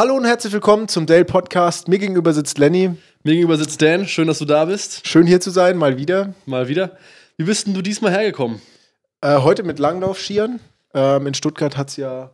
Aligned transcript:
Hallo 0.00 0.16
und 0.16 0.24
herzlich 0.24 0.54
willkommen 0.54 0.88
zum 0.88 1.04
Dale 1.04 1.26
Podcast. 1.26 1.86
Mir 1.86 1.98
gegenüber 1.98 2.32
sitzt 2.32 2.56
Lenny. 2.56 2.88
Mir 3.22 3.34
gegenüber 3.34 3.58
sitzt 3.58 3.82
Dan. 3.82 4.08
Schön, 4.08 4.28
dass 4.28 4.38
du 4.38 4.46
da 4.46 4.64
bist. 4.64 5.06
Schön 5.06 5.26
hier 5.26 5.42
zu 5.42 5.50
sein, 5.50 5.76
mal 5.76 5.98
wieder. 5.98 6.32
Mal 6.46 6.68
wieder. 6.68 6.96
Wie 7.36 7.44
bist 7.44 7.66
denn 7.66 7.74
du 7.74 7.82
diesmal 7.82 8.10
hergekommen? 8.10 8.62
Äh, 9.20 9.40
heute 9.40 9.62
mit 9.62 9.78
Langlaufskiern. 9.78 10.58
Ähm, 10.94 11.26
in 11.26 11.34
Stuttgart 11.34 11.76
hat 11.76 11.90
es 11.90 11.98
ja 11.98 12.30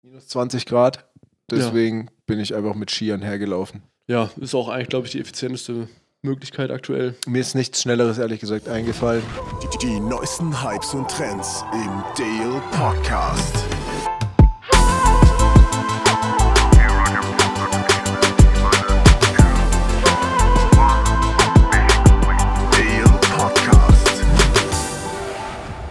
minus 0.00 0.28
20 0.28 0.64
Grad. 0.64 1.04
Deswegen 1.50 2.04
ja. 2.04 2.12
bin 2.24 2.40
ich 2.40 2.54
einfach 2.54 2.74
mit 2.74 2.90
Skiern 2.90 3.20
hergelaufen. 3.20 3.82
Ja, 4.06 4.30
ist 4.40 4.54
auch 4.54 4.70
eigentlich, 4.70 4.88
glaube 4.88 5.04
ich, 5.04 5.12
die 5.12 5.20
effizienteste 5.20 5.88
Möglichkeit 6.22 6.70
aktuell. 6.70 7.14
Mir 7.26 7.42
ist 7.42 7.54
nichts 7.54 7.82
Schnelleres, 7.82 8.16
ehrlich 8.16 8.40
gesagt, 8.40 8.70
eingefallen. 8.70 9.22
Die, 9.62 9.86
die 9.86 10.00
neuesten 10.00 10.64
Hypes 10.64 10.94
und 10.94 11.10
Trends 11.10 11.62
im 11.74 12.02
Dale 12.16 12.62
Podcast. 12.70 13.75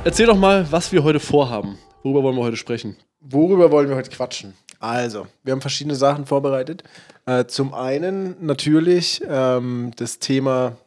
Erzähl 0.06 0.28
doch 0.28 0.38
mal, 0.38 0.72
was 0.72 0.92
wir 0.92 1.04
heute 1.04 1.20
vorhaben. 1.20 1.80
Worüber 2.04 2.22
wollen 2.22 2.36
wir 2.36 2.44
heute 2.44 2.58
sprechen? 2.58 2.96
Worüber 3.22 3.72
wollen 3.72 3.90
wir 3.90 3.96
heute 3.96 4.12
quatschen? 4.12 4.54
Also, 4.80 5.26
wir 5.44 5.52
haben 5.52 5.62
verschiedene 5.62 5.96
Sachen 5.96 6.28
vorbereitet. 6.28 6.84
Äh, 7.26 7.46
zum 7.46 7.74
einen 7.74 8.36
natürlich 8.40 9.24
ähm, 9.28 9.94
das 9.96 10.20
Thema 10.20 10.78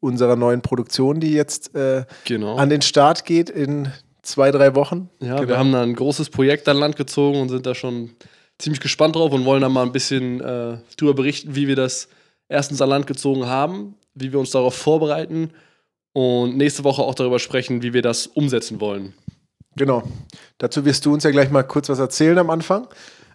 unserer 0.00 0.36
neuen 0.36 0.60
Produktion, 0.60 1.18
die 1.18 1.32
jetzt 1.32 1.74
äh, 1.74 2.04
genau. 2.26 2.56
an 2.56 2.68
den 2.68 2.82
Start 2.82 3.24
geht 3.24 3.48
in 3.48 3.90
zwei, 4.20 4.50
drei 4.50 4.74
Wochen. 4.74 5.08
Ja, 5.18 5.36
genau. 5.36 5.48
wir 5.48 5.58
haben 5.58 5.72
da 5.72 5.82
ein 5.82 5.96
großes 5.96 6.28
Projekt 6.28 6.68
an 6.68 6.76
Land 6.76 6.96
gezogen 6.96 7.40
und 7.40 7.48
sind 7.48 7.64
da 7.64 7.74
schon 7.74 8.10
ziemlich 8.58 8.82
gespannt 8.82 9.16
drauf 9.16 9.32
und 9.32 9.46
wollen 9.46 9.62
da 9.62 9.70
mal 9.70 9.86
ein 9.86 9.92
bisschen 9.92 10.42
äh, 10.42 10.76
drüber 10.98 11.14
berichten, 11.14 11.54
wie 11.54 11.68
wir 11.68 11.76
das 11.76 12.10
erstens 12.50 12.82
an 12.82 12.90
Land 12.90 13.06
gezogen 13.06 13.46
haben, 13.46 13.94
wie 14.14 14.30
wir 14.30 14.38
uns 14.38 14.50
darauf 14.50 14.74
vorbereiten 14.74 15.52
und 16.18 16.56
nächste 16.56 16.82
Woche 16.82 17.00
auch 17.00 17.14
darüber 17.14 17.38
sprechen, 17.38 17.80
wie 17.80 17.92
wir 17.92 18.02
das 18.02 18.26
umsetzen 18.26 18.80
wollen. 18.80 19.14
Genau. 19.76 20.02
Dazu 20.58 20.84
wirst 20.84 21.06
du 21.06 21.14
uns 21.14 21.22
ja 21.22 21.30
gleich 21.30 21.52
mal 21.52 21.62
kurz 21.62 21.88
was 21.88 22.00
erzählen 22.00 22.36
am 22.38 22.50
Anfang. 22.50 22.88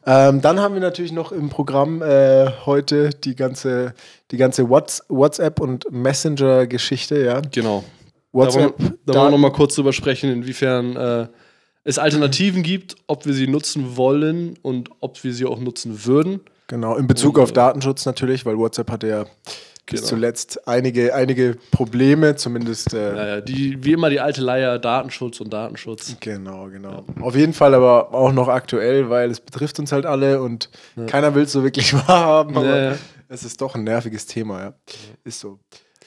Ähm, 0.05 0.41
dann 0.41 0.59
haben 0.59 0.73
wir 0.73 0.81
natürlich 0.81 1.13
noch 1.13 1.31
im 1.31 1.47
Programm 1.47 2.01
äh, 2.01 2.51
heute 2.65 3.11
die 3.11 3.37
ganze, 3.37 3.93
die 4.31 4.35
ganze 4.35 4.67
WhatsApp- 4.67 5.61
und 5.61 5.89
Messenger-Geschichte, 5.93 7.23
ja. 7.23 7.39
Genau. 7.39 7.85
WhatsApp. 8.33 8.75
Da 8.77 8.83
wollen, 8.83 8.99
da 9.05 9.13
wollen 9.13 9.25
wir 9.27 9.31
nochmal 9.31 9.53
kurz 9.53 9.75
drüber 9.75 9.93
sprechen, 9.93 10.29
inwiefern 10.29 10.97
äh, 10.97 11.27
es 11.85 11.97
Alternativen 11.97 12.63
gibt, 12.63 12.97
ob 13.07 13.25
wir 13.25 13.33
sie 13.33 13.47
nutzen 13.47 13.95
wollen 13.95 14.59
und 14.61 14.89
ob 14.99 15.23
wir 15.23 15.33
sie 15.33 15.45
auch 15.45 15.61
nutzen 15.61 16.05
würden. 16.05 16.41
Genau, 16.67 16.97
in 16.97 17.07
Bezug 17.07 17.37
und, 17.37 17.43
auf 17.43 17.53
Datenschutz 17.53 18.05
natürlich, 18.05 18.45
weil 18.45 18.57
WhatsApp 18.57 18.91
hatte 18.91 19.07
ja 19.07 19.25
bis 19.85 20.01
genau. 20.01 20.09
zuletzt 20.09 20.67
einige, 20.67 21.13
einige 21.13 21.57
Probleme, 21.71 22.35
zumindest. 22.35 22.93
Äh, 22.93 23.13
naja, 23.13 23.41
die, 23.41 23.83
wie 23.83 23.93
immer 23.93 24.09
die 24.09 24.19
alte 24.19 24.41
Leier, 24.41 24.79
Datenschutz 24.79 25.41
und 25.41 25.51
Datenschutz. 25.51 26.15
Genau, 26.19 26.67
genau. 26.69 27.03
Ja. 27.17 27.23
Auf 27.23 27.35
jeden 27.35 27.53
Fall 27.53 27.73
aber 27.73 28.13
auch 28.13 28.31
noch 28.31 28.47
aktuell, 28.47 29.09
weil 29.09 29.29
es 29.29 29.39
betrifft 29.39 29.79
uns 29.79 29.91
halt 29.91 30.05
alle 30.05 30.41
und 30.41 30.69
ja. 30.95 31.05
keiner 31.05 31.35
will 31.35 31.43
es 31.43 31.51
so 31.51 31.63
wirklich 31.63 31.93
wahrhaben, 32.07 32.55
aber 32.57 32.83
ja, 32.91 32.95
es 33.27 33.43
ist 33.43 33.59
doch 33.61 33.75
ein 33.75 33.83
nerviges 33.83 34.25
Thema, 34.25 34.61
ja. 34.61 34.73
Ist 35.23 35.39
so. 35.39 35.59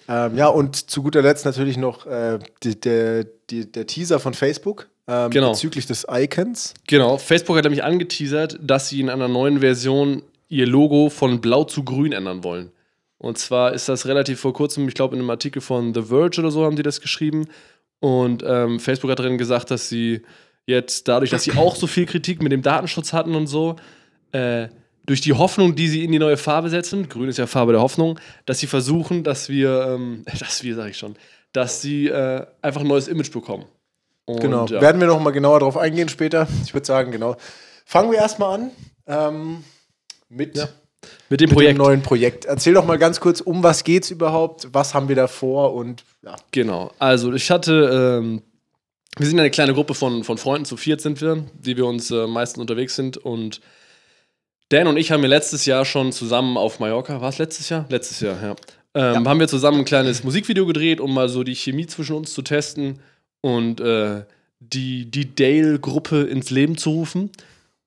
Ähm, 0.09 0.37
ja, 0.37 0.47
und 0.47 0.91
zu 0.91 1.03
guter 1.03 1.21
Letzt 1.23 1.45
natürlich 1.45 1.77
noch 1.77 2.07
äh, 2.07 2.39
die, 2.63 2.81
der, 2.81 3.25
die, 3.51 3.71
der 3.71 3.87
Teaser 3.87 4.21
von 4.21 4.35
Facebook. 4.35 4.89
Ähm, 5.09 5.31
genau. 5.31 5.53
bezüglich 5.53 5.87
des 5.87 6.05
Icons. 6.11 6.75
Genau, 6.89 7.17
Facebook 7.19 7.57
hat 7.57 7.65
nämlich 7.65 7.85
angeteasert, 7.85 8.59
dass 8.61 8.89
sie 8.89 9.01
in 9.01 9.09
einer 9.09 9.29
neuen 9.29 9.61
Version 9.61 10.23
ihr 10.49 10.67
Logo 10.67 11.11
von 11.11 11.41
blau 11.41 11.65
zu 11.65 11.85
grün 11.85 12.13
ändern 12.13 12.43
wollen. 12.43 12.73
Und 13.19 13.39
zwar 13.39 13.73
ist 13.73 13.89
das 13.89 14.07
relativ 14.07 14.41
vor 14.41 14.53
kurzem, 14.53 14.89
ich 14.89 14.95
glaube, 14.95 15.15
in 15.15 15.21
einem 15.21 15.31
Artikel 15.31 15.63
von 15.63 15.95
The 15.95 16.03
Verge 16.03 16.41
oder 16.41 16.51
so 16.51 16.65
haben 16.65 16.77
die 16.77 16.83
das 16.83 17.01
geschrieben. 17.01 17.49
Und 18.01 18.45
ähm, 18.47 18.79
Facebook 18.79 19.11
hat 19.11 19.19
darin 19.19 19.39
gesagt, 19.39 19.71
dass 19.71 19.89
sie 19.89 20.23
jetzt 20.67 21.09
dadurch, 21.09 21.31
dass 21.31 21.45
sie 21.45 21.53
auch 21.53 21.77
so 21.77 21.87
viel 21.87 22.07
Kritik 22.07 22.43
mit 22.43 22.53
dem 22.53 22.63
Datenschutz 22.63 23.13
hatten 23.13 23.35
und 23.35 23.47
so, 23.47 23.77
äh, 24.33 24.69
durch 25.07 25.21
die 25.21 25.33
Hoffnung, 25.33 25.77
die 25.77 25.89
sie 25.89 26.05
in 26.05 26.13
die 26.13 26.19
neue 26.19 26.37
Farbe 26.37 26.69
setzen, 26.69 27.09
grün 27.09 27.29
ist 27.29 27.39
ja 27.39 27.47
Farbe 27.47 27.73
der 27.73 27.81
Hoffnung, 27.81 28.19
dass 28.45 28.59
sie 28.59 28.67
versuchen, 28.67 29.23
dass 29.23 29.49
wir, 29.49 29.87
ähm, 29.95 30.25
dass 30.39 30.63
wir, 30.63 30.75
sage 30.75 30.91
ich 30.91 30.99
schon, 30.99 31.15
dass 31.53 31.81
sie 31.81 32.09
äh, 32.09 32.45
einfach 32.61 32.83
ein 32.83 32.89
neues 32.89 33.09
Image 33.09 33.33
bekommen. 33.33 33.65
Und, 34.27 34.41
genau, 34.41 34.67
ja. 34.67 34.81
werden 34.81 35.01
wir 35.01 35.07
noch 35.07 35.21
mal 35.21 35.31
genauer 35.31 35.61
darauf 35.61 35.77
eingehen 35.77 36.09
später. 36.09 36.49
Ich 36.65 36.75
würde 36.75 36.85
sagen, 36.85 37.13
genau. 37.13 37.37
Fangen 37.85 38.11
wir 38.11 38.19
erstmal 38.19 38.61
an 38.61 38.71
ähm, 39.07 39.65
mit 40.29 40.57
ja. 40.57 40.69
Mit 41.29 41.41
dem, 41.41 41.51
Projekt. 41.51 41.79
Mit 41.79 41.79
dem 41.79 41.87
neuen 41.87 42.03
Projekt. 42.03 42.45
Erzähl 42.45 42.75
doch 42.75 42.87
mal 42.87 42.99
ganz 42.99 43.21
kurz, 43.21 43.41
um 43.41 43.63
was 43.63 43.85
geht's 43.85 44.11
überhaupt? 44.11 44.69
Was 44.73 44.95
haben 44.95 45.09
wir 45.09 45.17
da 45.17 45.27
vor? 45.27 45.75
Und 45.75 46.05
ja. 46.23 46.37
Genau. 46.53 46.93
Also 46.99 47.33
ich 47.33 47.51
hatte, 47.51 48.21
ähm, 48.23 48.43
wir 49.19 49.27
sind 49.27 49.39
eine 49.39 49.51
kleine 49.51 49.75
Gruppe 49.75 49.95
von, 49.95 50.25
von 50.25 50.39
Freunden, 50.39 50.65
zu 50.65 50.77
viert 50.77 51.01
sind 51.01 51.21
wir, 51.21 51.45
die 51.55 51.77
wir 51.77 51.87
uns 51.87 52.11
äh, 52.11 52.27
meistens 52.27 52.61
unterwegs 52.61 52.97
sind. 52.97 53.17
Und 53.17 53.61
Dan 54.69 54.87
und 54.87 54.97
ich 54.97 55.11
haben 55.11 55.23
ja 55.23 55.29
letztes 55.29 55.67
Jahr 55.67 55.85
schon 55.85 56.13
zusammen 56.13 56.57
auf 56.57 56.81
Mallorca, 56.81 57.21
war 57.21 57.29
es 57.29 57.39
letztes 57.39 57.69
Jahr? 57.69 57.87
Letztes 57.89 58.21
Jahr, 58.21 58.37
ja. 58.43 58.57
Ähm, 58.95 59.25
ja. 59.25 59.31
Haben 59.31 59.41
wir 59.41 59.49
zusammen 59.49 59.81
ein 59.81 59.85
kleines 59.85 60.25
Musikvideo 60.25 60.67
gedreht, 60.67 61.01
um 61.01 61.13
mal 61.13 61.29
so 61.29 61.45
die 61.45 61.55
Chemie 61.55 61.87
zwischen 61.87 62.17
uns 62.17 62.33
zu 62.33 62.43
testen 62.43 63.01
und 63.43 63.81
äh, 63.81 64.25
die, 64.59 65.11
die 65.11 65.35
Dale-Gruppe 65.35 66.23
ins 66.23 66.51
Leben 66.51 66.77
zu 66.77 66.91
rufen. 66.91 67.31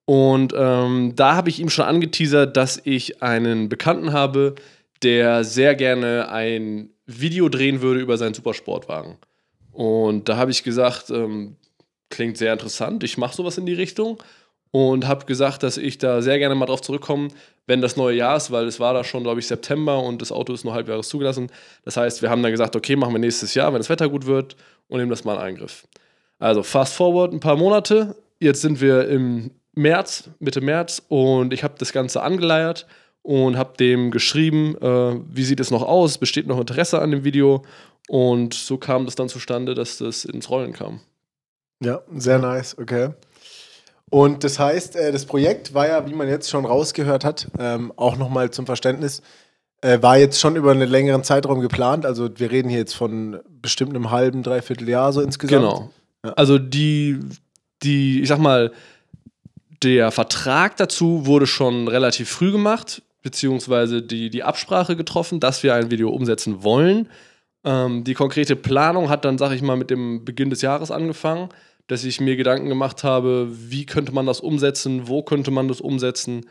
Und 0.09 0.56
ähm, 0.58 1.14
da 1.16 1.36
habe 1.36 1.50
ich 1.50 1.59
ihm 1.59 1.70
schon 1.70 1.86
angeteasert, 1.86 2.58
dass 2.58 2.81
ich 2.84 3.22
einen 3.22 3.70
Bekannten 3.70 4.12
habe, 4.12 4.56
der 5.03 5.44
sehr 5.44 5.75
gerne 5.75 6.31
ein 6.31 6.90
Video 7.06 7.47
drehen 7.47 7.84
würde 7.84 8.00
über 8.00 8.18
seinen 8.18 8.34
Supersportwagen. 8.34 9.18
Und 9.72 10.28
da 10.28 10.36
habe 10.36 10.50
ich 10.50 10.64
gesagt, 10.64 11.12
ähm, 11.12 11.58
klingt 12.09 12.38
sehr 12.38 12.52
interessant, 12.53 13.03
ich 13.03 13.20
mache 13.20 13.36
sowas 13.36 13.59
in 13.59 13.68
die 13.68 13.74
Richtung. 13.75 14.18
Und 14.72 15.08
habe 15.08 15.28
gesagt, 15.28 15.62
dass 15.62 15.78
ich 15.78 16.00
da 16.00 16.24
sehr 16.24 16.40
gerne 16.40 16.56
mal 16.56 16.66
drauf 16.66 16.81
zurückkomme, 16.81 17.28
wenn 17.68 17.80
das 17.80 17.96
neue 17.96 18.18
Jahr 18.18 18.38
ist, 18.38 18.50
weil 18.50 18.66
es 18.66 18.80
war 18.80 18.96
da 18.96 19.03
schon, 19.03 19.22
glaube 19.22 19.40
ich, 19.40 19.46
September 19.46 20.02
und 20.02 20.24
das 20.24 20.31
Auto 20.31 20.53
ist 20.53 20.64
nur 20.64 20.74
halbjahres 20.74 21.08
zugelassen. 21.09 21.52
Das 21.86 21.97
heißt, 21.97 22.24
wir 22.24 22.31
haben 22.31 22.41
dann 22.41 22.52
gesagt, 22.52 22.76
okay, 22.76 22.96
machen 22.96 23.14
wir 23.14 23.20
nächstes 23.20 23.53
Jahr, 23.53 23.72
wenn 23.74 23.80
das 23.80 23.90
Wetter 23.90 24.09
gut 24.09 24.26
wird 24.26 24.56
und 24.88 24.97
nehmen 24.97 25.12
das 25.12 25.24
mal 25.24 25.36
in 25.36 25.41
Eingriff. 25.41 25.88
Also 26.40 26.64
fast 26.64 26.96
forward 26.96 27.31
ein 27.31 27.40
paar 27.40 27.58
Monate. 27.58 28.16
Jetzt 28.40 28.62
sind 28.62 28.81
wir 28.81 29.08
im 29.08 29.52
März, 29.79 30.29
Mitte 30.40 30.62
März 30.62 31.01
und 31.07 31.53
ich 31.53 31.63
habe 31.63 31.75
das 31.78 31.94
Ganze 31.94 32.22
angeleiert 32.22 32.85
und 33.22 33.57
habe 33.57 33.78
dem 33.78 34.12
geschrieben, 34.12 34.75
äh, 34.81 35.19
wie 35.31 35.44
sieht 35.44 35.59
es 35.59 35.72
noch 35.72 35.84
aus, 35.84 36.17
besteht 36.17 36.47
noch 36.47 36.59
Interesse 36.59 37.01
an 37.01 37.12
dem 37.12 37.23
Video 37.23 37.63
und 38.07 38.53
so 38.53 38.78
kam 38.78 39.06
das 39.06 39.16
dann 39.16 39.29
zustande, 39.29 39.75
dass 39.75 39.97
das 39.97 40.25
ins 40.25 40.50
Rollen 40.50 40.73
kam. 40.73 41.00
Ja, 41.81 42.01
sehr 42.13 42.40
nice, 42.40 42.78
okay. 42.78 43.09
Und 44.09 44.44
das 44.44 44.59
heißt, 44.59 44.95
äh, 44.95 45.12
das 45.12 45.25
Projekt 45.25 45.73
war 45.73 45.88
ja, 45.88 46.07
wie 46.07 46.13
man 46.13 46.28
jetzt 46.28 46.50
schon 46.50 46.66
rausgehört 46.66 47.23
hat, 47.23 47.47
ähm, 47.59 47.94
auch 47.96 48.17
nochmal 48.17 48.50
zum 48.51 48.66
Verständnis, 48.66 49.22
äh, 49.81 50.01
war 50.01 50.17
jetzt 50.17 50.40
schon 50.40 50.56
über 50.56 50.72
einen 50.72 50.90
längeren 50.90 51.23
Zeitraum 51.23 51.61
geplant. 51.61 52.06
Also 52.06 52.29
wir 52.38 52.51
reden 52.51 52.69
hier 52.69 52.79
jetzt 52.79 52.96
von 52.96 53.40
bestimmt 53.61 53.96
einem 53.96 54.11
halben, 54.11 54.44
dreiviertel 54.44 54.90
Jahr 54.90 55.13
so 55.13 55.22
insgesamt. 55.22 55.61
Genau. 55.61 55.90
Ja. 56.25 56.34
Also 56.34 56.57
die, 56.57 57.19
die, 57.84 58.22
ich 58.22 58.28
sag 58.28 58.40
mal, 58.40 58.73
der 59.84 60.12
Vertrag 60.12 60.78
dazu 60.78 61.25
wurde 61.25 61.47
schon 61.47 61.88
relativ 61.88 62.29
früh 62.29 62.51
gemacht, 62.51 63.01
beziehungsweise 63.22 64.01
die, 64.01 64.29
die 64.29 64.44
Absprache 64.44 64.95
getroffen, 64.95 65.40
dass 65.40 65.63
wir 65.63 65.73
ein 65.73 65.91
Video 65.91 66.09
umsetzen 66.09 66.63
wollen. 66.63 67.09
Ähm, 67.63 68.03
die 68.03 68.13
konkrete 68.13 68.56
Planung 68.56 69.09
hat 69.09 69.25
dann, 69.25 69.38
sag 69.38 69.51
ich 69.51 69.62
mal, 69.62 69.78
mit 69.78 69.90
dem 69.90 70.25
Beginn 70.25 70.50
des 70.50 70.62
Jahres 70.62 70.91
angefangen, 70.91 71.50
dass 71.88 72.03
ich 72.03 72.22
mir 72.22 72.35
Gedanken 72.35 72.69
gemacht 72.69 73.03
habe, 73.03 73.47
wie 73.50 73.85
könnte 73.85 74.12
man 74.12 74.25
das 74.25 74.40
umsetzen, 74.40 75.07
wo 75.07 75.23
könnte 75.23 75.51
man 75.51 75.67
das 75.67 75.81
umsetzen. 75.81 76.46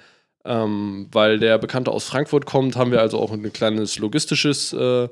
Ähm, 0.44 1.08
weil 1.12 1.38
der 1.38 1.58
Bekannte 1.58 1.90
aus 1.90 2.04
Frankfurt 2.04 2.46
kommt, 2.46 2.76
haben 2.76 2.90
wir 2.90 3.00
also 3.00 3.19
auch 3.19 3.32
ein 3.32 3.52
kleines 3.52 3.98
logistisches 3.98 4.72
äh, 4.72 5.08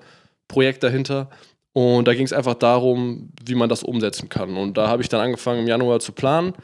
Projekt 0.48 0.82
dahinter. 0.82 1.30
Und 1.72 2.08
da 2.08 2.14
ging 2.14 2.24
es 2.24 2.32
einfach 2.32 2.54
darum, 2.54 3.32
wie 3.44 3.54
man 3.54 3.68
das 3.68 3.82
umsetzen 3.82 4.30
kann. 4.30 4.56
Und 4.56 4.78
da 4.78 4.88
habe 4.88 5.02
ich 5.02 5.10
dann 5.10 5.20
angefangen 5.20 5.60
im 5.60 5.68
Januar 5.68 6.00
zu 6.00 6.12
planen 6.12 6.54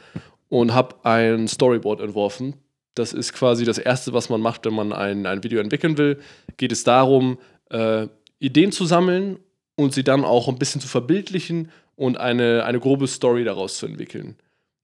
und 0.53 0.71
habe 0.71 0.97
ein 1.01 1.47
Storyboard 1.47 1.99
entworfen. 1.99 2.53
Das 2.93 3.11
ist 3.11 3.33
quasi 3.33 3.65
das 3.65 3.79
Erste, 3.79 4.13
was 4.13 4.29
man 4.29 4.39
macht, 4.39 4.65
wenn 4.65 4.75
man 4.75 4.93
ein, 4.93 5.25
ein 5.25 5.43
Video 5.43 5.59
entwickeln 5.59 5.97
will. 5.97 6.19
Geht 6.57 6.71
es 6.71 6.83
darum, 6.83 7.39
äh, 7.71 8.05
Ideen 8.37 8.71
zu 8.71 8.85
sammeln 8.85 9.39
und 9.75 9.95
sie 9.95 10.03
dann 10.03 10.23
auch 10.23 10.47
ein 10.47 10.59
bisschen 10.59 10.79
zu 10.79 10.87
verbildlichen 10.87 11.71
und 11.95 12.19
eine, 12.19 12.65
eine 12.65 12.79
grobe 12.79 13.07
Story 13.07 13.43
daraus 13.43 13.77
zu 13.77 13.87
entwickeln. 13.87 14.35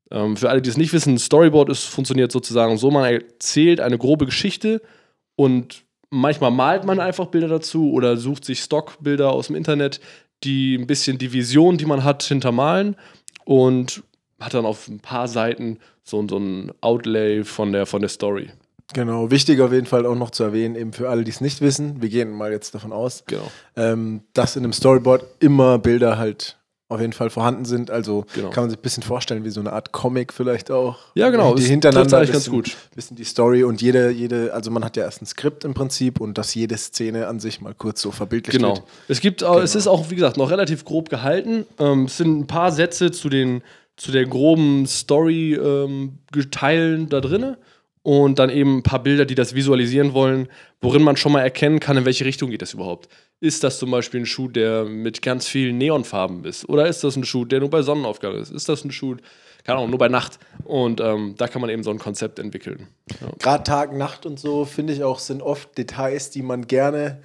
Ähm, 0.10 0.38
für 0.38 0.50
alle, 0.50 0.64
die 0.64 0.72
es 0.72 0.78
nicht 0.78 0.92
wissen, 0.92 1.20
Storyboard 1.20 1.70
ist, 1.70 1.84
funktioniert 1.84 2.32
sozusagen 2.32 2.80
so, 2.80 2.90
man 2.90 3.06
erzählt 3.06 3.80
eine 3.80 4.00
grobe 4.00 4.26
Geschichte 4.26 4.82
und 5.36 5.84
manchmal 6.10 6.50
malt 6.50 6.84
man 6.84 7.00
einfach 7.00 7.28
Bilder 7.28 7.48
dazu 7.48 7.92
oder 7.92 8.18
sucht 8.18 8.44
sich 8.44 8.62
Stockbilder 8.62 9.32
aus 9.32 9.48
dem 9.48 9.56
Internet, 9.56 10.02
die 10.44 10.80
ein 10.80 10.88
bisschen 10.88 11.20
die 11.20 11.32
Vision, 11.32 11.78
die 11.78 11.86
man 11.86 12.04
hat, 12.04 12.24
hintermalen 12.24 12.96
und 13.46 14.02
hat 14.40 14.54
dann 14.54 14.66
auf 14.66 14.88
ein 14.88 15.00
paar 15.00 15.28
Seiten 15.28 15.78
so, 16.04 16.26
so 16.28 16.38
ein 16.38 16.72
Outlay 16.82 17.44
von 17.44 17.72
der, 17.72 17.86
von 17.86 18.02
der 18.02 18.10
Story. 18.10 18.50
Genau, 18.94 19.30
wichtig 19.30 19.62
auf 19.62 19.72
jeden 19.72 19.86
Fall 19.86 20.06
auch 20.08 20.16
noch 20.16 20.32
zu 20.32 20.44
erwähnen, 20.44 20.76
eben 20.76 20.94
für 20.94 21.10
alle, 21.10 21.24
die 21.24 21.30
es 21.30 21.42
nicht 21.42 21.62
wissen, 21.62 22.02
wir 22.02 22.10
gehen 22.10 22.32
mal 22.32 22.52
jetzt 22.52 22.74
davon 22.74 22.92
aus, 22.92 23.24
Genau. 23.28 23.44
ähm, 23.76 24.22
dass 24.34 24.56
in 24.56 24.64
einem 24.64 24.74
Storyboard 24.74 25.24
immer 25.40 25.78
Bilder 25.78 26.18
halt 26.18 26.56
auf 26.92 27.00
jeden 27.00 27.14
Fall 27.14 27.30
vorhanden 27.30 27.66
sind. 27.66 27.92
Also 27.92 28.26
Genau. 28.34 28.50
kann 28.50 28.64
man 28.64 28.72
sich 28.72 28.80
ein 28.80 28.82
bisschen 28.82 29.04
vorstellen, 29.04 29.44
wie 29.44 29.52
so 29.52 29.60
eine 29.60 29.74
Art 29.74 29.92
Comic 29.92 30.34
vielleicht 30.34 30.72
auch. 30.72 30.98
Ja, 31.14 31.30
genau, 31.30 31.54
Die 31.54 31.62
hintereinander 31.62 32.18
eigentlich 32.18 32.32
bisschen, 32.32 32.52
ganz 32.52 32.72
gut. 32.72 32.78
bisschen 32.96 33.16
die 33.16 33.26
Story 33.26 33.64
und 33.64 33.80
jede, 33.80 34.10
jede, 34.10 34.52
also 34.56 34.72
man 34.72 34.84
hat 34.84 34.98
ja 34.98 35.04
erst 35.04 35.22
ein 35.22 35.28
Skript 35.28 35.66
im 35.66 35.76
Prinzip 35.76 36.20
und 36.20 36.40
dass 36.40 36.56
jede 36.56 36.76
Szene 36.76 37.28
an 37.28 37.40
sich 37.40 37.62
mal 37.62 37.76
kurz 37.76 38.02
so 38.02 38.10
verbildlicht 38.10 38.58
Genau. 38.58 38.78
wird. 38.78 38.84
Es 39.08 39.22
gibt, 39.22 39.44
auch, 39.44 39.60
es 39.62 39.76
ist 39.76 39.86
auch, 39.86 40.10
wie 40.10 40.16
gesagt, 40.16 40.38
noch 40.38 40.50
relativ 40.50 40.84
grob 40.84 41.10
gehalten. 41.10 41.68
Ähm, 41.78 42.06
es 42.06 42.18
sind 42.18 42.40
ein 42.40 42.48
paar 42.48 42.72
Sätze 42.72 43.12
zu 43.12 43.30
den, 43.30 43.62
zu 44.00 44.12
der 44.12 44.26
groben 44.26 44.88
Story-Teilen 44.88 47.10
da 47.10 47.22
drin. 47.22 47.56
Und 48.02 48.40
dann 48.40 48.50
eben 48.50 48.78
ein 48.78 48.84
paar 48.84 49.04
Bilder, 49.04 49.26
die 49.26 49.36
das 49.36 49.56
visualisieren 49.56 50.14
wollen, 50.14 50.48
worin 50.80 51.04
man 51.04 51.18
schon 51.18 51.34
mal 51.34 51.42
erkennen 51.42 51.82
kann, 51.82 51.98
in 51.98 52.06
welche 52.06 52.24
Richtung 52.24 52.50
geht 52.50 52.62
das 52.62 52.74
überhaupt. 52.74 53.10
Ist 53.42 53.62
das 53.64 53.78
zum 53.78 53.92
Beispiel 53.92 54.22
ein 54.22 54.26
Schuh, 54.26 54.48
der 54.48 54.86
mit 54.86 55.22
ganz 55.22 55.48
vielen 55.48 55.78
Neonfarben 55.78 56.46
ist? 56.46 56.70
Oder 56.70 56.88
ist 56.88 57.04
das 57.04 57.18
ein 57.18 57.26
Schuh, 57.26 57.44
der 57.44 57.60
nur 57.60 57.70
bei 57.70 57.82
Sonnenaufgang 57.82 58.36
ist? 58.36 58.52
Ist 58.52 58.70
das 58.70 58.86
ein 58.86 58.92
Schuh, 58.92 59.18
keine 59.66 59.80
Ahnung, 59.80 59.90
nur 59.90 60.00
bei 60.00 60.08
Nacht? 60.08 60.40
Und 60.64 61.02
ähm, 61.02 61.36
da 61.38 61.50
kann 61.50 61.60
man 61.62 61.70
eben 61.70 61.84
so 61.84 61.92
ein 61.92 62.00
Konzept 62.00 62.40
entwickeln. 62.40 62.88
Ja. 63.20 63.28
Gerade 63.38 63.66
Tag, 63.66 63.92
Nacht 63.94 64.26
und 64.26 64.40
so, 64.40 64.64
finde 64.64 64.94
ich 64.94 65.04
auch, 65.04 65.20
sind 65.20 65.42
oft 65.42 65.78
Details, 65.78 66.30
die 66.30 66.42
man 66.42 66.68
gerne 66.68 67.20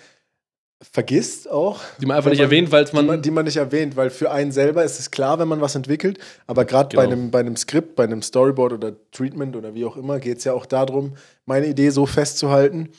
vergisst 0.91 1.51
auch. 1.51 1.81
Die 2.01 2.07
man 2.07 2.17
einfach 2.17 2.31
nicht 2.31 2.41
erwähnt, 2.41 2.71
weil 2.71 2.87
man. 2.93 3.07
man, 3.07 3.23
die 3.23 3.31
man 3.31 3.45
nicht 3.45 3.57
erwähnt, 3.57 3.97
weil 3.97 4.11
für 4.11 4.31
einen 4.31 4.53
selber 4.53 4.85
ist 4.85 5.01
es 5.01 5.11
klar, 5.11 5.39
wenn 5.39 5.49
man 5.49 5.61
was 5.61 5.75
entwickelt, 5.75 6.19
aber 6.47 6.65
gerade 6.65 6.97
bei, 6.97 7.05
Genau. 7.05 7.15
einem, 7.17 7.31
bei 7.31 7.41
einem 7.41 7.57
Skript, 7.57 7.97
bei 7.97 8.05
einem 8.05 8.23
Storyboard 8.23 8.73
oder 8.75 8.93
Treatment 9.13 9.57
oder 9.57 9.75
wie 9.75 9.85
auch 9.85 9.97
immer, 9.97 10.19
geht 10.21 10.39
es 10.39 10.45
ja 10.45 10.53
auch 10.53 10.67
darum, 10.67 11.15
meine 11.47 11.67
Idee 11.67 11.91
so 11.91 12.07
festzuhalten 12.07 12.91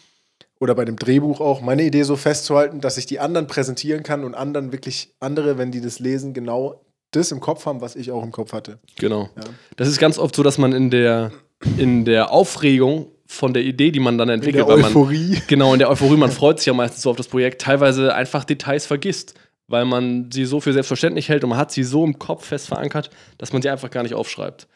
oder 0.59 0.75
bei 0.75 0.85
dem 0.85 0.95
Drehbuch 0.95 1.41
auch, 1.41 1.61
meine 1.61 1.83
Idee 1.83 2.03
so 2.03 2.15
festzuhalten, 2.15 2.81
dass 2.81 2.97
ich 2.97 3.05
die 3.05 3.19
anderen 3.19 3.47
präsentieren 3.47 4.03
kann 4.03 4.23
und 4.23 4.35
anderen 4.35 4.71
wirklich 4.71 5.13
andere, 5.19 5.57
wenn 5.57 5.71
die 5.71 5.81
das 5.81 5.99
lesen, 5.99 6.33
genau 6.33 6.81
das 7.11 7.31
im 7.31 7.39
Kopf 7.39 7.65
haben, 7.65 7.81
was 7.81 7.95
ich 7.95 8.11
auch 8.11 8.23
im 8.23 8.31
Kopf 8.31 8.51
hatte. 8.53 8.79
Genau. 8.97 9.29
Ja. 9.35 9.43
Das 9.77 9.87
ist 9.87 9.99
ganz 9.99 10.17
oft 10.17 10.35
so, 10.35 10.43
dass 10.43 10.57
man 10.57 10.73
in 10.73 10.89
der, 10.89 11.31
in 11.77 12.03
der 12.05 12.31
Aufregung 12.31 13.07
von 13.27 13.53
der 13.53 13.63
Idee, 13.63 13.91
die 13.91 13.99
man 13.99 14.17
dann 14.17 14.29
In 14.29 14.35
entwickelt, 14.35 14.67
der 14.67 14.67
weil 14.67 14.77
man, 14.77 14.91
Euphorie. 14.91 15.41
genau, 15.47 15.73
in 15.73 15.79
der 15.79 15.89
Euphorie, 15.89 16.17
man 16.17 16.31
freut 16.31 16.59
sich 16.59 16.67
ja 16.67 16.73
meistens 16.73 17.01
so 17.01 17.09
auf 17.09 17.17
das 17.17 17.27
Projekt, 17.27 17.61
teilweise 17.61 18.13
einfach 18.13 18.43
Details 18.43 18.85
vergisst, 18.85 19.33
weil 19.67 19.85
man 19.85 20.29
sie 20.31 20.45
so 20.45 20.59
für 20.59 20.73
selbstverständlich 20.73 21.29
hält 21.29 21.43
und 21.43 21.49
man 21.49 21.59
hat 21.59 21.71
sie 21.71 21.83
so 21.83 22.03
im 22.03 22.19
Kopf 22.19 22.45
fest 22.45 22.67
verankert, 22.67 23.09
dass 23.37 23.51
man 23.51 23.61
sie 23.61 23.69
einfach 23.69 23.89
gar 23.89 24.03
nicht 24.03 24.13
aufschreibt. 24.13 24.67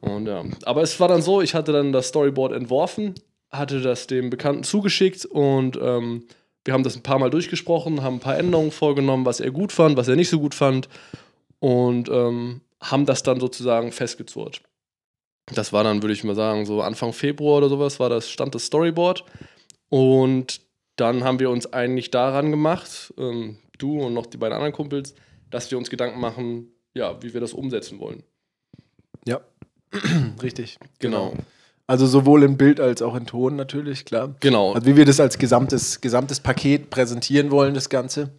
Und 0.00 0.26
ja, 0.26 0.44
aber 0.64 0.82
es 0.82 1.00
war 1.00 1.08
dann 1.08 1.22
so, 1.22 1.42
ich 1.42 1.54
hatte 1.54 1.72
dann 1.72 1.92
das 1.92 2.08
Storyboard 2.08 2.52
entworfen, 2.52 3.14
hatte 3.50 3.80
das 3.80 4.06
dem 4.06 4.30
Bekannten 4.30 4.62
zugeschickt 4.62 5.24
und 5.24 5.78
ähm, 5.82 6.24
wir 6.64 6.74
haben 6.74 6.84
das 6.84 6.94
ein 6.94 7.02
paar 7.02 7.18
Mal 7.18 7.30
durchgesprochen, 7.30 8.02
haben 8.02 8.16
ein 8.16 8.20
paar 8.20 8.38
Änderungen 8.38 8.70
vorgenommen, 8.70 9.24
was 9.24 9.40
er 9.40 9.50
gut 9.50 9.72
fand, 9.72 9.96
was 9.96 10.08
er 10.08 10.16
nicht 10.16 10.28
so 10.28 10.38
gut 10.38 10.54
fand 10.54 10.88
und 11.58 12.08
ähm, 12.08 12.60
haben 12.80 13.06
das 13.06 13.22
dann 13.22 13.40
sozusagen 13.40 13.92
festgezurrt. 13.92 14.62
Das 15.54 15.72
war 15.72 15.84
dann, 15.84 16.02
würde 16.02 16.12
ich 16.12 16.24
mal 16.24 16.34
sagen, 16.34 16.66
so 16.66 16.82
Anfang 16.82 17.12
Februar 17.12 17.58
oder 17.58 17.68
sowas 17.68 18.00
war 18.00 18.08
das, 18.08 18.30
stand 18.30 18.54
das 18.54 18.66
Storyboard. 18.66 19.24
Und 19.88 20.60
dann 20.96 21.24
haben 21.24 21.40
wir 21.40 21.50
uns 21.50 21.72
eigentlich 21.72 22.10
daran 22.10 22.50
gemacht, 22.50 23.12
ähm, 23.18 23.58
du 23.78 24.00
und 24.00 24.14
noch 24.14 24.26
die 24.26 24.36
beiden 24.36 24.54
anderen 24.54 24.72
Kumpels, 24.72 25.14
dass 25.50 25.70
wir 25.70 25.78
uns 25.78 25.90
Gedanken 25.90 26.20
machen, 26.20 26.68
ja, 26.94 27.20
wie 27.22 27.32
wir 27.34 27.40
das 27.40 27.52
umsetzen 27.52 27.98
wollen. 27.98 28.22
Ja, 29.26 29.40
richtig. 30.42 30.78
Genau. 30.98 31.34
Also 31.86 32.06
sowohl 32.06 32.44
in 32.44 32.56
Bild 32.56 32.78
als 32.78 33.02
auch 33.02 33.16
in 33.16 33.26
Ton 33.26 33.56
natürlich, 33.56 34.04
klar. 34.04 34.36
Genau. 34.38 34.74
Also 34.74 34.86
wie 34.86 34.96
wir 34.96 35.04
das 35.04 35.18
als 35.18 35.38
gesamtes, 35.38 36.00
gesamtes 36.00 36.38
Paket 36.38 36.88
präsentieren 36.90 37.50
wollen, 37.50 37.74
das 37.74 37.88
Ganze. 37.88 38.30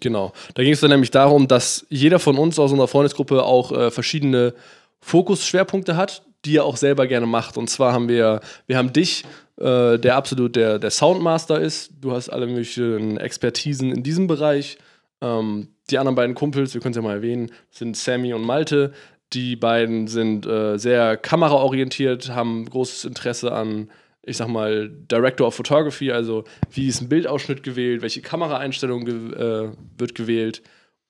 Genau. 0.00 0.32
Da 0.54 0.62
ging 0.62 0.72
es 0.72 0.80
dann 0.80 0.90
nämlich 0.90 1.10
darum, 1.10 1.48
dass 1.48 1.86
jeder 1.88 2.20
von 2.20 2.38
uns 2.38 2.58
aus 2.58 2.70
unserer 2.70 2.86
Freundesgruppe 2.86 3.42
auch 3.42 3.72
äh, 3.72 3.90
verschiedene 3.90 4.54
Fokusschwerpunkte 5.00 5.96
hat, 5.96 6.22
die 6.44 6.56
er 6.56 6.64
auch 6.64 6.76
selber 6.76 7.06
gerne 7.06 7.26
macht. 7.26 7.56
Und 7.56 7.68
zwar 7.68 7.92
haben 7.92 8.08
wir, 8.08 8.40
wir 8.66 8.76
haben 8.76 8.92
dich, 8.92 9.24
äh, 9.56 9.98
der 9.98 10.16
absolut 10.16 10.56
der, 10.56 10.78
der 10.78 10.90
Soundmaster 10.90 11.60
ist. 11.60 11.92
Du 12.00 12.12
hast 12.12 12.28
alle 12.28 12.46
möglichen 12.46 13.18
Expertisen 13.18 13.92
in 13.92 14.02
diesem 14.02 14.26
Bereich. 14.26 14.78
Ähm, 15.20 15.68
die 15.90 15.98
anderen 15.98 16.16
beiden 16.16 16.34
Kumpels, 16.34 16.72
wir 16.74 16.80
können 16.80 16.92
es 16.92 16.96
ja 16.96 17.02
mal 17.02 17.16
erwähnen, 17.16 17.50
sind 17.70 17.96
Sammy 17.96 18.32
und 18.32 18.42
Malte. 18.42 18.92
Die 19.32 19.56
beiden 19.56 20.08
sind 20.08 20.46
äh, 20.46 20.76
sehr 20.78 21.16
kameraorientiert, 21.16 22.30
haben 22.30 22.68
großes 22.68 23.04
Interesse 23.04 23.52
an, 23.52 23.90
ich 24.22 24.36
sag 24.36 24.48
mal, 24.48 24.90
Director 24.90 25.46
of 25.46 25.54
Photography, 25.54 26.10
also 26.10 26.44
wie 26.70 26.88
ist 26.88 27.00
ein 27.00 27.08
Bildausschnitt 27.08 27.62
gewählt, 27.62 28.02
welche 28.02 28.22
Kameraeinstellung 28.22 29.04
ge 29.04 29.14
äh, 29.34 29.70
wird 29.98 30.14
gewählt. 30.14 30.62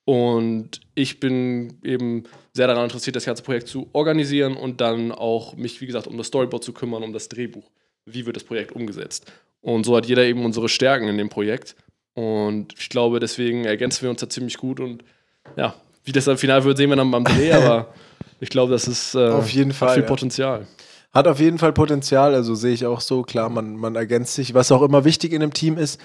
Und 0.05 0.81
ich 0.95 1.21
bin 1.21 1.79
eben 1.83 2.25
sehr 2.53 2.67
daran 2.67 2.85
interessiert, 2.85 3.17
das 3.17 3.25
ganze 3.25 3.43
Projekt 3.43 3.69
zu 3.69 3.89
organisieren 3.93 4.57
und 4.57 4.81
dann 4.81 5.13
auch 5.13 5.55
mich, 5.57 5.81
wie 5.81 5.87
gesagt, 5.87 6.07
um 6.07 6.17
das 6.17 6.29
Storyboard 6.29 6.65
zu 6.65 6.73
kümmern, 6.73 7.03
um 7.03 7.13
das 7.13 7.29
Drehbuch. 7.29 7.71
Wie 8.07 8.27
wird 8.27 8.37
das 8.37 8.45
Projekt 8.45 8.73
umgesetzt? 8.73 9.31
Und 9.61 9.85
so 9.85 9.97
hat 9.97 10.07
jeder 10.07 10.25
eben 10.25 10.45
unsere 10.45 10.69
Stärken 10.69 11.09
in 11.09 11.19
dem 11.19 11.29
Projekt. 11.29 11.77
Und 12.15 12.75
ich 12.79 12.89
glaube, 12.89 13.21
deswegen 13.21 13.65
ergänzen 13.65 14.03
wir 14.03 14.11
uns 14.11 14.21
da 14.21 14.29
ziemlich 14.29 14.57
gut. 14.57 14.81
Und 14.81 15.05
ja, 15.57 15.75
wie 16.05 16.13
das 16.13 16.29
am 16.29 16.39
Final 16.39 16.65
wird, 16.65 16.77
sehen 16.77 16.91
wir 16.91 16.97
dann 16.97 17.11
beim 17.11 17.25
Dreh, 17.25 17.53
aber 17.53 17.93
ich 18.41 18.49
glaube, 18.49 18.73
das 18.73 18.89
ist 18.89 19.15
äh, 19.15 19.29
Auf 19.29 19.51
jeden 19.51 19.73
Fall, 19.73 19.95
viel 19.95 20.03
ja. 20.03 20.09
Potenzial. 20.09 20.67
Hat 21.13 21.27
auf 21.27 21.41
jeden 21.41 21.59
Fall 21.59 21.73
Potenzial, 21.73 22.35
also 22.35 22.55
sehe 22.55 22.73
ich 22.73 22.87
auch 22.87 23.01
so, 23.01 23.23
klar, 23.23 23.49
man, 23.49 23.77
man 23.77 23.97
ergänzt 23.97 24.35
sich. 24.35 24.55
Was 24.55 24.71
auch 24.73 24.83
immer 24.83 25.05
wichtig 25.05 25.33
in 25.33 25.43
einem 25.43 25.53
Team 25.53 25.77
ist, 25.77 26.01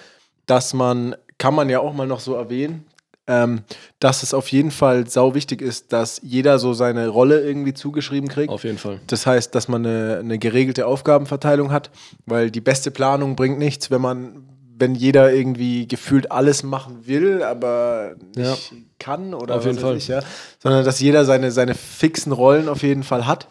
dass 0.48 0.74
man, 0.74 1.16
kann 1.38 1.54
man 1.54 1.70
ja 1.70 1.80
auch 1.80 1.94
mal 1.94 2.08
noch 2.08 2.20
so 2.20 2.34
erwähnen, 2.34 2.86
ähm, 3.28 3.64
dass 4.00 4.22
es 4.24 4.34
auf 4.34 4.50
jeden 4.50 4.72
Fall 4.72 5.08
sau 5.08 5.34
wichtig 5.34 5.62
ist, 5.62 5.92
dass 5.94 6.22
jeder 6.24 6.60
so 6.60 6.74
seine 6.74 7.08
Rolle 7.08 7.42
irgendwie 7.42 7.74
zugeschrieben 7.74 8.30
kriegt. 8.30 8.50
Auf 8.50 8.64
jeden 8.64 8.78
Fall. 8.78 9.00
Das 9.08 9.26
heißt, 9.26 9.56
dass 9.56 9.68
man 9.68 9.86
eine, 9.86 10.18
eine 10.20 10.38
geregelte 10.38 10.86
Aufgabenverteilung 10.86 11.72
hat, 11.72 11.90
weil 12.26 12.52
die 12.52 12.62
beste 12.62 12.92
Planung 12.92 13.36
bringt 13.36 13.58
nichts, 13.58 13.90
wenn 13.90 14.02
man, 14.02 14.44
wenn 14.78 14.94
jeder 14.94 15.34
irgendwie 15.34 15.88
gefühlt 15.88 16.32
alles 16.32 16.62
machen 16.64 17.08
will, 17.08 17.42
aber 17.42 18.16
nicht 18.36 18.72
Ja. 18.72 18.78
kann 19.00 19.34
oder 19.34 19.56
Auf 19.56 19.66
jeden 19.66 19.80
Fall. 19.80 19.98
ich, 19.98 20.08
ja. 20.08 20.22
Sondern 20.60 20.86
dass 20.86 21.00
jeder 21.00 21.26
seine, 21.26 21.52
seine 21.52 21.74
fixen 21.74 22.32
Rollen 22.32 22.70
auf 22.70 22.84
jeden 22.84 23.04
Fall 23.04 23.26
hat, 23.26 23.48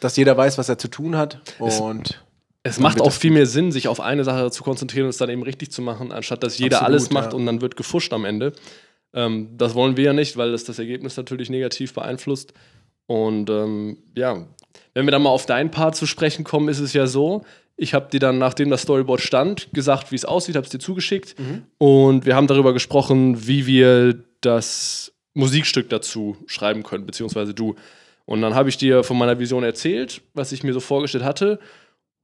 dass 0.00 0.16
jeder 0.16 0.36
weiß, 0.36 0.56
was 0.56 0.68
er 0.70 0.78
zu 0.78 0.88
tun 0.88 1.16
hat. 1.16 1.40
Und 1.58 2.22
Es 2.62 2.76
Dann 2.76 2.82
macht 2.84 3.00
auch 3.00 3.12
viel 3.12 3.30
mehr 3.32 3.46
Sinn, 3.46 3.72
sich 3.72 3.88
auf 3.88 4.00
eine 4.00 4.22
Sache 4.24 4.50
zu 4.50 4.62
konzentrieren 4.62 5.04
und 5.04 5.10
es 5.10 5.16
dann 5.18 5.28
eben 5.30 5.42
richtig 5.42 5.72
zu 5.72 5.82
machen, 5.82 6.12
anstatt 6.12 6.42
dass 6.42 6.56
jeder 6.58 6.78
Absolut, 6.78 6.94
alles 7.00 7.10
macht 7.10 7.32
ja. 7.32 7.38
und 7.38 7.46
dann 7.46 7.60
wird 7.60 7.76
gefuscht 7.76 8.12
am 8.12 8.24
Ende. 8.24 8.52
Ähm, 9.14 9.50
das 9.56 9.74
wollen 9.74 9.96
wir 9.96 10.04
ja 10.04 10.12
nicht, 10.12 10.36
weil 10.36 10.52
das 10.52 10.64
das 10.64 10.78
Ergebnis 10.78 11.16
natürlich 11.16 11.50
negativ 11.50 11.94
beeinflusst. 11.94 12.52
Und 13.06 13.50
ähm, 13.50 13.98
ja, 14.14 14.46
wenn 14.94 15.06
wir 15.06 15.10
dann 15.10 15.22
mal 15.22 15.30
auf 15.30 15.46
deinen 15.46 15.70
Part 15.70 15.96
zu 15.96 16.06
sprechen 16.06 16.44
kommen, 16.44 16.68
ist 16.68 16.78
es 16.78 16.92
ja 16.92 17.06
so, 17.06 17.42
ich 17.76 17.94
habe 17.94 18.10
dir 18.10 18.20
dann, 18.20 18.38
nachdem 18.38 18.68
das 18.70 18.82
Storyboard 18.82 19.20
stand, 19.20 19.68
gesagt, 19.72 20.12
wie 20.12 20.16
es 20.16 20.26
aussieht, 20.26 20.54
habe 20.54 20.66
es 20.66 20.70
dir 20.70 20.78
zugeschickt 20.78 21.34
und 21.78 22.26
wir 22.26 22.36
haben 22.36 22.46
darüber 22.46 22.74
gesprochen, 22.74 23.46
wie 23.46 23.66
wir 23.66 24.22
das 24.42 25.12
Musikstück 25.32 25.88
dazu 25.88 26.36
schreiben 26.46 26.82
können, 26.82 27.06
beziehungsweise 27.06 27.54
du. 27.54 27.76
Und 28.26 28.42
dann 28.42 28.54
habe 28.54 28.68
ich 28.68 28.76
dir 28.76 29.02
von 29.02 29.16
meiner 29.16 29.38
Vision 29.38 29.64
erzählt, 29.64 30.20
was 30.34 30.52
ich 30.52 30.62
mir 30.62 30.74
so 30.74 30.80
vorgestellt 30.80 31.24
hatte. 31.24 31.58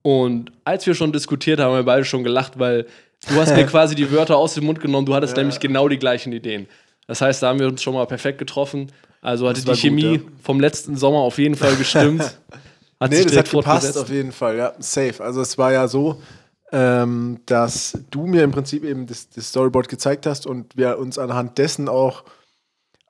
Und 0.02 0.52
als 0.64 0.86
wir 0.86 0.94
schon 0.94 1.12
diskutiert 1.12 1.58
haben, 1.58 1.72
haben 1.72 1.78
wir 1.78 1.84
beide 1.84 2.04
schon 2.04 2.22
gelacht, 2.22 2.58
weil 2.58 2.86
du 3.28 3.34
hast 3.34 3.54
mir 3.54 3.66
quasi 3.66 3.94
die 3.94 4.10
Wörter 4.10 4.36
aus 4.36 4.54
dem 4.54 4.64
Mund 4.64 4.80
genommen. 4.80 5.06
Du 5.06 5.14
hattest 5.14 5.36
nämlich 5.36 5.60
genau 5.60 5.88
die 5.88 5.98
gleichen 5.98 6.32
Ideen. 6.32 6.66
Das 7.06 7.20
heißt, 7.20 7.42
da 7.42 7.48
haben 7.48 7.60
wir 7.60 7.68
uns 7.68 7.82
schon 7.82 7.94
mal 7.94 8.06
perfekt 8.06 8.38
getroffen. 8.38 8.90
Also 9.20 9.48
hatte 9.48 9.60
die 9.60 9.66
gut, 9.66 9.78
Chemie 9.78 10.14
ja. 10.16 10.20
vom 10.42 10.60
letzten 10.60 10.96
Sommer 10.96 11.18
auf 11.18 11.38
jeden 11.38 11.56
Fall 11.56 11.74
gestimmt. 11.76 12.22
Hat 12.98 13.10
nee, 13.10 13.24
das 13.24 13.36
hat 13.36 13.50
gepasst 13.50 13.98
auf 13.98 14.08
jeden 14.08 14.32
Fall, 14.32 14.56
ja, 14.56 14.72
safe. 14.78 15.22
Also 15.22 15.42
es 15.42 15.58
war 15.58 15.70
ja 15.70 15.86
so, 15.86 16.22
ähm, 16.72 17.40
dass 17.44 17.98
du 18.10 18.26
mir 18.26 18.42
im 18.42 18.52
Prinzip 18.52 18.84
eben 18.84 19.06
das, 19.06 19.28
das 19.28 19.50
Storyboard 19.50 19.90
gezeigt 19.90 20.24
hast 20.24 20.46
und 20.46 20.74
wir 20.78 20.98
uns 20.98 21.18
anhand 21.18 21.58
dessen 21.58 21.90
auch 21.90 22.24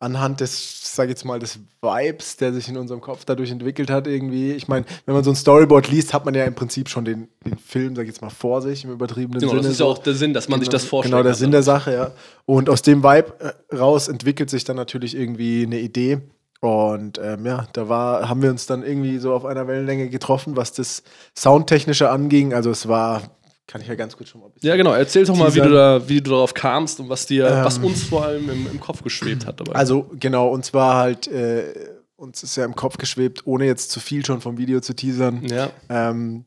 anhand 0.07 0.41
des, 0.41 0.95
sag 0.95 1.05
ich 1.05 1.11
jetzt 1.11 1.25
mal, 1.25 1.39
des 1.39 1.59
Vibes, 1.83 2.37
der 2.37 2.53
sich 2.53 2.69
in 2.69 2.77
unserem 2.77 3.01
Kopf 3.01 3.25
dadurch 3.25 3.51
entwickelt 3.51 3.91
hat, 3.91 4.07
irgendwie. 4.07 4.53
Ich 4.53 4.69
meine, 4.69 4.87
wenn 5.05 5.15
man 5.15 5.25
so 5.25 5.31
ein 5.31 5.37
Storyboard 5.37 5.89
liest, 5.91 6.15
hat 6.15 6.25
man 6.25 6.35
ja 6.35 6.45
im 6.45 6.55
Prinzip 6.55 6.89
schon 6.89 7.05
den, 7.05 7.29
den 7.45 7.59
Film, 7.59 7.95
sag 7.97 8.03
ich 8.03 8.09
jetzt 8.09 8.23
mal, 8.23 8.31
vor 8.31 8.63
sich 8.63 8.85
im 8.85 8.93
übertriebenen 8.93 9.41
Genau, 9.41 9.51
Sinne. 9.51 9.63
das 9.63 9.73
ist 9.73 9.81
ja 9.81 9.87
auch 9.87 9.99
der 9.99 10.15
Sinn, 10.15 10.33
dass 10.33 10.49
man 10.49 10.61
sich 10.61 10.69
das 10.69 10.85
vorstellt. 10.85 11.13
Genau, 11.13 11.23
der 11.23 11.35
Sinn 11.35 11.51
der 11.51 11.63
Sache, 11.63 11.93
ja. 11.93 12.13
Und 12.47 12.71
aus 12.71 12.83
dem 12.83 13.03
Vibe 13.03 13.35
äh, 13.41 13.77
raus 13.77 14.09
entwickelt 14.09 14.49
sich 14.49 14.65
dann 14.65 14.77
natürlich 14.77 15.17
irgendwie 15.17 15.65
eine 15.65 15.81
Idee. 15.81 16.21
Und 16.61 17.21
ähm, 17.23 17.45
ja, 17.45 17.67
da 17.75 17.89
war, 17.89 18.29
haben 18.29 18.43
wir 18.43 18.51
uns 18.51 18.67
dann 18.67 18.83
irgendwie 18.83 19.19
so 19.19 19.35
auf 19.35 19.45
einer 19.45 19.69
Wellenlänge 19.69 20.09
getroffen, 20.09 20.57
was 20.57 20.73
das 20.73 21.03
Soundtechnische 21.37 22.11
anging. 22.11 22.55
Also 22.55 22.71
es 22.71 22.89
war, 22.89 23.23
kann 23.67 23.81
ich 23.81 23.89
ja 23.89 23.95
ganz 23.97 24.17
kurz 24.17 24.29
schon 24.29 24.41
mal 24.41 24.47
ein 24.47 24.53
bisschen. 24.53 24.69
Ja, 24.69 24.77
genau. 24.77 24.93
Erzähl 24.93 25.25
doch 25.25 25.37
mal, 25.37 25.53
wie 25.55 25.61
du, 25.61 25.71
da, 25.71 26.09
wie 26.09 26.21
du 26.21 26.31
darauf 26.31 26.55
kamst 26.55 27.01
und 27.01 27.09
was 27.09 27.27
dir, 27.27 27.47
Ähm, 27.49 27.65
was 27.65 27.79
uns 27.79 28.05
vor 28.05 28.25
allem 28.25 28.49
im, 28.49 28.67
im 28.71 28.81
Kopf 28.81 29.03
geschwebt 29.03 29.47
hat 29.47 29.59
dabei. 29.59 29.73
Also 29.73 30.09
genau, 30.19 30.49
und 30.49 30.65
zwar 30.65 30.97
halt, 30.97 31.27
äh, 31.27 31.91
uns 32.17 32.43
ist 32.43 32.57
ja 32.57 32.65
im 32.65 32.77
Kopf 32.77 32.97
geschwebt, 32.97 33.47
ohne 33.47 33.67
jetzt 33.67 33.91
zu 33.91 34.01
viel 34.01 34.25
schon 34.25 34.41
vom 34.41 34.57
Video 34.57 34.81
zu 34.81 34.95
teasern. 34.95 35.45
ja. 35.45 35.71
Ähm, 35.89 36.45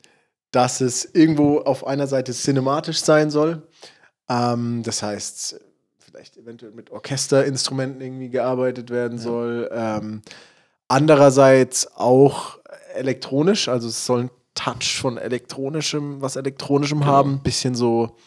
dass 0.52 0.82
es 0.82 1.06
irgendwo 1.14 1.60
auf 1.60 1.86
einer 1.86 2.08
Seite 2.08 2.34
cinematisch 2.34 3.02
sein 3.02 3.30
soll. 3.30 3.62
Ähm, 4.28 4.82
das 4.84 5.04
heißt, 5.04 5.60
vielleicht 6.00 6.38
eventuell 6.38 6.72
mit 6.72 6.90
Orchesterinstrumenten 6.90 8.02
irgendwie 8.02 8.30
gearbeitet 8.30 8.90
werden 8.90 9.18
ja. 9.18 9.24
soll. 9.24 9.70
Ähm, 9.72 10.22
andererseits 10.88 11.96
auch 11.96 12.58
elektronisch, 12.96 13.68
also 13.68 13.88
es 13.88 14.06
soll 14.06 14.22
ein 14.22 14.32
Touch 14.60 15.00
von 15.00 15.18
elektronischem, 15.18 16.22
was 16.22 16.36
elektronischem 16.36 17.00
genau. 17.00 17.12
haben. 17.12 17.40
Bisschen 17.40 17.76
so, 17.76 18.18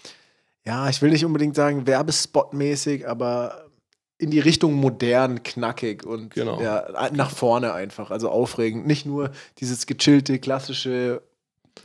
ja, 0.64 0.88
ich 0.88 1.02
will 1.02 1.10
nicht 1.10 1.26
unbedingt 1.26 1.54
sagen 1.54 1.86
werbespotmäßig, 1.86 3.06
aber 3.06 3.66
in 4.16 4.30
die 4.30 4.40
Richtung 4.40 4.74
modern, 4.74 5.42
knackig 5.42 6.06
und 6.06 6.32
genau. 6.32 6.60
ja, 6.62 6.86
nach 7.12 7.30
vorne 7.30 7.74
einfach, 7.74 8.10
also 8.10 8.30
aufregend. 8.30 8.86
Nicht 8.86 9.04
nur 9.04 9.30
dieses 9.58 9.86
gechillte, 9.86 10.38
klassische, 10.38 11.22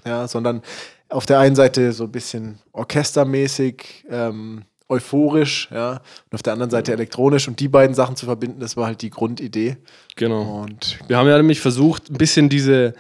ja, 0.06 0.28
sondern 0.28 0.62
auf 1.10 1.26
der 1.26 1.40
einen 1.40 1.56
Seite 1.56 1.92
so 1.92 2.06
ein 2.06 2.12
bisschen 2.12 2.60
orchestermäßig, 2.72 4.06
ähm, 4.10 4.64
euphorisch, 4.88 5.68
ja, 5.72 5.94
und 6.30 6.36
auf 6.36 6.44
der 6.44 6.54
anderen 6.54 6.72
Seite 6.72 6.94
elektronisch 6.94 7.50
und 7.50 7.60
die 7.60 7.68
beiden 7.68 7.96
Sachen 7.96 8.16
zu 8.16 8.26
verbinden, 8.26 8.62
das 8.62 8.78
war 8.78 8.86
halt 8.86 9.02
die 9.02 9.10
Grundidee. 9.10 9.76
Genau. 10.16 10.62
Und 10.62 11.00
wir 11.08 11.18
haben 11.18 11.28
ja 11.28 11.36
nämlich 11.36 11.60
versucht, 11.60 12.10
ein 12.10 12.18
bisschen 12.18 12.48
diese, 12.48 12.94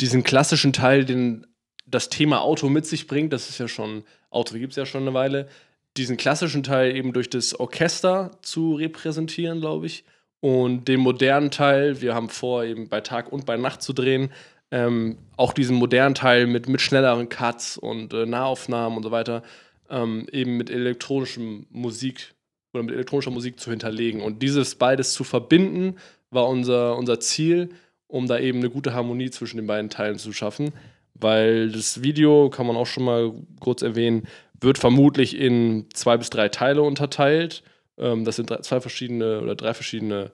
diesen 0.00 0.22
klassischen 0.22 0.72
Teil, 0.72 1.04
den 1.04 1.46
das 1.86 2.08
Thema 2.08 2.40
Auto 2.42 2.68
mit 2.68 2.86
sich 2.86 3.06
bringt, 3.06 3.32
das 3.32 3.48
ist 3.48 3.58
ja 3.58 3.68
schon, 3.68 4.04
Auto 4.30 4.56
gibt 4.58 4.72
es 4.72 4.76
ja 4.76 4.86
schon 4.86 5.02
eine 5.02 5.14
Weile, 5.14 5.48
diesen 5.96 6.16
klassischen 6.16 6.62
Teil 6.62 6.94
eben 6.94 7.12
durch 7.12 7.30
das 7.30 7.58
Orchester 7.58 8.32
zu 8.42 8.74
repräsentieren, 8.74 9.60
glaube 9.60 9.86
ich. 9.86 10.04
Und 10.40 10.88
den 10.88 11.00
modernen 11.00 11.50
Teil, 11.50 12.00
wir 12.02 12.14
haben 12.14 12.28
vor, 12.28 12.64
eben 12.64 12.88
bei 12.88 13.00
Tag 13.00 13.32
und 13.32 13.46
bei 13.46 13.56
Nacht 13.56 13.82
zu 13.82 13.92
drehen, 13.92 14.30
ähm, 14.70 15.18
auch 15.36 15.52
diesen 15.52 15.76
modernen 15.76 16.14
Teil 16.14 16.46
mit, 16.46 16.68
mit 16.68 16.80
schnelleren 16.80 17.28
Cuts 17.28 17.78
und 17.78 18.12
äh, 18.12 18.26
Nahaufnahmen 18.26 18.98
und 18.98 19.04
so 19.04 19.10
weiter, 19.10 19.42
ähm, 19.88 20.26
eben 20.32 20.56
mit 20.56 20.70
elektronischem 20.70 21.66
Musik 21.70 22.34
oder 22.74 22.82
mit 22.82 22.94
elektronischer 22.94 23.30
Musik 23.30 23.58
zu 23.58 23.70
hinterlegen. 23.70 24.20
Und 24.20 24.42
dieses 24.42 24.74
beides 24.74 25.12
zu 25.14 25.24
verbinden, 25.24 25.96
war 26.30 26.48
unser, 26.48 26.96
unser 26.96 27.20
Ziel, 27.20 27.70
um 28.08 28.26
da 28.26 28.38
eben 28.38 28.58
eine 28.58 28.70
gute 28.70 28.94
Harmonie 28.94 29.30
zwischen 29.30 29.56
den 29.56 29.66
beiden 29.66 29.90
Teilen 29.90 30.18
zu 30.18 30.32
schaffen. 30.32 30.72
Weil 31.14 31.70
das 31.70 32.02
Video, 32.02 32.50
kann 32.50 32.66
man 32.66 32.76
auch 32.76 32.86
schon 32.86 33.04
mal 33.04 33.32
kurz 33.60 33.82
erwähnen, 33.82 34.26
wird 34.60 34.78
vermutlich 34.78 35.38
in 35.38 35.86
zwei 35.94 36.16
bis 36.16 36.30
drei 36.30 36.48
Teile 36.48 36.82
unterteilt. 36.82 37.62
Ähm, 37.98 38.24
das 38.24 38.36
sind 38.36 38.52
zwei 38.64 38.80
verschiedene 38.80 39.40
oder 39.40 39.54
drei 39.54 39.74
verschiedene 39.74 40.32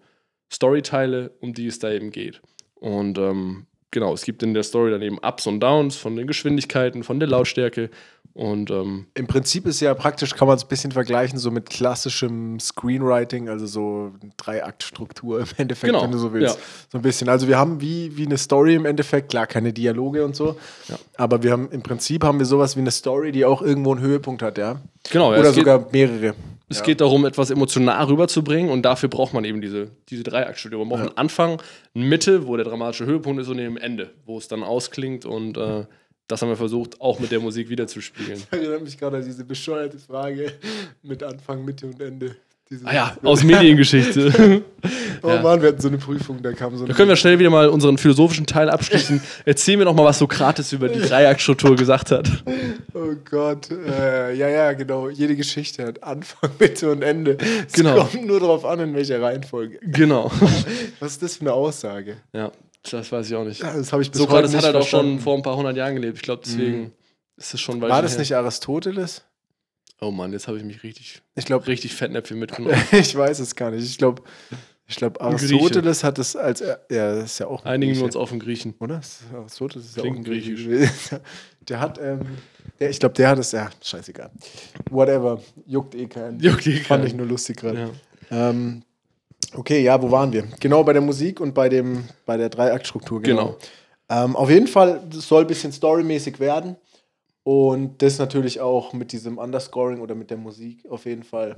Storyteile, 0.51 1.33
um 1.41 1.55
die 1.55 1.67
es 1.67 1.79
da 1.79 1.91
eben 1.91 2.11
geht. 2.11 2.43
Und 2.75 3.19
ähm, 3.19 3.67
genau, 3.91 4.13
es 4.13 4.25
gibt 4.25 4.43
in 4.43 4.55
der 4.55 4.65
Story 4.65 4.91
dann 4.91 5.03
eben 5.03 5.19
Ups 5.19 5.47
und 5.47 5.61
Downs 5.61 5.97
von 5.97 6.17
den 6.17 6.27
Geschwindigkeiten, 6.27 7.05
von 7.05 7.21
der 7.21 7.29
Lautstärke. 7.29 7.91
Und 8.35 8.71
ähm, 8.71 9.07
im 9.15 9.27
Prinzip 9.27 9.67
ist 9.67 9.81
ja 9.81 9.93
praktisch, 9.93 10.35
kann 10.35 10.49
man 10.49 10.57
es 10.57 10.65
ein 10.65 10.69
bisschen 10.69 10.91
vergleichen, 10.91 11.39
so 11.39 11.51
mit 11.51 11.69
klassischem 11.69 12.59
Screenwriting, 12.61 13.51
also 13.51 13.67
so 13.67 14.13
Dreiaktstruktur 14.39 15.41
im 15.41 15.47
Endeffekt, 15.59 15.93
genau, 15.93 16.05
wenn 16.05 16.13
du 16.13 16.19
so 16.19 16.33
willst. 16.33 16.57
Ja. 16.57 16.63
So 16.91 16.99
ein 16.99 17.03
bisschen. 17.03 17.29
Also 17.29 17.47
wir 17.47 17.59
haben 17.59 17.83
wie, 17.83 18.17
wie 18.17 18.25
eine 18.25 18.39
Story 18.39 18.75
im 18.75 18.87
Endeffekt, 18.87 19.31
klar, 19.31 19.47
keine 19.47 19.75
Dialoge 19.75 20.25
und 20.25 20.35
so. 20.35 20.57
Ja. 20.89 20.99
Aber 21.17 21.43
wir 21.43 21.53
haben 21.53 21.69
im 21.71 21.83
Prinzip 21.83 22.25
haben 22.25 22.39
wir 22.39 22.47
sowas 22.47 22.75
wie 22.75 22.81
eine 22.81 22.91
Story, 22.91 23.33
die 23.33 23.45
auch 23.45 23.61
irgendwo 23.61 23.93
einen 23.93 24.01
Höhepunkt 24.01 24.41
hat, 24.41 24.57
ja. 24.57 24.81
Genau, 25.11 25.35
ja, 25.35 25.41
Oder 25.41 25.53
sogar 25.53 25.87
mehrere. 25.93 26.35
Es 26.71 26.79
ja. 26.79 26.85
geht 26.85 27.03
darum, 27.03 27.27
etwas 27.27 27.51
emotional 27.51 28.03
rüberzubringen 28.07 28.71
und 28.71 28.81
dafür 28.81 29.11
braucht 29.11 29.35
man 29.35 29.45
eben 29.45 29.61
diese, 29.61 29.91
diese 30.09 30.23
Dreiaktstruktur. 30.23 30.81
Man 30.81 30.89
braucht 30.89 31.01
einen 31.01 31.19
Anfang, 31.19 31.61
eine 31.95 32.05
Mitte, 32.07 32.47
wo 32.47 32.57
der 32.57 32.65
dramatische 32.65 33.05
Höhepunkt 33.05 33.43
ist 33.43 33.49
und 33.49 33.61
ein 33.61 33.77
Ende, 33.77 34.15
wo 34.25 34.39
es 34.39 34.49
dann 34.49 34.63
ausklingt 34.63 35.27
und 35.27 35.59
äh, 35.59 35.85
das 36.33 36.41
haben 36.41 36.49
wir 36.49 36.57
versucht, 36.57 36.99
auch 37.01 37.21
mit 37.21 37.31
der 37.31 37.41
Musik 37.41 37.69
wiederzuspiegeln. 37.69 38.39
Ich 38.39 38.59
erinnere 38.59 38.81
mich 38.81 38.99
gerade 38.99 39.19
an 39.19 39.25
diese 39.25 39.45
bescheuerte 39.45 39.99
Frage 39.99 40.53
mit 41.03 41.23
Anfang, 41.23 41.63
Mitte 41.63 41.87
und 41.87 42.01
Ende. 42.01 42.37
Diese 42.71 42.87
ah 42.87 42.95
ja, 42.95 43.17
aus 43.23 43.45
Mediengeschichte. 43.45 44.63
oh 45.23 45.29
ja. 45.29 45.43
Mann, 45.43 45.61
wir 45.61 45.69
hatten 45.69 45.83
so 45.83 45.89
eine 45.89 45.99
Prüfung, 45.99 46.43
da 46.43 46.53
kam 46.53 46.75
so 46.75 46.87
Da 46.87 46.95
können 46.95 47.11
wir 47.11 47.17
schnell 47.17 47.39
wieder 47.39 47.51
mal 47.51 47.69
unseren 47.69 47.99
philosophischen 47.99 48.47
Teil 48.47 48.71
abschließen. 48.71 49.21
Erzähl 49.45 49.77
mir 49.77 49.85
noch 49.85 49.95
mal, 49.95 50.07
was 50.07 50.21
Sokrates 50.21 50.73
über 50.73 50.89
die 50.89 51.01
Dreiaktstruktur 51.01 51.77
gesagt 51.77 52.11
hat. 52.13 52.31
Oh 52.95 53.15
Gott. 53.31 53.71
Äh, 53.71 54.35
ja, 54.37 54.49
ja, 54.49 54.73
genau. 54.73 55.11
Jede 55.11 55.37
Geschichte 55.37 55.85
hat 55.85 56.03
Anfang, 56.03 56.49
Mitte 56.59 56.91
und 56.91 57.03
Ende. 57.03 57.37
Es 57.67 57.75
genau. 57.75 58.05
kommt 58.05 58.27
nur 58.27 58.41
darauf 58.41 58.65
an, 58.65 58.81
in 58.81 58.95
welcher 58.95 59.21
Reihenfolge. 59.21 59.79
Genau. 59.83 60.33
Was 60.99 61.13
ist 61.13 61.23
das 61.23 61.37
für 61.37 61.43
eine 61.43 61.53
Aussage? 61.53 62.17
Ja, 62.33 62.53
das 62.91 63.13
weiß 63.13 63.29
ich 63.29 63.35
auch 63.37 63.45
nicht. 63.45 63.63
Ja, 63.63 63.77
das 63.77 63.93
habe 63.93 64.03
ich 64.03 64.11
bis 64.11 64.19
Sokrates 64.19 64.51
heute 64.51 64.57
nicht 64.57 64.67
hat 64.67 64.75
halt 64.75 64.85
auch 64.85 64.89
schon 64.89 65.21
vor 65.21 65.37
ein 65.37 65.43
paar 65.43 65.57
hundert 65.57 65.77
Jahren 65.77 65.95
gelebt. 65.95 66.17
Ich 66.17 66.23
glaube, 66.23 66.43
deswegen 66.45 66.81
mhm. 66.81 66.93
ist 67.37 67.55
es 67.55 67.61
schon 67.61 67.81
War 67.81 68.03
das 68.03 68.13
her. 68.13 68.21
nicht 68.21 68.35
Aristoteles? 68.35 69.23
Oh 70.01 70.11
Mann, 70.11 70.33
jetzt 70.33 70.49
habe 70.49 70.59
ich 70.59 70.65
mich 70.65 70.83
richtig, 70.83 71.23
ich 71.37 71.45
glaub, 71.45 71.67
richtig 71.69 71.95
Fettnäpfchen 71.95 72.39
mitgenommen. 72.39 72.77
ich 72.93 73.15
weiß 73.15 73.39
es 73.39 73.55
gar 73.55 73.71
nicht. 73.71 73.85
Ich 73.85 73.99
glaube, 73.99 74.23
ich 74.87 74.97
glaube, 74.97 75.21
Aristoteles 75.21 76.03
hat 76.03 76.19
es 76.19 76.35
als. 76.35 76.61
Ja, 76.61 76.77
das 76.89 77.25
ist 77.25 77.39
ja 77.39 77.47
auch. 77.47 77.65
Einigen 77.65 77.95
wir 77.95 78.05
uns 78.05 78.17
auf 78.17 78.31
den 78.31 78.41
Griechen. 78.41 78.75
Oder? 78.81 79.01
Aristoteles 79.33 79.87
ist 79.87 79.95
Klingt 79.95 80.07
ja 80.07 80.13
auch 80.13 80.17
ein 80.17 80.25
griechisch. 80.25 80.67
Der 81.69 81.79
hat, 81.79 82.01
ähm, 82.03 82.23
der, 82.81 82.91
ich 82.91 82.99
glaube, 82.99 83.15
der 83.15 83.29
hat 83.29 83.39
es, 83.39 83.53
ja, 83.53 83.71
scheißegal. 83.81 84.33
Whatever. 84.91 85.41
Juckt 85.65 85.95
eh 85.95 86.09
keinen. 86.09 86.41
Juckt 86.41 86.67
eh 86.67 86.73
keinen. 86.73 86.85
Fand 86.85 87.05
ich 87.05 87.15
nur 87.15 87.27
lustig 87.27 87.59
gerade. 87.59 87.93
Ja. 88.31 88.51
Ähm, 88.51 88.83
okay, 89.55 89.83
ja, 89.83 90.01
wo 90.01 90.11
waren 90.11 90.33
wir? 90.33 90.45
Genau 90.61 90.85
bei 90.85 90.93
der 90.93 91.03
Musik 91.03 91.41
und 91.41 91.55
bei, 91.55 91.69
dem, 91.69 92.05
bei 92.27 92.37
der 92.37 92.49
Dreiaktstruktur. 92.49 93.23
Genau. 93.23 93.57
genau. 94.09 94.25
Ähm, 94.25 94.37
auf 94.37 94.51
jeden 94.51 94.67
Fall, 94.67 95.01
es 95.11 95.29
soll 95.29 95.43
ein 95.43 95.47
bisschen 95.47 95.73
storymäßig 95.73 96.41
werden. 96.41 96.77
Und 97.45 98.03
das 98.03 98.19
natürlich 98.19 98.61
auch 98.61 98.93
mit 98.93 99.11
diesem 99.11 99.39
Underscoring 99.39 100.01
oder 100.01 100.15
mit 100.15 100.31
der 100.31 100.37
Musik 100.37 100.85
auf 100.89 101.07
jeden 101.07 101.25
Fall 101.25 101.57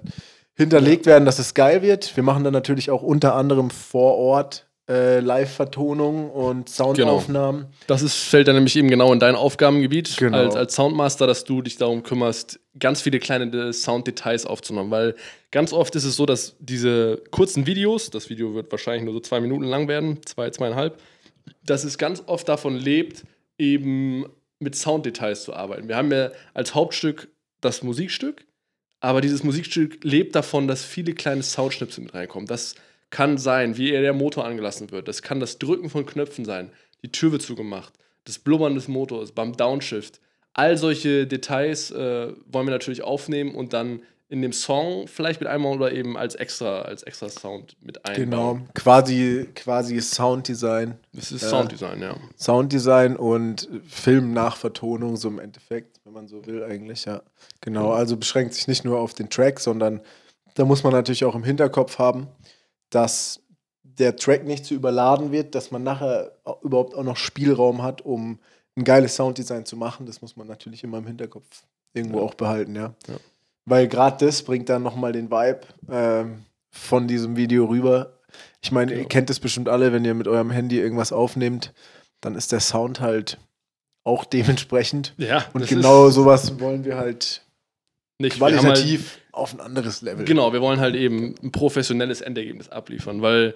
hinterlegt 0.55 1.05
werden, 1.05 1.27
dass 1.27 1.39
es 1.39 1.53
geil 1.53 1.83
wird. 1.83 2.17
Wir 2.17 2.23
machen 2.23 2.45
dann 2.45 2.53
natürlich 2.53 2.91
auch 2.91 3.03
unter 3.03 3.35
anderem 3.35 3.71
vor 3.71 4.17
Ort 4.17 4.67
äh, 4.89 5.21
Live-Vertonungen 5.21 6.31
und 6.31 6.69
Soundaufnahmen. 6.69 7.63
Genau. 7.63 7.73
Das 7.87 8.03
ist, 8.03 8.17
fällt 8.17 8.49
dann 8.49 8.57
nämlich 8.57 8.77
eben 8.77 8.89
genau 8.89 9.13
in 9.13 9.19
dein 9.19 9.35
Aufgabengebiet 9.35 10.17
genau. 10.19 10.39
als, 10.39 10.57
als 10.57 10.75
Soundmaster, 10.75 11.27
dass 11.27 11.45
du 11.45 11.63
dich 11.63 11.77
darum 11.77 12.03
kümmerst, 12.03 12.61
ganz 12.79 13.01
viele 13.01 13.19
kleine 13.19 13.73
Sounddetails 13.73 14.45
aufzunehmen. 14.45 14.91
Weil 14.91 15.15
ganz 15.51 15.73
oft 15.73 15.95
ist 15.97 16.05
es 16.05 16.17
so, 16.17 16.27
dass 16.27 16.57
diese 16.59 17.23
kurzen 17.31 17.67
Videos, 17.67 18.11
das 18.11 18.29
Video 18.29 18.55
wird 18.55 18.71
wahrscheinlich 18.71 19.05
nur 19.05 19.15
so 19.15 19.21
zwei 19.21 19.41
Minuten 19.41 19.65
lang 19.65 19.89
werden, 19.89 20.21
zwei, 20.27 20.51
zweieinhalb, 20.51 21.01
dass 21.65 21.85
es 21.85 21.97
ganz 21.97 22.23
oft 22.27 22.49
davon 22.49 22.77
lebt, 22.77 23.25
eben 23.59 24.27
mit 24.59 24.77
Sounddetails 24.77 25.45
zu 25.45 25.55
arbeiten. 25.55 25.89
Wir 25.89 25.97
haben 25.97 26.13
ja 26.13 26.31
als 26.53 26.75
Hauptstück 26.75 27.29
das 27.61 27.83
Musikstück, 27.83 28.45
aber 29.01 29.21
dieses 29.21 29.43
Musikstück 29.45 30.03
lebt 30.03 30.35
davon, 30.35 30.69
dass 30.69 30.85
viele 30.85 31.15
kleine 31.15 31.43
Soundschnipsel 31.43 32.05
mit 32.05 32.15
reinkommen. 32.15 32.47
Das 32.47 32.75
kann 33.15 33.39
sein, 33.39 33.77
wie 33.77 33.93
der 33.93 34.13
Motor 34.13 34.45
angelassen 34.45 34.91
wird. 34.91 35.07
Das 35.07 35.23
kann 35.23 35.39
das 35.39 35.59
Drücken 35.59 35.89
von 35.89 36.05
Knöpfen 36.05 36.45
sein. 36.45 36.73
Die 37.05 37.13
Tür 37.13 37.31
wird 37.31 37.43
zugemacht. 37.43 37.93
Das 38.25 38.41
Blubbern 38.41 38.75
des 38.75 38.89
Motors 38.89 39.31
beim 39.31 39.57
Downshift. 39.57 40.21
All 40.53 40.77
solche 40.77 41.25
Details 41.29 41.93
äh, 41.93 42.33
wollen 42.47 42.67
wir 42.67 42.73
natürlich 42.73 43.05
aufnehmen 43.05 43.55
und 43.55 43.73
dann 43.73 44.03
in 44.29 44.43
dem 44.43 44.53
Song 44.53 45.07
vielleicht 45.07 45.39
mit 45.39 45.49
einmal 45.49 45.77
oder 45.77 45.93
eben 45.93 46.17
als 46.17 46.35
extra, 46.35 46.83
als 46.83 47.05
extra 47.05 47.29
Sound 47.29 47.77
mit 47.81 48.05
einbauen. 48.05 48.57
Genau, 48.57 48.61
quasi, 48.75 49.47
quasi 49.55 50.01
Sounddesign. 50.01 50.95
Das 51.13 51.31
ist 51.31 51.45
äh, 51.45 51.49
Sounddesign, 51.49 52.03
ja. 52.03 52.17
Sounddesign 52.37 53.15
und 53.15 53.69
Filmnachvertonung, 53.87 55.17
so 55.17 55.29
im 55.29 55.39
Endeffekt, 55.39 56.01
wenn 56.03 56.15
man 56.15 56.27
so 56.27 56.45
will, 56.47 56.65
eigentlich, 56.65 57.05
ja. 57.05 57.23
Genau, 57.61 57.93
also 57.93 58.17
beschränkt 58.17 58.55
sich 58.55 58.67
nicht 58.67 58.85
nur 58.85 58.99
auf 58.99 59.15
den 59.15 59.31
Track, 59.31 59.61
sondern 59.61 60.01
da 60.55 60.65
muss 60.65 60.83
man 60.83 60.93
natürlich 60.93 61.25
auch 61.25 61.37
im 61.37 61.45
Hinterkopf 61.45 62.01
haben, 62.01 62.27
dass 62.95 63.41
der 63.83 64.17
Track 64.17 64.45
nicht 64.45 64.65
zu 64.65 64.75
überladen 64.75 65.33
wird, 65.33 65.55
dass 65.55 65.71
man 65.71 65.83
nachher 65.83 66.33
überhaupt 66.63 66.95
auch 66.95 67.05
noch 67.05 67.17
Spielraum 67.17 67.83
hat, 67.83 68.03
um 68.03 68.39
ein 68.77 68.85
geiles 68.85 69.17
Sounddesign 69.17 69.67
zu 69.67 69.77
machen. 69.77 70.07
Das 70.07 70.21
muss 70.21 70.37
man 70.37 70.47
natürlich 70.47 70.83
immer 70.83 70.99
im 70.99 71.07
Hinterkopf 71.07 71.65
irgendwo 71.93 72.19
ja. 72.19 72.25
auch 72.25 72.35
behalten, 72.35 72.75
ja. 72.75 72.95
ja. 73.07 73.15
Weil 73.67 73.89
gerade 73.89 74.27
das 74.27 74.43
bringt 74.43 74.69
dann 74.69 74.83
nochmal 74.83 75.13
den 75.13 75.31
Vibe 75.31 75.61
ähm, 75.91 76.45
von 76.71 77.07
diesem 77.07 77.37
Video 77.37 77.67
rüber. 77.67 78.19
Ich 78.63 78.73
meine, 78.73 78.91
genau. 78.91 79.03
ihr 79.03 79.09
kennt 79.09 79.31
es 79.31 79.39
bestimmt 79.39 79.69
alle, 79.69 79.93
wenn 79.93 80.05
ihr 80.05 80.15
mit 80.15 80.29
eurem 80.29 80.51
Handy 80.51 80.81
irgendwas 80.81 81.13
aufnehmt, 81.13 81.73
dann 82.21 82.35
ist 82.35 82.53
der 82.53 82.61
Sound 82.61 83.01
halt 83.01 83.39
auch 84.03 84.25
dementsprechend. 84.25 85.15
Ja. 85.17 85.45
Und 85.53 85.67
genau 85.67 86.11
sowas 86.11 86.59
wollen 86.61 86.85
wir 86.85 86.97
halt 86.97 87.47
nicht 88.19 88.37
qualitativ 88.37 89.15
halt, 89.15 89.35
auf 89.35 89.55
ein 89.55 89.61
anderes 89.61 90.03
Level. 90.03 90.25
Genau, 90.25 90.53
wir 90.53 90.61
wollen 90.61 90.81
halt 90.81 90.95
eben 90.95 91.35
ein 91.43 91.53
professionelles 91.53 92.21
Endergebnis 92.21 92.69
abliefern, 92.69 93.23
weil 93.23 93.55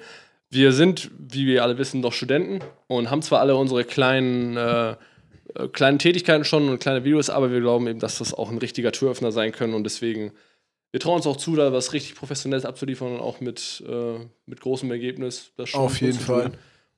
wir 0.51 0.73
sind, 0.73 1.11
wie 1.19 1.47
wir 1.47 1.63
alle 1.63 1.79
wissen, 1.79 2.03
doch 2.03 2.13
Studenten 2.13 2.61
und 2.87 3.11
haben 3.11 3.23
zwar 3.23 3.41
alle 3.41 3.57
unsere 3.57 3.85
kleinen 3.85 4.57
äh, 4.57 4.91
äh, 5.55 5.69
kleinen 5.69 5.99
Tätigkeiten 5.99 6.45
schon 6.45 6.69
und 6.69 6.79
kleine 6.81 7.05
Videos, 7.05 7.31
aber 7.31 7.51
wir 7.51 7.61
glauben 7.61 7.87
eben, 7.87 7.99
dass 8.01 8.19
das 8.19 8.35
auch 8.35 8.51
ein 8.51 8.59
richtiger 8.59 8.93
Türöffner 8.93 9.33
sein 9.33 9.53
können 9.53 9.75
und 9.75 9.85
deswegen, 9.85 10.33
wir 10.91 11.01
trauen 11.01 11.17
uns 11.17 11.27
auch 11.27 11.37
zu, 11.37 11.55
da 11.55 11.73
was 11.73 11.93
richtig 11.93 12.15
Professionelles 12.15 12.65
abzuliefern 12.65 13.15
und 13.15 13.21
auch 13.21 13.41
mit, 13.41 13.85
äh, 13.87 14.19
mit 14.47 14.61
großem 14.61 14.91
Ergebnis. 14.91 15.53
Das 15.57 15.71
schon 15.71 15.81
Auf 15.81 16.01
jeden 16.01 16.19
Fall. 16.19 16.53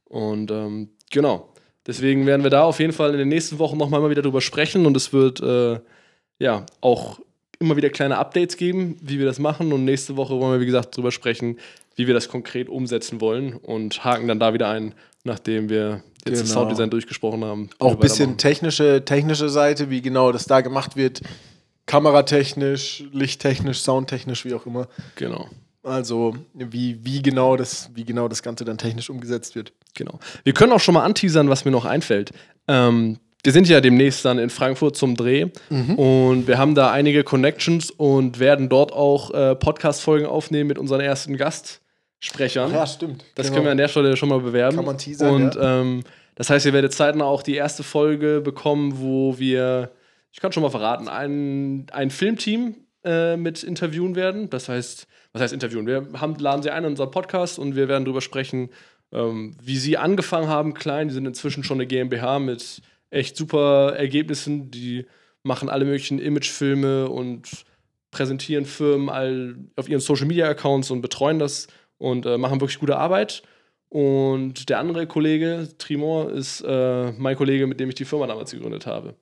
Und 0.05 0.51
ähm, 0.51 0.91
genau, 1.11 1.53
Deswegen 1.87 2.27
werden 2.27 2.43
wir 2.43 2.51
da 2.51 2.65
auf 2.65 2.79
jeden 2.79 2.93
Fall 2.93 3.13
in 3.13 3.19
den 3.19 3.29
nächsten 3.29 3.59
Wochen 3.59 3.79
nochmal 3.79 4.01
mal 4.01 4.11
wieder 4.11 4.23
drüber 4.23 4.41
sprechen 4.41 4.85
und 4.87 4.97
es 4.97 5.13
wird 5.13 5.41
äh, 5.41 5.81
ja 6.39 6.67
auch 6.81 7.21
immer 7.61 7.77
wieder 7.77 7.91
kleine 7.91 8.19
Updates 8.19 8.57
geben, 8.57 8.97
wie 9.03 9.19
wir 9.19 9.27
das 9.27 9.39
machen. 9.39 9.73
Und 9.73 9.85
nächste 9.85 10.17
Woche 10.17 10.39
wollen 10.41 10.55
wir, 10.55 10.61
wie 10.61 10.67
gesagt, 10.67 10.97
drüber 10.97 11.13
sprechen, 11.13 11.59
wie 11.95 12.07
wir 12.07 12.15
das 12.15 12.29
konkret 12.29 12.69
umsetzen 12.69 13.21
wollen 13.21 13.55
und 13.55 14.03
haken 14.03 14.27
dann 14.27 14.41
da 14.41 14.55
wieder 14.55 14.69
ein, 14.69 14.95
nachdem 15.25 15.69
wir 15.69 16.03
jetzt 16.25 16.25
genau. 16.25 16.41
das 16.41 16.51
Sounddesign 16.51 16.91
durchgesprochen 16.91 17.45
haben. 17.45 17.71
Auch 17.79 17.93
ein 17.93 17.99
bisschen 17.99 18.39
technische, 18.39 19.05
technische 19.05 19.51
Seite, 19.51 19.91
wie 19.91 20.01
genau 20.01 20.33
das 20.33 20.47
da 20.47 20.63
gemacht 20.63 20.97
wird. 20.97 21.21
Kameratechnisch, 21.85 23.05
lichttechnisch, 23.13 23.81
soundtechnisch, 23.81 24.45
wie 24.45 24.55
auch 24.55 24.65
immer. 24.65 24.89
Genau. 25.17 25.49
Also, 25.83 26.37
wie, 26.55 27.05
wie, 27.05 27.23
genau 27.23 27.57
das, 27.57 27.91
wie 27.95 28.05
genau 28.05 28.29
das 28.29 28.43
Ganze 28.43 28.65
dann 28.65 28.79
technisch 28.79 29.11
umgesetzt 29.11 29.55
wird. 29.55 29.73
Genau. 29.95 30.19
Wir 30.45 30.53
können 30.53 30.73
auch 30.73 30.81
schon 30.81 30.95
mal 30.95 31.05
anteasern, 31.05 31.49
was 31.49 31.65
mir 31.65 31.71
noch 31.71 31.85
einfällt. 31.85 32.33
Ähm, 32.69 33.19
wir 33.43 33.53
sind 33.53 33.69
ja 33.69 33.81
demnächst 33.81 34.25
dann 34.25 34.39
in 34.39 34.51
Frankfurt 34.51 34.97
zum 34.97 35.17
Dreh 35.17 35.47
mhm. 35.71 35.95
und 35.95 36.47
wir 36.47 36.59
haben 36.59 36.75
da 36.75 36.91
einige 36.91 37.25
Connections 37.25 37.91
und 37.91 38.39
werden 38.39 38.69
dort 38.69 38.93
auch 38.93 39.33
äh, 39.33 39.55
Podcast-Folgen 39.55 40.27
aufnehmen 40.27 40.69
mit 40.69 40.79
unseren 40.79 41.01
ersten 41.01 41.37
Gastsprechern. 41.37 42.73
Ja, 42.73 42.87
stimmt. 42.87 43.25
Das 43.35 43.47
genau. 43.47 43.57
können 43.57 43.67
wir 43.67 43.73
an 43.73 43.79
der 43.79 43.89
Stelle 43.89 44.17
schon 44.17 44.29
mal 44.29 44.41
bewerben. 44.41 44.77
Kann 44.77 44.85
man 44.85 44.99
teasern. 44.99 45.35
Und 45.35 45.55
ja. 45.55 45.81
ähm, 45.81 46.03
das 46.35 46.51
heißt, 46.51 46.67
ihr 46.67 46.73
werdet 46.73 46.93
zeitnah 46.93 47.25
auch 47.25 47.43
die 47.43 47.55
erste 47.55 47.83
Folge 47.83 48.41
bekommen, 48.41 49.01
wo 49.01 49.39
wir, 49.39 49.91
ich 50.33 50.41
kann 50.41 50.53
schon 50.53 50.63
mal 50.63 50.71
verraten, 50.71 51.09
ein, 51.09 51.87
ein 51.93 52.11
Filmteam 52.11 52.75
äh, 53.05 53.37
mit 53.37 53.63
interviewen 53.63 54.17
werden. 54.17 54.51
Das 54.51 54.69
heißt, 54.69 55.07
was 55.33 55.43
heißt 55.43 55.55
interviewen? 55.55 55.87
Wir 55.87 56.09
haben, 56.21 56.37
laden 56.39 56.63
sie 56.63 56.71
ein 56.71 56.85
in 56.85 56.91
unseren 56.91 57.11
Podcast 57.11 57.59
und 57.59 57.77
wir 57.77 57.89
werden 57.89 58.05
darüber 58.05 58.21
sprechen, 58.21 58.69
ähm, 59.13 59.57
wie 59.63 59.79
sie 59.79 59.97
angefangen 59.97 60.49
haben, 60.49 60.75
klein. 60.75 61.09
Die 61.09 61.15
sind 61.15 61.27
inzwischen 61.27 61.65
schon 61.65 61.79
eine 61.79 61.87
GmbH 61.87 62.39
mit 62.39 62.83
echt 63.11 63.37
super 63.37 63.95
Ergebnissen. 63.97 64.71
Die 64.71 65.07
machen 65.43 65.69
alle 65.69 65.85
möglichen 65.85 66.19
Imagefilme 66.19 67.09
und 67.09 67.65
präsentieren 68.11 68.65
Firmen 68.65 69.09
all 69.09 69.57
auf 69.77 69.89
ihren 69.89 70.01
Social 70.01 70.27
Media 70.27 70.49
Accounts 70.49 70.91
und 70.91 71.01
betreuen 71.01 71.39
das 71.39 71.69
und 71.99 72.27
äh, 72.27 72.39
machen 72.39 72.61
wirklich 72.61 72.81
gute 72.81 72.97
Arbeit. 72.97 73.43
Und 73.89 74.69
der 74.69 74.79
andere 74.79 75.07
Kollege, 75.07 75.69
Trimor, 75.79 76.31
ist 76.31 76.61
äh, 76.61 77.13
mein 77.13 77.37
Kollege, 77.37 77.67
mit 77.67 77.81
dem 77.81 77.89
ich 77.89 77.97
die 77.97 78.05
Firma 78.05 78.27
damals 78.27 78.53
gegründet 78.53 78.87
habe. 78.87 79.15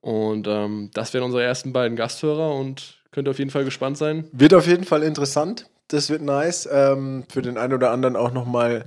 Und 0.00 0.46
ähm, 0.46 0.90
das 0.92 1.12
wären 1.14 1.24
unsere 1.24 1.42
ersten 1.42 1.72
beiden 1.72 1.96
Gasthörer 1.96 2.54
und 2.54 3.02
könnt 3.10 3.28
auf 3.28 3.38
jeden 3.38 3.50
Fall 3.50 3.64
gespannt 3.64 3.98
sein. 3.98 4.28
Wird 4.32 4.54
auf 4.54 4.66
jeden 4.66 4.84
Fall 4.84 5.02
interessant. 5.02 5.68
Das 5.88 6.10
wird 6.10 6.22
nice. 6.22 6.68
Ähm, 6.70 7.24
für 7.28 7.42
den 7.42 7.58
einen 7.58 7.74
oder 7.74 7.90
anderen 7.90 8.16
auch 8.16 8.32
nochmal 8.32 8.86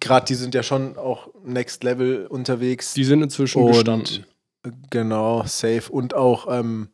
gerade 0.00 0.26
die 0.26 0.34
sind 0.34 0.54
ja 0.54 0.62
schon 0.62 0.96
auch 0.96 1.28
Next 1.44 1.84
Level 1.84 2.26
unterwegs. 2.26 2.94
Die 2.94 3.04
sind 3.04 3.22
inzwischen 3.22 3.62
und, 3.62 3.72
gestanden. 3.72 4.26
Genau, 4.90 5.44
safe 5.46 5.90
und 5.90 6.14
auch 6.14 6.46
ähm, 6.50 6.88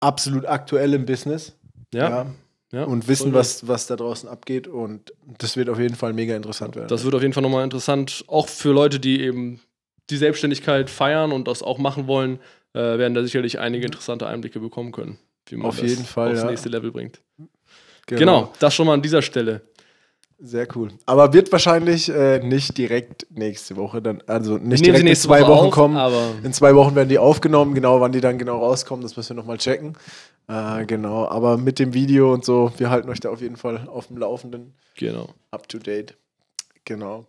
absolut 0.00 0.46
aktuell 0.46 0.94
im 0.94 1.06
Business. 1.06 1.56
Ja. 1.92 2.10
ja. 2.10 2.26
ja 2.72 2.84
und 2.84 3.08
wissen, 3.08 3.32
was, 3.32 3.66
was 3.66 3.86
da 3.86 3.96
draußen 3.96 4.28
abgeht. 4.28 4.68
Und 4.68 5.12
das 5.38 5.56
wird 5.56 5.68
auf 5.68 5.78
jeden 5.78 5.96
Fall 5.96 6.12
mega 6.12 6.36
interessant 6.36 6.76
werden. 6.76 6.88
Das 6.88 7.04
wird 7.04 7.14
auf 7.14 7.22
jeden 7.22 7.32
Fall 7.32 7.42
nochmal 7.42 7.64
interessant, 7.64 8.24
auch 8.28 8.48
für 8.48 8.72
Leute, 8.72 9.00
die 9.00 9.22
eben 9.22 9.60
die 10.10 10.16
Selbstständigkeit 10.16 10.90
feiern 10.90 11.32
und 11.32 11.48
das 11.48 11.62
auch 11.62 11.78
machen 11.78 12.06
wollen, 12.06 12.38
äh, 12.74 12.78
werden 12.78 13.14
da 13.14 13.22
sicherlich 13.22 13.58
einige 13.58 13.86
interessante 13.86 14.26
Einblicke 14.26 14.60
bekommen 14.60 14.92
können, 14.92 15.18
wie 15.48 15.56
man 15.56 15.68
auf 15.68 15.80
das 15.80 15.90
jeden 15.90 16.04
Fall, 16.04 16.32
aufs 16.32 16.42
ja. 16.42 16.50
nächste 16.50 16.68
Level 16.68 16.92
bringt. 16.92 17.20
Genau. 18.06 18.18
genau, 18.18 18.52
das 18.58 18.74
schon 18.74 18.86
mal 18.86 18.92
an 18.92 19.02
dieser 19.02 19.22
Stelle. 19.22 19.62
Sehr 20.46 20.68
cool. 20.76 20.90
Aber 21.06 21.32
wird 21.32 21.50
wahrscheinlich 21.52 22.10
äh, 22.10 22.38
nicht 22.38 22.76
direkt 22.76 23.26
nächste 23.30 23.76
Woche 23.76 24.02
dann, 24.02 24.22
also 24.26 24.58
nicht 24.58 24.84
direkt 24.84 25.08
in 25.08 25.16
zwei 25.16 25.40
Woche 25.40 25.48
Wochen 25.48 25.66
auf, 25.68 25.72
kommen. 25.72 26.44
in 26.44 26.52
zwei 26.52 26.74
Wochen 26.74 26.94
werden 26.94 27.08
die 27.08 27.16
aufgenommen. 27.16 27.74
Genau, 27.74 27.98
wann 28.02 28.12
die 28.12 28.20
dann 28.20 28.36
genau 28.36 28.58
rauskommen, 28.58 29.02
das 29.02 29.16
müssen 29.16 29.30
wir 29.30 29.36
nochmal 29.36 29.56
checken. 29.56 29.96
Äh, 30.46 30.84
genau, 30.84 31.26
aber 31.26 31.56
mit 31.56 31.78
dem 31.78 31.94
Video 31.94 32.34
und 32.34 32.44
so, 32.44 32.70
wir 32.76 32.90
halten 32.90 33.08
euch 33.08 33.20
da 33.20 33.30
auf 33.30 33.40
jeden 33.40 33.56
Fall 33.56 33.88
auf 33.88 34.08
dem 34.08 34.18
Laufenden. 34.18 34.74
Genau. 34.98 35.30
Up 35.50 35.66
to 35.66 35.78
date. 35.78 36.14
Genau. 36.84 37.24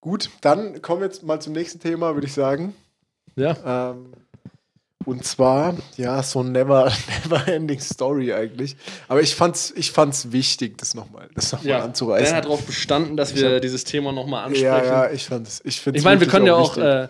Gut, 0.00 0.30
dann 0.40 0.82
kommen 0.82 1.00
wir 1.00 1.06
jetzt 1.06 1.22
mal 1.22 1.40
zum 1.40 1.52
nächsten 1.52 1.78
Thema, 1.78 2.14
würde 2.14 2.26
ich 2.26 2.34
sagen. 2.34 2.74
Ja. 3.36 3.92
Ähm, 3.92 4.14
und 5.04 5.24
zwar, 5.24 5.76
ja, 5.96 6.22
so 6.22 6.40
ein 6.40 6.52
never, 6.52 6.92
never 7.24 7.48
ending 7.48 7.80
Story 7.80 8.32
eigentlich. 8.32 8.76
Aber 9.08 9.20
ich 9.20 9.34
fand's, 9.34 9.72
ich 9.76 9.92
fand's 9.92 10.32
wichtig, 10.32 10.78
das 10.78 10.94
nochmal 10.94 11.28
das 11.34 11.52
noch 11.52 11.62
ja, 11.62 11.82
anzureißen. 11.82 12.32
Er 12.32 12.36
hat 12.36 12.44
darauf 12.44 12.64
bestanden, 12.64 13.16
dass 13.16 13.34
wir 13.34 13.54
hab, 13.54 13.62
dieses 13.62 13.84
Thema 13.84 14.12
nochmal 14.12 14.44
ansprechen. 14.44 14.64
Ja, 14.64 14.84
ja, 14.84 15.10
ich 15.10 15.24
fand's. 15.24 15.60
Ich, 15.64 15.80
find's 15.80 15.98
ich 15.98 16.04
meine, 16.04 16.20
wir 16.20 16.28
können 16.28 16.46
ja 16.46 16.54
auch. 16.54 16.76
Äh, 16.76 17.08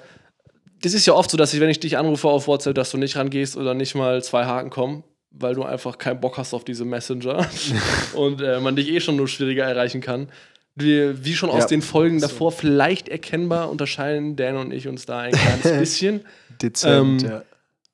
das 0.83 0.93
ist 0.93 1.07
ja 1.07 1.15
oft 1.15 1.31
so, 1.31 1.37
dass 1.37 1.55
ich, 1.55 1.61
wenn 1.61 1.71
ich 1.71 1.81
dich 1.81 1.97
anrufe 1.97 2.29
auf 2.29 2.47
WhatsApp, 2.47 2.75
dass 2.75 2.91
du 2.91 2.99
nicht 2.99 3.17
rangehst 3.17 3.57
oder 3.57 3.73
nicht 3.73 3.95
mal 3.95 4.23
zwei 4.23 4.45
Haken 4.45 4.69
kommen, 4.69 5.03
weil 5.31 5.55
du 5.55 5.63
einfach 5.63 5.97
keinen 5.97 6.21
Bock 6.21 6.37
hast 6.37 6.53
auf 6.53 6.65
diese 6.65 6.85
Messenger 6.85 7.47
und 8.15 8.43
äh, 8.43 8.61
man 8.61 8.77
dich 8.77 8.91
eh 8.91 9.01
schon 9.01 9.17
nur 9.17 9.29
schwieriger 9.29 9.65
erreichen 9.65 10.01
kann. 10.01 10.29
Wir, 10.75 11.25
wie 11.25 11.35
schon 11.35 11.51
aus 11.51 11.63
ja, 11.63 11.67
den 11.69 11.83
Folgen 11.83 12.19
so. 12.21 12.27
davor 12.27 12.53
vielleicht 12.53 13.09
erkennbar 13.09 13.71
unterscheiden 13.71 14.35
Dan 14.37 14.57
und 14.57 14.73
ich 14.73 14.89
uns 14.89 15.07
da 15.07 15.21
ein 15.21 15.33
kleines 15.33 15.63
bisschen. 15.79 16.21
Dezent, 16.61 17.23
ähm, 17.23 17.31
ja. 17.31 17.43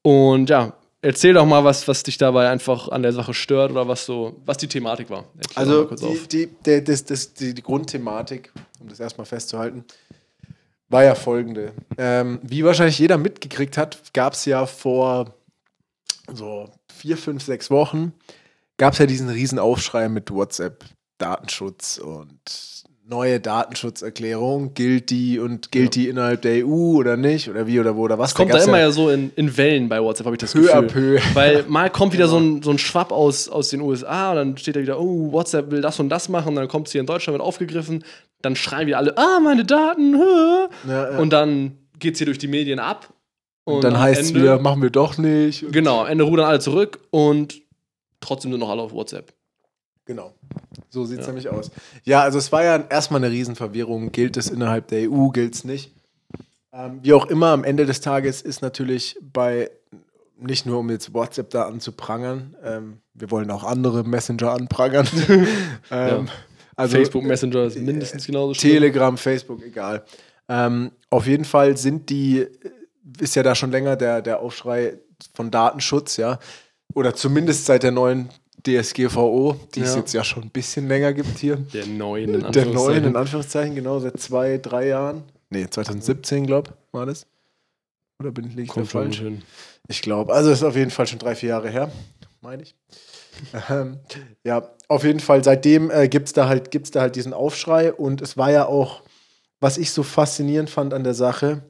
Und 0.02 0.50
ja, 0.50 0.72
erzähl 1.02 1.34
doch 1.34 1.46
mal, 1.46 1.64
was, 1.64 1.86
was 1.88 2.02
dich 2.02 2.18
dabei 2.18 2.48
einfach 2.48 2.88
an 2.88 3.02
der 3.02 3.12
Sache 3.12 3.34
stört 3.34 3.70
oder 3.70 3.88
was 3.88 4.06
so, 4.06 4.36
was 4.44 4.56
die 4.58 4.68
Thematik 4.68 5.10
war. 5.10 5.24
Erzähl 5.36 5.58
also 5.58 5.84
die, 5.84 6.28
die, 6.28 6.48
die, 6.64 6.84
das, 6.84 7.04
das, 7.04 7.34
die, 7.34 7.54
die 7.54 7.62
Grundthematik, 7.62 8.52
um 8.80 8.88
das 8.88 9.00
erstmal 9.00 9.26
festzuhalten, 9.26 9.84
war 10.88 11.04
ja 11.04 11.14
folgende. 11.14 11.72
Ähm, 11.98 12.40
wie 12.42 12.64
wahrscheinlich 12.64 12.98
jeder 12.98 13.16
mitgekriegt 13.16 13.76
hat, 13.76 14.12
gab 14.12 14.32
es 14.32 14.44
ja 14.44 14.66
vor 14.66 15.34
so 16.32 16.68
vier, 16.92 17.16
fünf, 17.16 17.44
sechs 17.44 17.70
Wochen, 17.70 18.12
gab 18.76 18.94
es 18.94 18.98
ja 18.98 19.06
diesen 19.06 19.28
riesen 19.28 19.58
Aufschrei 19.58 20.08
mit 20.08 20.30
WhatsApp, 20.30 20.84
Datenschutz 21.18 21.98
und 21.98 22.40
neue 23.10 23.40
Datenschutzerklärung, 23.40 24.72
gilt 24.72 25.10
die 25.10 25.38
und 25.38 25.72
gilt 25.72 25.96
ja. 25.96 26.02
die 26.02 26.08
innerhalb 26.08 26.42
der 26.42 26.64
EU 26.64 26.96
oder 26.96 27.16
nicht 27.16 27.50
oder 27.50 27.66
wie 27.66 27.78
oder 27.80 27.96
wo 27.96 28.02
oder 28.02 28.18
was? 28.18 28.30
Es 28.30 28.34
kommt 28.34 28.54
da, 28.54 28.58
da 28.58 28.64
immer 28.64 28.78
ja 28.78 28.90
so 28.92 29.10
in, 29.10 29.32
in 29.36 29.56
Wellen 29.56 29.88
bei 29.88 30.00
WhatsApp, 30.00 30.26
habe 30.26 30.36
ich 30.36 30.40
das 30.40 30.52
peu 30.52 30.60
Gefühl. 30.62 31.18
Peu. 31.18 31.20
Weil 31.34 31.64
mal 31.68 31.90
kommt 31.90 32.12
wieder 32.12 32.28
so, 32.28 32.38
ein, 32.38 32.62
so 32.62 32.70
ein 32.70 32.78
Schwapp 32.78 33.10
aus, 33.12 33.48
aus 33.48 33.70
den 33.70 33.80
USA 33.80 34.30
und 34.30 34.36
dann 34.36 34.56
steht 34.56 34.76
da 34.76 34.80
wieder, 34.80 35.00
oh, 35.00 35.32
WhatsApp 35.32 35.70
will 35.70 35.82
das 35.82 35.98
und 35.98 36.08
das 36.08 36.28
machen 36.28 36.50
und 36.50 36.56
dann 36.56 36.68
kommt 36.68 36.86
es 36.86 36.92
hier 36.92 37.00
in 37.00 37.06
Deutschland 37.06 37.34
wird 37.34 37.46
aufgegriffen, 37.46 38.04
dann 38.42 38.56
schreien 38.56 38.86
wir 38.86 38.96
alle, 38.96 39.18
ah, 39.18 39.40
meine 39.40 39.64
Daten, 39.64 40.14
ja, 40.88 41.18
und 41.18 41.30
dann 41.30 41.76
geht 41.98 42.14
es 42.14 42.18
hier 42.18 42.26
durch 42.26 42.38
die 42.38 42.48
Medien 42.48 42.78
ab. 42.78 43.12
Und, 43.64 43.76
und 43.76 43.84
dann 43.84 43.98
heißt 43.98 44.22
es 44.22 44.34
wieder, 44.34 44.58
machen 44.58 44.82
wir 44.82 44.90
doch 44.90 45.18
nicht. 45.18 45.70
Genau, 45.70 46.04
Ende 46.04 46.24
rudern 46.24 46.46
alle 46.46 46.60
zurück 46.60 47.00
und 47.10 47.60
trotzdem 48.20 48.52
sind 48.52 48.60
noch 48.60 48.70
alle 48.70 48.82
auf 48.82 48.92
WhatsApp. 48.92 49.32
Genau. 50.06 50.32
So 50.88 51.04
sieht 51.04 51.20
es 51.20 51.26
ja. 51.26 51.32
nämlich 51.32 51.48
aus. 51.48 51.70
Ja, 52.04 52.22
also 52.22 52.38
es 52.38 52.50
war 52.52 52.64
ja 52.64 52.76
erstmal 52.88 53.22
eine 53.22 53.32
Riesenverwirrung. 53.32 54.12
Gilt 54.12 54.36
es 54.36 54.48
innerhalb 54.48 54.88
der 54.88 55.10
EU, 55.10 55.28
gilt 55.28 55.54
es 55.54 55.64
nicht? 55.64 55.92
Ähm, 56.72 57.00
wie 57.02 57.12
auch 57.12 57.26
immer, 57.26 57.48
am 57.48 57.64
Ende 57.64 57.86
des 57.86 58.00
Tages 58.00 58.42
ist 58.42 58.62
natürlich 58.62 59.16
bei, 59.20 59.70
nicht 60.38 60.66
nur 60.66 60.78
um 60.78 60.90
jetzt 60.90 61.12
WhatsApp 61.12 61.50
da 61.50 61.66
anzuprangern, 61.66 62.56
ähm, 62.64 62.98
wir 63.14 63.30
wollen 63.30 63.50
auch 63.50 63.64
andere 63.64 64.04
Messenger 64.04 64.52
anprangern. 64.52 65.06
ähm, 65.28 65.46
ja. 65.90 66.24
also, 66.76 66.96
Facebook 66.96 67.24
Messenger 67.24 67.64
ist 67.64 67.78
mindestens 67.78 68.26
genauso 68.26 68.54
schlimm. 68.54 68.74
Telegram, 68.74 69.18
Facebook, 69.18 69.62
egal. 69.64 70.04
Ähm, 70.48 70.92
auf 71.10 71.26
jeden 71.26 71.44
Fall 71.44 71.76
sind 71.76 72.08
die, 72.08 72.46
ist 73.18 73.34
ja 73.34 73.42
da 73.42 73.54
schon 73.54 73.70
länger 73.70 73.96
der, 73.96 74.22
der 74.22 74.40
Aufschrei 74.40 74.98
von 75.34 75.50
Datenschutz, 75.50 76.16
ja. 76.16 76.38
Oder 76.94 77.14
zumindest 77.14 77.66
seit 77.66 77.82
der 77.82 77.92
neuen 77.92 78.30
DSGVO, 78.62 79.56
die 79.74 79.80
ja. 79.80 79.86
es 79.86 79.94
jetzt 79.94 80.12
ja 80.12 80.24
schon 80.24 80.44
ein 80.44 80.50
bisschen 80.50 80.88
länger 80.88 81.12
gibt 81.12 81.38
hier. 81.38 81.56
Der 81.56 81.86
neuen, 81.86 82.34
in 82.34 82.52
Der 82.52 82.66
neuen, 82.66 83.04
in 83.04 83.16
Anführungszeichen, 83.16 83.74
genau, 83.74 83.98
seit 83.98 84.20
zwei, 84.20 84.58
drei 84.58 84.88
Jahren. 84.88 85.22
Nee, 85.50 85.66
2017, 85.68 86.46
glaube 86.46 86.70
ich, 86.70 86.94
war 86.94 87.06
das. 87.06 87.26
Oder 88.20 88.30
bin 88.30 88.56
ich 88.56 88.70
da 88.70 88.84
falsch? 88.84 89.20
Hin. 89.20 89.42
Ich 89.88 90.02
glaube, 90.02 90.32
also 90.32 90.50
ist 90.50 90.62
auf 90.62 90.76
jeden 90.76 90.90
Fall 90.90 91.06
schon 91.06 91.18
drei, 91.18 91.34
vier 91.34 91.50
Jahre 91.50 91.70
her, 91.70 91.90
meine 92.40 92.62
ich. 92.62 92.74
ähm, 93.70 93.98
ja, 94.44 94.70
auf 94.88 95.04
jeden 95.04 95.20
Fall, 95.20 95.42
seitdem 95.42 95.90
äh, 95.90 96.08
gibt 96.08 96.28
es 96.28 96.32
da, 96.32 96.48
halt, 96.48 96.94
da 96.94 97.00
halt 97.00 97.16
diesen 97.16 97.32
Aufschrei 97.32 97.92
und 97.92 98.20
es 98.20 98.36
war 98.36 98.50
ja 98.50 98.66
auch, 98.66 99.02
was 99.60 99.78
ich 99.78 99.90
so 99.90 100.02
faszinierend 100.02 100.70
fand 100.70 100.94
an 100.94 101.04
der 101.04 101.14
Sache, 101.14 101.62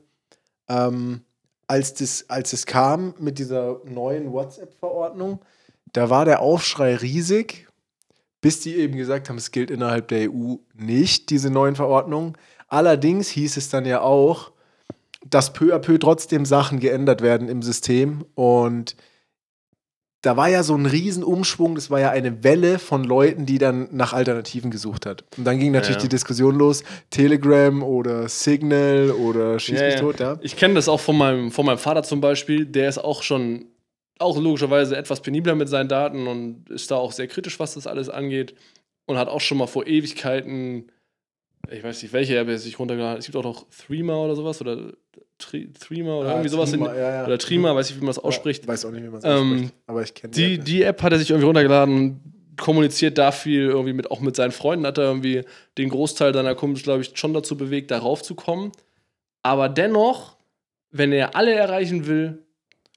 ähm, 0.69 1.23
als, 1.67 1.95
das, 1.95 2.25
als 2.29 2.53
es 2.53 2.67
kam 2.67 3.15
mit 3.19 3.39
dieser 3.39 3.81
neuen 3.85 4.33
WhatsApp-Verordnung, 4.33 5.41
da 5.93 6.11
war 6.11 6.25
der 6.25 6.41
Aufschrei 6.41 6.97
riesig, 6.97 7.69
bis 8.41 8.61
die 8.61 8.77
eben 8.77 8.97
gesagt 8.97 9.29
haben, 9.29 9.37
es 9.37 9.51
gilt 9.51 9.71
innerhalb 9.71 10.09
der 10.09 10.31
EU 10.31 10.57
nicht, 10.75 11.31
diese 11.31 11.51
neuen 11.51 11.77
Verordnungen. 11.77 12.37
Allerdings 12.69 13.29
hieß 13.29 13.57
es 13.57 13.69
dann 13.69 13.85
ja 13.85 14.01
auch, 14.01 14.53
dass 15.27 15.53
peu 15.53 15.75
à 15.75 15.79
peu 15.79 15.99
trotzdem 15.99 16.45
Sachen 16.45 16.81
geändert 16.81 17.21
werden 17.21 17.49
im 17.49 17.63
System 17.63 18.25
und 18.35 18.97
da 20.23 20.37
war 20.37 20.49
ja 20.49 20.63
so 20.63 20.75
ein 20.75 20.85
Riesenumschwung, 20.85 21.75
das 21.75 21.91
war 21.91 21.99
ja 22.01 22.11
eine 22.11 22.45
Welle 22.45 22.79
von 22.79 23.05
Leuten, 23.05 23.47
die 23.47 23.59
dann 23.59 23.89
nach 23.91 24.13
Alternativen 24.13 24.71
gesucht 24.71 25.07
hat. 25.07 25.25
Und 25.39 25.45
dann 25.45 25.59
ging 25.59 25.73
natürlich 25.73 25.97
ja, 25.97 26.03
ja. 26.03 26.09
die 26.09 26.11
Diskussion 26.11 26.57
los, 26.57 26.85
Telegram 27.09 27.83
oder 27.83 28.29
Signal 28.29 29.13
oder 29.13 29.59
Schieß 29.59 29.81
mich 29.81 29.97
tot, 29.97 30.21
ja. 30.21 30.37
Ich 30.43 30.57
kenne 30.57 30.75
das 30.75 30.89
auch 30.89 31.01
von 31.01 31.17
meinem, 31.17 31.51
von 31.51 31.65
meinem 31.65 31.79
Vater 31.79 32.03
zum 32.03 32.21
Beispiel, 32.21 32.67
der 32.67 32.91
ist 32.91 32.99
auch 32.99 33.23
schon, 33.23 33.65
auch 34.21 34.39
logischerweise 34.39 34.97
etwas 34.97 35.21
penibler 35.21 35.55
mit 35.55 35.69
seinen 35.69 35.89
Daten 35.89 36.27
und 36.27 36.69
ist 36.71 36.91
da 36.91 36.97
auch 36.97 37.13
sehr 37.13 37.27
kritisch, 37.27 37.59
was 37.59 37.75
das 37.75 37.87
alles 37.87 38.09
angeht 38.09 38.55
und 39.07 39.17
hat 39.17 39.29
auch 39.29 39.41
schon 39.41 39.59
mal 39.59 39.67
vor 39.67 39.87
Ewigkeiten, 39.87 40.91
ich 41.71 41.83
weiß 41.83 42.03
nicht, 42.03 42.13
welche 42.13 42.37
er 42.37 42.59
sich 42.59 42.79
runtergeladen 42.79 43.15
hat, 43.15 43.19
es 43.21 43.27
gibt 43.27 43.37
auch 43.37 43.45
noch 43.45 43.67
Threema 43.71 44.17
oder 44.17 44.37
sowas 44.37 44.61
oder 44.61 44.93
Threema 45.39 46.19
oder 46.19 46.29
ja, 46.29 46.35
irgendwie 46.35 46.51
sowas. 46.51 46.71
Trima, 46.71 46.93
in, 46.93 46.97
ja, 46.97 47.11
ja. 47.11 47.27
Oder 47.27 47.39
Trima, 47.39 47.75
weiß 47.75 47.91
ich, 47.91 47.97
wie 47.97 48.01
man 48.01 48.09
das 48.09 48.19
ausspricht. 48.19 48.67
weiß 48.67 48.85
auch 48.85 48.91
nicht, 48.91 49.03
wie 49.03 49.09
man 49.09 49.21
ähm, 49.25 49.53
ausspricht. 49.53 49.75
Aber 49.87 50.03
ich 50.03 50.15
kenne 50.15 50.33
die. 50.33 50.59
Die, 50.59 50.59
die 50.59 50.83
App 50.83 51.03
hat 51.03 51.13
er 51.13 51.19
sich 51.19 51.31
irgendwie 51.31 51.47
runtergeladen, 51.47 52.21
kommuniziert 52.59 53.17
da 53.17 53.33
viel, 53.33 53.63
irgendwie 53.63 53.95
mit, 53.95 54.11
auch 54.11 54.21
mit 54.21 54.37
seinen 54.37 54.53
Freunden, 54.53 54.87
hat 54.87 54.99
er 54.99 55.05
irgendwie 55.05 55.43
den 55.79 55.89
Großteil 55.89 56.35
seiner 56.35 56.55
Kumpels, 56.55 56.83
glaube 56.83 57.01
ich, 57.01 57.13
schon 57.15 57.33
dazu 57.33 57.57
bewegt, 57.57 57.91
darauf 57.91 58.23
zu 58.23 58.35
kommen. 58.35 58.73
Aber 59.43 59.69
dennoch, 59.69 60.37
wenn 60.91 61.13
er 61.13 61.35
alle 61.35 61.55
erreichen 61.55 62.07
will, 62.07 62.45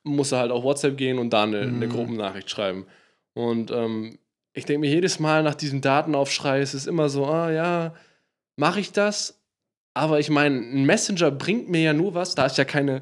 muss 0.03 0.31
er 0.31 0.39
halt 0.39 0.51
auf 0.51 0.63
WhatsApp 0.63 0.97
gehen 0.97 1.19
und 1.19 1.31
da 1.31 1.43
eine, 1.43 1.65
mhm. 1.65 1.75
eine 1.75 1.87
Gruppennachricht 1.87 2.49
schreiben. 2.49 2.85
Und 3.33 3.71
ähm, 3.71 4.19
ich 4.53 4.65
denke 4.65 4.81
mir 4.81 4.89
jedes 4.89 5.19
Mal 5.19 5.43
nach 5.43 5.55
diesem 5.55 5.81
Datenaufschrei, 5.81 6.59
es 6.59 6.73
ist 6.73 6.87
immer 6.87 7.09
so, 7.09 7.25
ah 7.25 7.51
ja, 7.51 7.93
mache 8.55 8.79
ich 8.79 8.91
das? 8.91 9.39
Aber 9.93 10.19
ich 10.19 10.29
meine, 10.29 10.57
ein 10.57 10.85
Messenger 10.85 11.31
bringt 11.31 11.69
mir 11.69 11.81
ja 11.81 11.93
nur 11.93 12.13
was, 12.13 12.35
da 12.35 12.45
es 12.45 12.57
ja 12.57 12.65
keine 12.65 13.01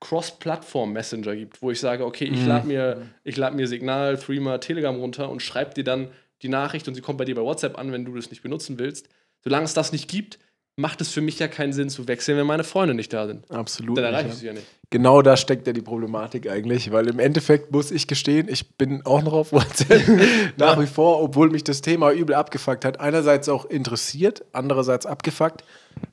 Cross-Plattform-Messenger 0.00 1.34
gibt, 1.34 1.62
wo 1.62 1.70
ich 1.70 1.80
sage, 1.80 2.04
okay, 2.04 2.24
ich 2.24 2.42
mhm. 2.42 2.48
lade 2.48 2.66
mir, 2.66 3.02
lad 3.24 3.54
mir 3.54 3.66
Signal, 3.66 4.18
Threema, 4.18 4.58
Telegram 4.58 4.96
runter 4.96 5.30
und 5.30 5.40
schreibe 5.40 5.74
dir 5.74 5.84
dann 5.84 6.08
die 6.42 6.48
Nachricht 6.48 6.86
und 6.88 6.94
sie 6.94 7.00
kommt 7.00 7.18
bei 7.18 7.24
dir 7.24 7.34
bei 7.34 7.42
WhatsApp 7.42 7.78
an, 7.78 7.90
wenn 7.90 8.04
du 8.04 8.14
das 8.14 8.30
nicht 8.30 8.42
benutzen 8.42 8.78
willst. 8.78 9.08
Solange 9.40 9.64
es 9.64 9.74
das 9.74 9.92
nicht 9.92 10.10
gibt, 10.10 10.38
macht 10.76 11.00
es 11.00 11.10
für 11.10 11.20
mich 11.20 11.38
ja 11.38 11.48
keinen 11.48 11.72
Sinn 11.72 11.88
zu 11.88 12.08
wechseln, 12.08 12.36
wenn 12.36 12.46
meine 12.46 12.64
Freunde 12.64 12.94
nicht 12.94 13.12
da 13.12 13.26
sind. 13.26 13.48
Absolut. 13.50 13.96
Dann 13.96 14.04
erreiche 14.04 14.28
ich 14.28 14.34
sie 14.34 14.46
ja 14.46 14.52
nicht. 14.52 14.66
Genau 14.90 15.22
da 15.22 15.36
steckt 15.36 15.66
ja 15.66 15.72
die 15.72 15.82
Problematik 15.82 16.48
eigentlich, 16.48 16.92
weil 16.92 17.08
im 17.08 17.18
Endeffekt 17.18 17.72
muss 17.72 17.90
ich 17.90 18.06
gestehen, 18.06 18.48
ich 18.48 18.76
bin 18.76 19.04
auch 19.06 19.22
noch 19.22 19.32
auf 19.32 19.52
WhatsApp 19.52 20.02
nach 20.56 20.80
wie 20.80 20.86
vor, 20.86 21.22
obwohl 21.22 21.50
mich 21.50 21.64
das 21.64 21.80
Thema 21.80 22.12
übel 22.12 22.34
abgefuckt 22.34 22.84
hat. 22.84 23.00
Einerseits 23.00 23.48
auch 23.48 23.64
interessiert, 23.64 24.44
andererseits 24.52 25.06
abgefuckt. 25.06 25.62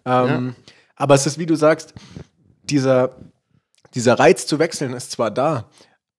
Ähm, 0.05 0.55
ja. 0.57 0.73
Aber 0.95 1.15
es 1.15 1.25
ist, 1.25 1.39
wie 1.39 1.47
du 1.47 1.55
sagst, 1.55 1.93
dieser, 2.63 3.15
dieser 3.95 4.19
Reiz 4.19 4.45
zu 4.45 4.59
wechseln 4.59 4.93
ist 4.93 5.11
zwar 5.11 5.31
da, 5.31 5.69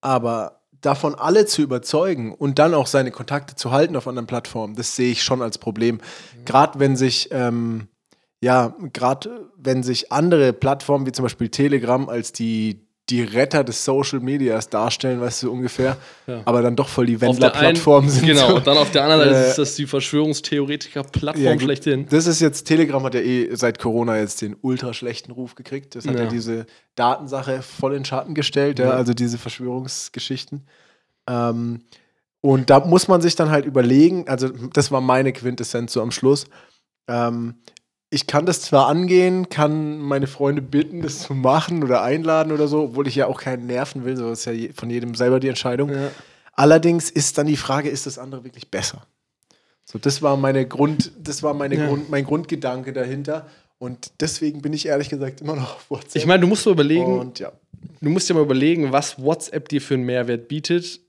aber 0.00 0.60
davon 0.80 1.14
alle 1.14 1.46
zu 1.46 1.62
überzeugen 1.62 2.34
und 2.34 2.58
dann 2.58 2.74
auch 2.74 2.88
seine 2.88 3.12
Kontakte 3.12 3.54
zu 3.54 3.70
halten 3.70 3.94
auf 3.94 4.08
anderen 4.08 4.26
Plattformen, 4.26 4.74
das 4.74 4.96
sehe 4.96 5.12
ich 5.12 5.22
schon 5.22 5.40
als 5.40 5.58
Problem. 5.58 5.96
Mhm. 5.96 6.44
Gerade 6.44 6.80
wenn 6.80 6.96
sich 6.96 7.28
ähm, 7.30 7.86
ja, 8.42 8.74
gerade 8.92 9.48
wenn 9.56 9.84
sich 9.84 10.10
andere 10.10 10.52
Plattformen 10.52 11.06
wie 11.06 11.12
zum 11.12 11.22
Beispiel 11.22 11.48
Telegram 11.48 12.08
als 12.08 12.32
die, 12.32 12.84
die 13.08 13.22
Retter 13.22 13.62
des 13.62 13.84
Social 13.84 14.18
Medias 14.18 14.68
darstellen, 14.68 15.20
weißt 15.20 15.44
du 15.44 15.52
ungefähr, 15.52 15.96
ja. 16.26 16.42
aber 16.44 16.60
dann 16.60 16.74
doch 16.74 16.88
voll 16.88 17.06
die 17.06 17.20
Wendler-Plattformen 17.20 18.10
sind. 18.10 18.26
Genau, 18.26 18.56
und 18.56 18.66
dann 18.66 18.76
auf 18.78 18.90
der 18.90 19.04
anderen 19.04 19.22
Seite 19.22 19.44
äh, 19.44 19.48
ist 19.48 19.58
das 19.58 19.76
die 19.76 19.86
Verschwörungstheoretiker-Plattform 19.86 21.44
ja, 21.44 21.58
schlechthin. 21.60 22.06
Das 22.10 22.26
ist 22.26 22.40
jetzt, 22.40 22.64
Telegram 22.64 23.00
hat 23.04 23.14
ja 23.14 23.20
eh 23.20 23.54
seit 23.54 23.78
Corona 23.78 24.18
jetzt 24.18 24.42
den 24.42 24.56
ultra 24.60 24.92
schlechten 24.92 25.30
Ruf 25.30 25.54
gekriegt. 25.54 25.94
Das 25.94 26.04
hat 26.04 26.16
ja, 26.16 26.24
ja 26.24 26.28
diese 26.28 26.66
Datensache 26.96 27.62
voll 27.62 27.94
in 27.94 28.04
Schatten 28.04 28.34
gestellt, 28.34 28.80
ja, 28.80 28.90
also 28.90 29.14
diese 29.14 29.38
Verschwörungsgeschichten. 29.38 30.66
Ähm, 31.28 31.82
und 32.40 32.70
da 32.70 32.80
muss 32.80 33.06
man 33.06 33.20
sich 33.20 33.36
dann 33.36 33.50
halt 33.50 33.66
überlegen, 33.66 34.26
also 34.26 34.48
das 34.48 34.90
war 34.90 35.00
meine 35.00 35.32
Quintessenz 35.32 35.92
so 35.92 36.02
am 36.02 36.10
Schluss. 36.10 36.46
Ähm, 37.06 37.54
ich 38.12 38.26
kann 38.26 38.44
das 38.44 38.60
zwar 38.60 38.88
angehen, 38.88 39.48
kann 39.48 39.98
meine 39.98 40.26
Freunde 40.26 40.60
bitten, 40.60 41.00
das 41.00 41.20
zu 41.20 41.34
machen 41.34 41.82
oder 41.82 42.02
einladen 42.02 42.52
oder 42.52 42.68
so, 42.68 42.82
obwohl 42.82 43.08
ich 43.08 43.14
ja 43.14 43.26
auch 43.26 43.40
keinen 43.40 43.66
nerven 43.66 44.04
will, 44.04 44.18
so 44.18 44.30
ist 44.30 44.44
ja 44.44 44.52
von 44.74 44.90
jedem 44.90 45.14
selber 45.14 45.40
die 45.40 45.48
Entscheidung. 45.48 45.90
Ja. 45.90 46.10
Allerdings 46.52 47.08
ist 47.08 47.38
dann 47.38 47.46
die 47.46 47.56
Frage, 47.56 47.88
ist 47.88 48.04
das 48.04 48.18
andere 48.18 48.44
wirklich 48.44 48.70
besser? 48.70 49.06
So, 49.86 49.98
das 49.98 50.20
war 50.20 50.36
meine 50.36 50.68
Grund, 50.68 51.10
das 51.18 51.42
war 51.42 51.54
meine 51.54 51.74
ja. 51.76 51.86
Grund, 51.86 52.10
mein 52.10 52.24
Grundgedanke 52.26 52.92
dahinter. 52.92 53.46
Und 53.78 54.12
deswegen 54.20 54.60
bin 54.60 54.74
ich 54.74 54.86
ehrlich 54.86 55.08
gesagt 55.08 55.40
immer 55.40 55.56
noch 55.56 55.76
auf 55.76 55.90
WhatsApp. 55.90 56.16
Ich 56.16 56.26
meine, 56.26 56.42
du 56.42 56.46
musst 56.46 56.66
dir 56.66 56.70
überlegen, 56.70 57.18
Und, 57.18 57.38
ja. 57.38 57.50
du 58.02 58.10
musst 58.10 58.28
dir 58.28 58.34
mal 58.34 58.42
überlegen, 58.42 58.92
was 58.92 59.22
WhatsApp 59.22 59.70
dir 59.70 59.80
für 59.80 59.94
einen 59.94 60.04
Mehrwert 60.04 60.48
bietet, 60.48 61.00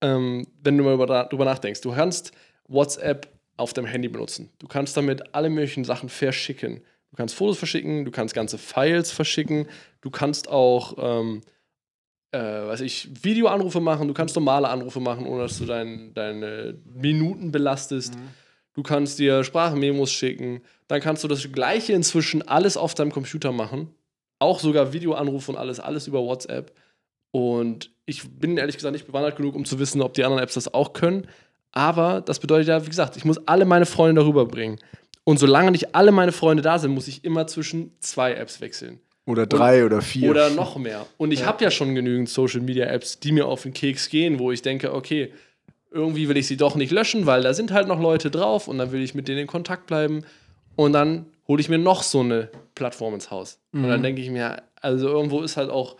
ähm, 0.00 0.46
wenn 0.62 0.78
du 0.78 0.84
mal 0.84 1.06
darüber 1.06 1.44
nachdenkst. 1.44 1.82
Du 1.82 1.92
kannst 1.92 2.32
WhatsApp 2.66 3.28
auf 3.56 3.72
deinem 3.72 3.86
Handy 3.86 4.08
benutzen. 4.08 4.50
Du 4.58 4.66
kannst 4.66 4.96
damit 4.96 5.34
alle 5.34 5.50
möglichen 5.50 5.84
Sachen 5.84 6.08
verschicken. 6.08 6.82
Du 7.10 7.16
kannst 7.16 7.34
Fotos 7.34 7.58
verschicken, 7.58 8.04
du 8.04 8.10
kannst 8.10 8.34
ganze 8.34 8.58
Files 8.58 9.10
verschicken, 9.10 9.66
du 10.00 10.10
kannst 10.10 10.48
auch, 10.48 10.94
ähm, 10.98 11.40
äh, 12.32 12.38
weiß 12.38 12.80
ich, 12.80 13.08
Videoanrufe 13.22 13.80
machen, 13.80 14.08
du 14.08 14.14
kannst 14.14 14.36
normale 14.36 14.68
Anrufe 14.68 15.00
machen, 15.00 15.26
ohne 15.26 15.42
dass 15.42 15.58
du 15.58 15.64
dein, 15.64 16.12
deine 16.12 16.78
Minuten 16.84 17.52
belastest. 17.52 18.14
Mhm. 18.14 18.28
Du 18.74 18.82
kannst 18.82 19.18
dir 19.18 19.42
Sprachmemos 19.42 20.12
schicken. 20.12 20.60
Dann 20.88 21.00
kannst 21.00 21.24
du 21.24 21.28
das 21.28 21.50
Gleiche 21.50 21.94
inzwischen 21.94 22.46
alles 22.46 22.76
auf 22.76 22.94
deinem 22.94 23.10
Computer 23.10 23.50
machen. 23.50 23.94
Auch 24.38 24.60
sogar 24.60 24.92
Videoanrufe 24.92 25.52
und 25.52 25.56
alles, 25.56 25.80
alles 25.80 26.06
über 26.06 26.22
WhatsApp. 26.22 26.72
Und 27.30 27.90
ich 28.04 28.28
bin 28.38 28.58
ehrlich 28.58 28.76
gesagt 28.76 28.92
nicht 28.92 29.06
bewandert 29.06 29.36
genug, 29.36 29.54
um 29.54 29.64
zu 29.64 29.78
wissen, 29.78 30.02
ob 30.02 30.12
die 30.12 30.24
anderen 30.24 30.42
Apps 30.42 30.54
das 30.54 30.72
auch 30.72 30.92
können. 30.92 31.26
Aber 31.76 32.22
das 32.22 32.38
bedeutet 32.38 32.68
ja, 32.68 32.82
wie 32.82 32.88
gesagt, 32.88 33.18
ich 33.18 33.26
muss 33.26 33.36
alle 33.46 33.66
meine 33.66 33.84
Freunde 33.84 34.22
darüber 34.22 34.46
bringen. 34.46 34.78
Und 35.24 35.38
solange 35.38 35.70
nicht 35.70 35.94
alle 35.94 36.10
meine 36.10 36.32
Freunde 36.32 36.62
da 36.62 36.78
sind, 36.78 36.92
muss 36.92 37.06
ich 37.06 37.22
immer 37.22 37.46
zwischen 37.46 37.92
zwei 38.00 38.32
Apps 38.32 38.62
wechseln. 38.62 38.98
Oder 39.26 39.44
drei 39.44 39.80
und, 39.80 39.92
oder 39.92 40.00
vier. 40.00 40.30
Oder 40.30 40.48
noch 40.48 40.78
mehr. 40.78 41.04
Und 41.18 41.32
ich 41.32 41.40
ja. 41.40 41.46
habe 41.46 41.62
ja 41.62 41.70
schon 41.70 41.94
genügend 41.94 42.30
Social 42.30 42.62
Media 42.62 42.86
Apps, 42.86 43.20
die 43.20 43.30
mir 43.30 43.46
auf 43.46 43.64
den 43.64 43.74
Keks 43.74 44.08
gehen, 44.08 44.38
wo 44.38 44.52
ich 44.52 44.62
denke, 44.62 44.94
okay, 44.94 45.34
irgendwie 45.90 46.30
will 46.30 46.38
ich 46.38 46.46
sie 46.46 46.56
doch 46.56 46.76
nicht 46.76 46.92
löschen, 46.92 47.26
weil 47.26 47.42
da 47.42 47.52
sind 47.52 47.72
halt 47.72 47.88
noch 47.88 48.00
Leute 48.00 48.30
drauf 48.30 48.68
und 48.68 48.78
dann 48.78 48.90
will 48.90 49.02
ich 49.02 49.14
mit 49.14 49.28
denen 49.28 49.40
in 49.40 49.46
Kontakt 49.46 49.86
bleiben. 49.86 50.24
Und 50.76 50.94
dann 50.94 51.26
hole 51.46 51.60
ich 51.60 51.68
mir 51.68 51.78
noch 51.78 52.02
so 52.02 52.20
eine 52.20 52.48
Plattform 52.74 53.12
ins 53.12 53.30
Haus. 53.30 53.58
Mhm. 53.72 53.84
Und 53.84 53.90
dann 53.90 53.98
mhm. 54.00 54.04
denke 54.04 54.22
ich 54.22 54.30
mir, 54.30 54.62
also 54.80 55.08
irgendwo 55.08 55.42
ist 55.42 55.58
halt 55.58 55.68
auch 55.68 55.96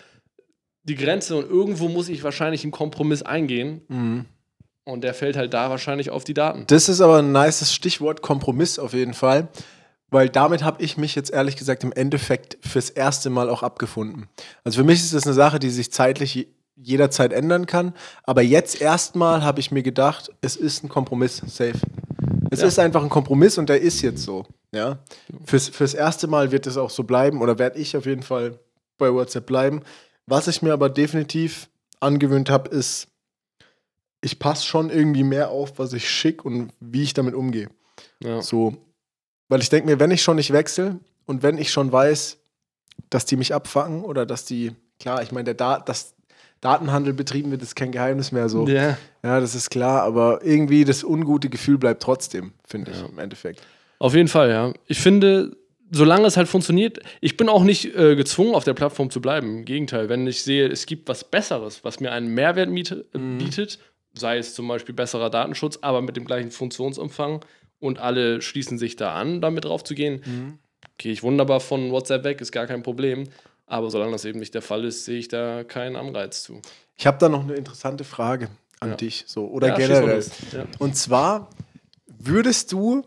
die 0.84 0.94
Grenze 0.94 1.36
und 1.36 1.50
irgendwo 1.50 1.88
muss 1.88 2.08
ich 2.08 2.22
wahrscheinlich 2.22 2.62
einen 2.62 2.72
Kompromiss 2.72 3.22
eingehen. 3.22 3.82
Mhm. 3.88 4.24
Und 4.86 5.02
der 5.02 5.14
fällt 5.14 5.36
halt 5.36 5.52
da 5.52 5.68
wahrscheinlich 5.68 6.10
auf 6.10 6.22
die 6.22 6.32
Daten. 6.32 6.64
Das 6.68 6.88
ist 6.88 7.00
aber 7.00 7.18
ein 7.18 7.32
nices 7.32 7.74
Stichwort, 7.74 8.22
Kompromiss 8.22 8.78
auf 8.78 8.92
jeden 8.92 9.14
Fall. 9.14 9.48
Weil 10.10 10.28
damit 10.28 10.62
habe 10.62 10.80
ich 10.80 10.96
mich 10.96 11.16
jetzt 11.16 11.32
ehrlich 11.32 11.56
gesagt 11.56 11.82
im 11.82 11.92
Endeffekt 11.92 12.56
fürs 12.64 12.90
erste 12.90 13.28
Mal 13.28 13.50
auch 13.50 13.64
abgefunden. 13.64 14.28
Also 14.62 14.78
für 14.78 14.84
mich 14.84 15.00
ist 15.00 15.12
das 15.12 15.26
eine 15.26 15.34
Sache, 15.34 15.58
die 15.58 15.70
sich 15.70 15.90
zeitlich 15.90 16.46
jederzeit 16.76 17.32
ändern 17.32 17.66
kann. 17.66 17.94
Aber 18.22 18.42
jetzt 18.42 18.80
erstmal 18.80 19.42
habe 19.42 19.58
ich 19.58 19.72
mir 19.72 19.82
gedacht, 19.82 20.30
es 20.40 20.54
ist 20.54 20.84
ein 20.84 20.88
Kompromiss, 20.88 21.38
safe. 21.38 21.80
Es 22.52 22.60
ja. 22.60 22.68
ist 22.68 22.78
einfach 22.78 23.02
ein 23.02 23.08
Kompromiss 23.08 23.58
und 23.58 23.68
der 23.68 23.80
ist 23.80 24.02
jetzt 24.02 24.22
so. 24.22 24.46
Ja? 24.70 25.00
Fürs, 25.46 25.68
fürs 25.68 25.94
erste 25.94 26.28
Mal 26.28 26.52
wird 26.52 26.68
es 26.68 26.76
auch 26.76 26.90
so 26.90 27.02
bleiben 27.02 27.42
oder 27.42 27.58
werde 27.58 27.80
ich 27.80 27.96
auf 27.96 28.06
jeden 28.06 28.22
Fall 28.22 28.60
bei 28.98 29.12
WhatsApp 29.12 29.46
bleiben. 29.46 29.82
Was 30.26 30.46
ich 30.46 30.62
mir 30.62 30.72
aber 30.72 30.90
definitiv 30.90 31.68
angewöhnt 31.98 32.50
habe, 32.50 32.70
ist 32.70 33.08
ich 34.20 34.38
passe 34.38 34.64
schon 34.64 34.90
irgendwie 34.90 35.24
mehr 35.24 35.50
auf, 35.50 35.78
was 35.78 35.92
ich 35.92 36.08
schicke 36.08 36.42
und 36.44 36.72
wie 36.80 37.02
ich 37.02 37.14
damit 37.14 37.34
umgehe. 37.34 37.68
Ja. 38.22 38.42
So, 38.42 38.76
weil 39.48 39.60
ich 39.60 39.68
denke 39.68 39.88
mir, 39.88 40.00
wenn 40.00 40.10
ich 40.10 40.22
schon 40.22 40.36
nicht 40.36 40.52
wechsle 40.52 40.98
und 41.24 41.42
wenn 41.42 41.58
ich 41.58 41.70
schon 41.70 41.92
weiß, 41.92 42.38
dass 43.10 43.26
die 43.26 43.36
mich 43.36 43.54
abfangen 43.54 44.02
oder 44.02 44.26
dass 44.26 44.44
die, 44.44 44.72
klar, 44.98 45.22
ich 45.22 45.32
meine, 45.32 45.44
der 45.44 45.54
da 45.54 45.78
dass 45.78 46.14
Datenhandel 46.60 47.12
betrieben 47.12 47.50
wird, 47.50 47.62
ist 47.62 47.76
kein 47.76 47.92
Geheimnis 47.92 48.32
mehr 48.32 48.48
so. 48.48 48.66
Yeah. 48.66 48.96
Ja, 49.22 49.40
das 49.40 49.54
ist 49.54 49.70
klar, 49.70 50.02
aber 50.02 50.40
irgendwie 50.42 50.84
das 50.84 51.04
ungute 51.04 51.48
Gefühl 51.50 51.78
bleibt 51.78 52.02
trotzdem, 52.02 52.52
finde 52.66 52.92
ich, 52.92 52.98
ja. 52.98 53.06
im 53.06 53.18
Endeffekt. 53.18 53.62
Auf 53.98 54.14
jeden 54.14 54.28
Fall, 54.28 54.50
ja. 54.50 54.72
Ich 54.86 54.98
finde, 54.98 55.56
solange 55.90 56.26
es 56.26 56.36
halt 56.36 56.48
funktioniert, 56.48 57.00
ich 57.20 57.36
bin 57.36 57.48
auch 57.48 57.62
nicht 57.62 57.94
äh, 57.94 58.16
gezwungen, 58.16 58.54
auf 58.54 58.64
der 58.64 58.74
Plattform 58.74 59.10
zu 59.10 59.20
bleiben. 59.20 59.58
Im 59.58 59.64
Gegenteil, 59.64 60.08
wenn 60.08 60.26
ich 60.26 60.42
sehe, 60.42 60.66
es 60.66 60.86
gibt 60.86 61.08
was 61.08 61.24
Besseres, 61.24 61.84
was 61.84 62.00
mir 62.00 62.12
einen 62.12 62.34
Mehrwert 62.34 62.70
miete, 62.70 63.04
mhm. 63.12 63.38
bietet 63.38 63.78
sei 64.16 64.38
es 64.38 64.54
zum 64.54 64.68
Beispiel 64.68 64.94
besserer 64.94 65.30
Datenschutz, 65.30 65.78
aber 65.82 66.02
mit 66.02 66.16
dem 66.16 66.24
gleichen 66.24 66.50
Funktionsumfang 66.50 67.44
und 67.78 67.98
alle 67.98 68.42
schließen 68.42 68.78
sich 68.78 68.96
da 68.96 69.14
an, 69.14 69.40
damit 69.40 69.64
drauf 69.64 69.84
zu 69.84 69.94
gehen, 69.94 70.22
mhm. 70.24 70.58
gehe 70.98 71.12
ich 71.12 71.22
wunderbar 71.22 71.60
von 71.60 71.90
WhatsApp 71.90 72.24
weg, 72.24 72.40
ist 72.40 72.52
gar 72.52 72.66
kein 72.66 72.82
Problem. 72.82 73.28
Aber 73.66 73.90
solange 73.90 74.12
das 74.12 74.24
eben 74.24 74.38
nicht 74.38 74.54
der 74.54 74.62
Fall 74.62 74.84
ist, 74.84 75.04
sehe 75.04 75.18
ich 75.18 75.28
da 75.28 75.64
keinen 75.64 75.96
Anreiz 75.96 76.42
zu. 76.42 76.62
Ich 76.96 77.06
habe 77.06 77.18
da 77.18 77.28
noch 77.28 77.42
eine 77.42 77.54
interessante 77.54 78.04
Frage 78.04 78.48
an 78.80 78.90
ja. 78.90 78.96
dich, 78.96 79.24
so 79.26 79.46
oder 79.48 79.68
ja, 79.68 79.76
generell. 79.76 80.24
Ja. 80.52 80.66
Und 80.78 80.96
zwar 80.96 81.50
würdest 82.06 82.72
du 82.72 83.04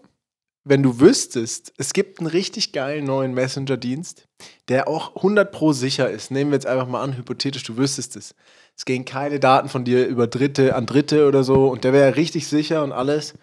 wenn 0.69 0.83
du 0.83 0.99
wüsstest, 0.99 1.73
es 1.77 1.93
gibt 1.93 2.19
einen 2.19 2.27
richtig 2.27 2.73
geilen 2.73 3.05
neuen 3.05 3.33
Messenger-Dienst, 3.33 4.27
der 4.67 4.87
auch 4.87 5.15
100 5.15 5.51
pro 5.51 5.73
sicher 5.73 6.09
ist. 6.09 6.29
Nehmen 6.29 6.51
wir 6.51 6.57
jetzt 6.57 6.67
einfach 6.67 6.87
mal 6.87 7.01
an, 7.01 7.17
hypothetisch, 7.17 7.63
du 7.63 7.77
wüsstest 7.77 8.15
es. 8.15 8.35
Es 8.79 8.85
gehen 8.85 9.03
keine 9.03 9.41
Daten 9.41 9.67
von 9.67 9.83
dir 9.83 10.07
über 10.07 10.27
Dritte 10.27 10.73
an 10.73 10.85
Dritte 10.85 11.27
oder 11.27 11.43
so 11.43 11.67
und 11.67 11.83
der 11.83 11.91
wäre 11.91 12.15
richtig 12.15 12.47
sicher 12.47 12.81
und 12.81 12.93
alles. 12.93 13.33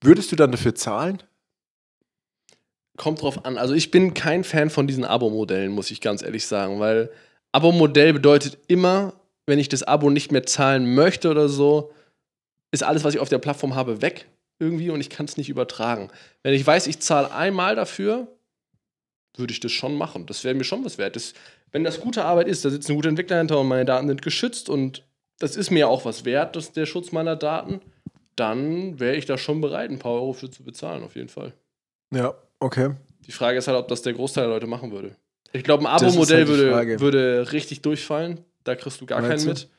Würdest 0.00 0.32
du 0.32 0.36
dann 0.36 0.50
dafür 0.50 0.74
zahlen? 0.74 1.22
Kommt 2.96 3.20
drauf 3.20 3.44
an. 3.44 3.58
Also 3.58 3.74
ich 3.74 3.90
bin 3.90 4.14
kein 4.14 4.44
Fan 4.44 4.70
von 4.70 4.86
diesen 4.86 5.04
Abo-Modellen, 5.04 5.70
muss 5.70 5.90
ich 5.90 6.00
ganz 6.00 6.22
ehrlich 6.22 6.46
sagen, 6.46 6.80
weil 6.80 7.10
Abo-Modell 7.52 8.14
bedeutet 8.14 8.56
immer, 8.68 9.12
wenn 9.44 9.58
ich 9.58 9.68
das 9.68 9.82
Abo 9.82 10.08
nicht 10.08 10.32
mehr 10.32 10.44
zahlen 10.44 10.94
möchte 10.94 11.28
oder 11.28 11.50
so, 11.50 11.92
ist 12.70 12.82
alles, 12.82 13.04
was 13.04 13.12
ich 13.12 13.20
auf 13.20 13.28
der 13.28 13.36
Plattform 13.36 13.74
habe, 13.74 14.00
weg 14.00 14.28
irgendwie 14.58 14.88
und 14.88 15.02
ich 15.02 15.10
kann 15.10 15.26
es 15.26 15.36
nicht 15.36 15.50
übertragen. 15.50 16.08
Wenn 16.42 16.54
ich 16.54 16.66
weiß, 16.66 16.86
ich 16.86 17.00
zahle 17.00 17.32
einmal 17.32 17.76
dafür, 17.76 18.28
würde 19.38 19.52
ich 19.52 19.60
das 19.60 19.72
schon 19.72 19.96
machen. 19.96 20.26
Das 20.26 20.44
wäre 20.44 20.54
mir 20.54 20.64
schon 20.64 20.84
was 20.84 20.98
wert. 20.98 21.16
Das, 21.16 21.34
wenn 21.72 21.84
das 21.84 22.00
gute 22.00 22.24
Arbeit 22.24 22.48
ist, 22.48 22.64
da 22.64 22.70
sitzt 22.70 22.88
ein 22.88 22.96
guter 22.96 23.08
Entwickler 23.08 23.38
hinter 23.38 23.60
und 23.60 23.68
meine 23.68 23.84
Daten 23.84 24.08
sind 24.08 24.22
geschützt 24.22 24.68
und 24.68 25.04
das 25.38 25.56
ist 25.56 25.70
mir 25.70 25.88
auch 25.88 26.04
was 26.04 26.24
wert, 26.24 26.56
das, 26.56 26.72
der 26.72 26.86
Schutz 26.86 27.12
meiner 27.12 27.36
Daten, 27.36 27.80
dann 28.36 28.98
wäre 28.98 29.16
ich 29.16 29.26
da 29.26 29.38
schon 29.38 29.60
bereit, 29.60 29.90
ein 29.90 29.98
paar 29.98 30.12
Euro 30.12 30.32
für 30.32 30.50
zu 30.50 30.64
bezahlen, 30.64 31.02
auf 31.02 31.16
jeden 31.16 31.28
Fall. 31.28 31.52
Ja, 32.12 32.34
okay. 32.60 32.90
Die 33.26 33.32
Frage 33.32 33.58
ist 33.58 33.68
halt, 33.68 33.78
ob 33.78 33.88
das 33.88 34.02
der 34.02 34.14
Großteil 34.14 34.44
der 34.44 34.54
Leute 34.54 34.66
machen 34.66 34.90
würde. 34.90 35.16
Ich 35.52 35.64
glaube, 35.64 35.84
ein 35.84 35.86
Abo-Modell 35.86 36.46
halt 36.46 36.48
würde, 36.48 37.00
würde 37.00 37.52
richtig 37.52 37.82
durchfallen. 37.82 38.44
Da 38.64 38.74
kriegst 38.74 39.00
du 39.00 39.06
gar 39.06 39.20
Meinst 39.20 39.46
keinen 39.46 39.54
du? 39.54 39.60
mit. 39.60 39.70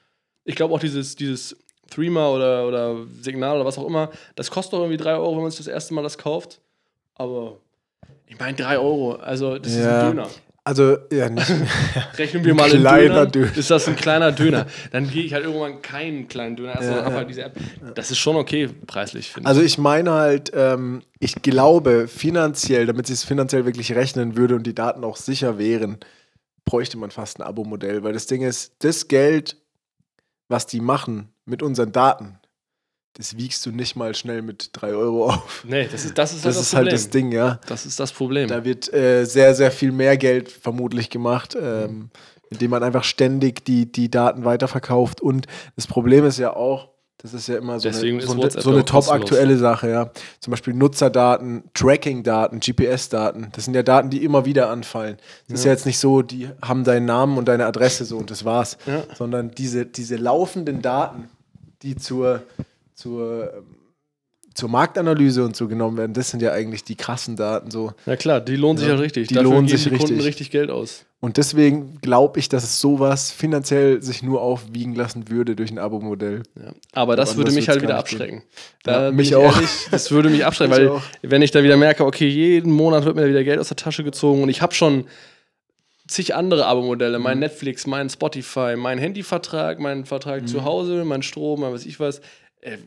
Ich 0.46 0.56
glaube 0.56 0.74
auch 0.74 0.80
dieses, 0.80 1.16
dieses 1.16 1.56
Threema 1.90 2.30
oder, 2.30 2.68
oder 2.68 3.06
Signal 3.22 3.56
oder 3.56 3.66
was 3.66 3.78
auch 3.78 3.86
immer, 3.86 4.12
das 4.36 4.52
kostet 4.52 4.74
doch 4.74 4.80
irgendwie 4.80 4.98
3 4.98 5.16
Euro, 5.16 5.36
wenn 5.36 5.44
man 5.44 5.52
sich 5.52 5.60
das 5.60 5.68
erste 5.68 5.94
Mal 5.94 6.02
das 6.02 6.18
kauft. 6.18 6.62
Aber 7.16 7.58
ich 8.28 8.40
meine 8.40 8.56
3 8.56 8.78
Euro, 8.78 9.14
also 9.14 9.58
das 9.58 9.76
ja. 9.76 9.80
ist 9.80 9.88
ein 9.88 10.16
Döner. 10.16 10.30
Also, 10.70 10.98
ja, 11.12 11.30
nicht. 11.30 11.52
Rechnen 12.18 12.46
wir 12.46 12.54
mal 12.54 12.70
einen 12.70 12.84
Döner. 12.84 13.26
Döner. 13.26 13.58
Ist 13.58 13.72
das 13.72 13.88
ein 13.88 13.96
kleiner 13.96 14.32
Döner? 14.32 14.68
Dann 14.92 15.10
gehe 15.10 15.24
ich 15.24 15.34
halt 15.34 15.46
irgendwann 15.46 15.82
keinen 15.82 16.28
kleinen 16.28 16.56
Döner. 16.56 16.76
Also 16.78 16.92
ja, 16.92 17.10
ja. 17.10 17.24
diese 17.24 17.44
App. 17.44 17.58
Das 17.96 18.12
ist 18.12 18.20
schon 18.20 18.36
okay 18.36 18.70
preislich, 18.86 19.32
finde 19.32 19.48
ich. 19.48 19.48
Also, 19.48 19.64
ich 19.64 19.80
meine 19.80 20.12
halt, 20.12 20.52
ähm, 20.54 21.02
ich 21.20 21.42
glaube, 21.42 22.08
finanziell, 22.08 22.86
damit 22.86 23.10
es 23.10 23.24
finanziell 23.24 23.66
wirklich 23.66 23.96
rechnen 23.96 24.38
würde 24.38 24.54
und 24.54 24.68
die 24.68 24.76
Daten 24.76 25.04
auch 25.04 25.16
sicher 25.16 25.58
wären, 25.58 25.98
bräuchte 26.66 26.98
man 26.98 27.10
fast 27.10 27.40
ein 27.40 27.44
Abo-Modell. 27.44 28.04
Weil 28.04 28.14
das 28.14 28.28
Ding 28.28 28.44
ist, 28.44 28.74
das 28.80 29.08
Geld, 29.08 29.58
was 30.50 30.68
die 30.68 30.82
machen 30.82 31.30
mit 31.46 31.64
unseren 31.64 31.94
Daten, 31.94 32.38
das 33.14 33.38
wiegst 33.38 33.66
du 33.66 33.72
nicht 33.72 33.96
mal 33.96 34.16
schnell 34.16 34.42
mit 34.42 34.70
3 34.74 34.94
Euro 34.94 35.28
auf. 35.28 35.64
Nee, 35.68 35.88
das 35.92 36.06
ist 36.06 36.18
das, 36.18 36.34
ist 36.34 36.46
halt 36.46 36.46
das, 36.46 36.56
das 36.56 36.68
ist 36.68 36.74
halt 36.74 36.92
das 36.92 37.10
Ding, 37.10 37.32
ja. 37.32 37.60
Das 37.68 37.86
ist 37.86 38.00
das 38.00 38.12
Problem. 38.12 38.48
Da 38.48 38.64
wird 38.64 38.92
äh, 38.94 39.26
sehr, 39.26 39.56
sehr 39.56 39.72
viel 39.72 39.92
mehr 39.92 40.18
Geld 40.18 40.52
vermutlich 40.52 41.10
gemacht, 41.10 41.58
ähm, 41.60 42.10
indem 42.50 42.72
man 42.72 42.84
einfach 42.84 43.04
ständig 43.04 43.66
die, 43.66 43.92
die 43.92 44.10
Daten 44.10 44.46
weiterverkauft. 44.46 45.22
Und 45.22 45.48
das 45.76 45.86
Problem 45.88 46.26
ist 46.26 46.40
ja 46.40 46.56
auch, 46.56 46.90
das 47.22 47.34
ist 47.34 47.50
ja 47.50 47.58
immer 47.58 47.82
so 47.82 47.90
Deswegen 47.90 48.22
eine, 48.22 48.50
so, 48.50 48.62
so 48.62 48.72
eine 48.72 48.86
top 48.86 49.10
aktuelle 49.10 49.58
Sache, 49.58 49.90
ja. 49.90 50.12
Zum 50.40 50.52
Beispiel 50.52 50.74
Nutzerdaten, 50.74 51.66
Tracking-Daten, 51.74 52.62
GPS-Daten. 52.62 53.50
Das 53.52 53.66
sind 53.66 53.74
ja 53.74 53.84
Daten, 53.84 54.10
die 54.10 54.24
immer 54.24 54.46
wieder 54.46 54.70
anfallen. 54.70 55.18
Das 55.18 55.50
ja. 55.50 55.56
ist 55.56 55.66
ja 55.66 55.72
jetzt 55.72 55.86
nicht 55.86 56.00
so, 56.00 56.22
die 56.22 56.50
haben 56.62 56.86
deinen 56.86 57.06
Namen 57.06 57.38
und 57.38 57.50
deine 57.50 57.66
Adresse 57.66 58.06
so 58.06 58.18
und 58.18 58.32
das 58.32 58.46
war's. 58.46 58.78
Ja. 58.86 59.04
Sondern 59.18 59.52
diese, 59.52 59.86
diese 59.86 60.16
laufenden 60.16 60.82
Daten, 60.82 61.28
die 61.82 61.98
zur, 61.98 62.44
zur, 63.00 63.64
zur 64.54 64.68
Marktanalyse 64.68 65.46
und 65.46 65.56
so 65.56 65.70
genommen 65.70 65.98
werden, 65.98 66.14
das 66.14 66.32
sind 66.32 66.42
ja 66.42 66.52
eigentlich 66.52 66.84
die 66.84 66.96
krassen 66.96 67.38
Daten 67.38 67.72
so. 67.72 67.94
Ja 68.06 68.18
klar, 68.18 68.42
die 68.42 68.58
lohnen 68.58 68.78
sich 68.78 68.90
ja, 68.90 68.96
richtig. 68.96 69.30
Die 69.30 69.36
Dafür 69.36 69.52
lohnen 69.52 69.68
sich 69.70 69.84
die 69.84 69.90
richtig. 69.90 70.08
Kunden 70.08 70.22
richtig 70.22 70.52
Geld 70.52 70.70
aus. 70.70 71.06
Und 71.22 71.38
deswegen 71.38 72.00
glaube 72.02 72.40
ich, 72.40 72.50
dass 72.50 72.64
es 72.64 72.80
sowas 72.82 73.32
finanziell 73.32 74.02
sich 74.02 74.22
nur 74.22 74.42
aufwiegen 74.42 74.96
lassen 74.96 75.30
würde 75.30 75.56
durch 75.56 75.72
ein 75.72 75.78
Abo-Modell. 75.78 76.44
Ja. 76.58 76.74
Aber 76.94 77.16
das 77.16 77.38
würde 77.38 77.52
mich 77.52 77.70
halt 77.70 77.82
wieder 77.82 77.98
abschrecken. 77.98 78.44
Da 78.84 79.06
ja, 79.06 79.12
mich 79.12 79.36
auch. 79.36 79.56
Ehrlich, 79.56 79.88
das 79.92 80.12
würde 80.12 80.30
mich 80.30 80.46
abschrecken, 80.46 80.76
weil 80.76 80.90
auch. 80.90 81.02
wenn 81.22 81.42
ich 81.42 81.52
da 81.52 81.64
wieder 81.64 81.78
merke, 81.78 82.06
okay, 82.06 82.28
jeden 82.28 82.72
Monat 82.72 83.06
wird 83.06 83.16
mir 83.16 83.28
wieder 83.28 83.44
Geld 83.44 83.60
aus 83.60 83.70
der 83.70 83.78
Tasche 83.78 84.04
gezogen 84.04 84.44
und 84.44 84.50
ich 84.50 84.62
habe 84.62 84.74
schon 84.74 85.06
zig 86.10 86.36
andere 86.36 86.66
Abo-Modelle, 86.66 87.20
mein 87.20 87.38
mhm. 87.38 87.42
Netflix, 87.42 87.88
mein 87.88 88.10
Spotify, 88.10 88.76
mein 88.76 88.98
Handyvertrag, 88.98 89.80
mein 89.80 90.06
Vertrag 90.06 90.42
mhm. 90.42 90.48
zu 90.48 90.64
Hause, 90.64 91.06
mein 91.06 91.22
Strom, 91.22 91.62
mein 91.62 91.72
was 91.72 91.86
ich 91.86 92.00
weiß. 92.00 92.22
Äh, 92.62 92.78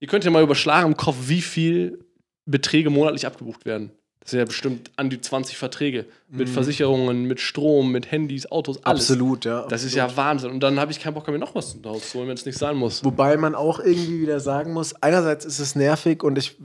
ihr 0.00 0.08
könnt 0.08 0.24
ja 0.24 0.30
mal 0.30 0.42
überschlagen 0.42 0.88
im 0.88 0.96
Kopf, 0.96 1.16
wie 1.26 1.42
viel 1.42 2.04
Beträge 2.46 2.90
monatlich 2.90 3.26
abgebucht 3.26 3.64
werden. 3.64 3.92
Das 4.20 4.32
sind 4.32 4.38
ja 4.40 4.44
bestimmt 4.44 4.90
an 4.96 5.08
die 5.08 5.20
20 5.20 5.56
Verträge. 5.56 6.04
Mit 6.28 6.48
mhm. 6.48 6.52
Versicherungen, 6.52 7.24
mit 7.24 7.40
Strom, 7.40 7.90
mit 7.90 8.12
Handys, 8.12 8.50
Autos, 8.50 8.84
alles. 8.84 9.10
Absolut, 9.10 9.46
ja. 9.46 9.66
Das 9.68 9.82
ist 9.82 9.94
ja 9.94 10.14
Wahnsinn. 10.14 10.50
Und 10.50 10.60
dann 10.60 10.78
habe 10.78 10.92
ich 10.92 11.00
keinen 11.00 11.14
Bock 11.14 11.26
mehr, 11.26 11.38
noch 11.38 11.54
was 11.54 11.80
zu 11.80 12.18
holen, 12.18 12.28
wenn 12.28 12.36
es 12.36 12.44
nicht 12.44 12.58
sein 12.58 12.76
muss. 12.76 13.02
Wobei 13.02 13.38
man 13.38 13.54
auch 13.54 13.80
irgendwie 13.80 14.20
wieder 14.20 14.38
sagen 14.38 14.74
muss, 14.74 14.94
einerseits 15.02 15.46
ist 15.46 15.58
es 15.58 15.74
nervig 15.74 16.22
und 16.22 16.36
ich, 16.36 16.56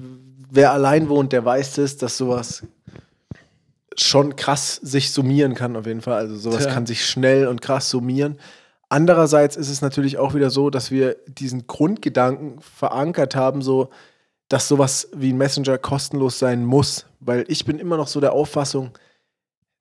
wer 0.52 0.74
allein 0.74 1.08
wohnt, 1.08 1.32
der 1.32 1.46
weiß 1.46 1.78
es, 1.78 1.96
dass 1.96 2.18
sowas 2.18 2.64
schon 3.98 4.36
krass 4.36 4.76
sich 4.76 5.12
summieren 5.12 5.56
kann 5.56 5.78
auf 5.78 5.86
jeden 5.86 6.02
Fall. 6.02 6.18
Also 6.18 6.36
sowas 6.36 6.66
ja. 6.66 6.74
kann 6.74 6.86
sich 6.86 7.06
schnell 7.06 7.48
und 7.48 7.62
krass 7.62 7.90
summieren. 7.90 8.38
Andererseits 8.90 9.56
ist 9.56 9.70
es 9.70 9.82
natürlich 9.82 10.18
auch 10.18 10.34
wieder 10.34 10.50
so, 10.50 10.70
dass 10.70 10.92
wir 10.92 11.18
diesen 11.28 11.68
Grundgedanken 11.68 12.60
verankert 12.62 13.36
haben, 13.36 13.62
so, 13.62 13.90
dass 14.48 14.68
sowas 14.68 15.10
wie 15.16 15.34
ein 15.34 15.38
Messenger 15.38 15.78
kostenlos 15.78 16.40
sein 16.40 16.66
muss. 16.66 17.08
Weil 17.20 17.46
ich 17.48 17.66
bin 17.66 17.80
immer 17.80 17.98
noch 17.98 18.08
so 18.08 18.20
der 18.20 18.34
Auffassung, 18.34 18.92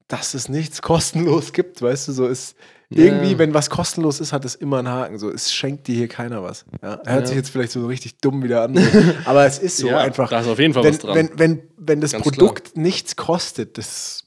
dass 0.08 0.34
es 0.34 0.48
nichts 0.48 0.82
kostenlos 0.82 1.52
gibt, 1.52 1.82
weißt 1.82 2.08
du, 2.08 2.12
so 2.12 2.26
ist 2.26 2.56
irgendwie, 2.90 3.32
ja. 3.32 3.38
wenn 3.38 3.54
was 3.54 3.70
kostenlos 3.70 4.20
ist, 4.20 4.32
hat 4.32 4.44
es 4.44 4.54
immer 4.54 4.78
einen 4.78 4.88
Haken, 4.88 5.18
so, 5.18 5.30
es 5.30 5.52
schenkt 5.52 5.88
dir 5.88 5.96
hier 5.96 6.08
keiner 6.08 6.42
was. 6.42 6.64
Ja? 6.82 7.00
Hört 7.04 7.06
ja. 7.06 7.26
sich 7.26 7.36
jetzt 7.36 7.50
vielleicht 7.50 7.72
so 7.72 7.86
richtig 7.86 8.18
dumm 8.18 8.42
wieder 8.42 8.62
an, 8.62 8.78
aber 9.24 9.46
es 9.46 9.58
ist 9.58 9.78
so 9.78 9.88
einfach. 9.96 10.28
Da 10.30 10.40
ist 10.40 10.46
auf 10.46 10.58
jeden 10.58 10.74
Fall 10.74 10.84
wenn, 10.84 10.92
was 10.92 11.00
dran. 11.00 11.14
Wenn, 11.14 11.38
wenn, 11.38 11.62
wenn 11.76 12.00
das 12.00 12.12
Ganz 12.12 12.22
Produkt 12.22 12.72
klar. 12.72 12.82
nichts 12.82 13.16
kostet, 13.16 13.78
das 13.78 14.23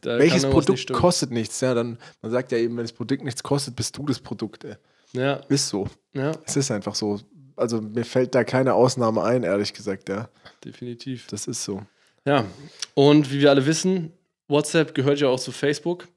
da 0.00 0.18
welches 0.18 0.44
Produkt 0.44 0.78
nicht 0.78 0.92
kostet 0.92 1.30
nichts, 1.30 1.60
ja, 1.60 1.74
dann, 1.74 1.98
man 2.22 2.30
sagt 2.30 2.52
ja 2.52 2.58
eben, 2.58 2.76
wenn 2.76 2.84
das 2.84 2.92
Produkt 2.92 3.22
nichts 3.24 3.42
kostet, 3.42 3.76
bist 3.76 3.96
du 3.96 4.06
das 4.06 4.20
Produkt, 4.20 4.64
ey. 4.64 4.76
Ja. 5.12 5.34
Ist 5.48 5.68
so. 5.68 5.88
Ja. 6.14 6.32
Es 6.46 6.56
ist 6.56 6.70
einfach 6.70 6.94
so 6.94 7.20
also 7.56 7.80
mir 7.80 8.04
fällt 8.04 8.34
da 8.34 8.44
keine 8.44 8.74
Ausnahme 8.74 9.22
ein, 9.22 9.42
ehrlich 9.42 9.72
gesagt, 9.72 10.08
ja. 10.08 10.28
Definitiv. 10.64 11.26
Das 11.28 11.46
ist 11.46 11.64
so. 11.64 11.82
Ja. 12.24 12.44
Und 12.94 13.32
wie 13.32 13.40
wir 13.40 13.50
alle 13.50 13.66
wissen, 13.66 14.12
WhatsApp 14.48 14.94
gehört 14.94 15.20
ja 15.20 15.28
auch 15.28 15.40
zu 15.40 15.52
Facebook. 15.52 16.08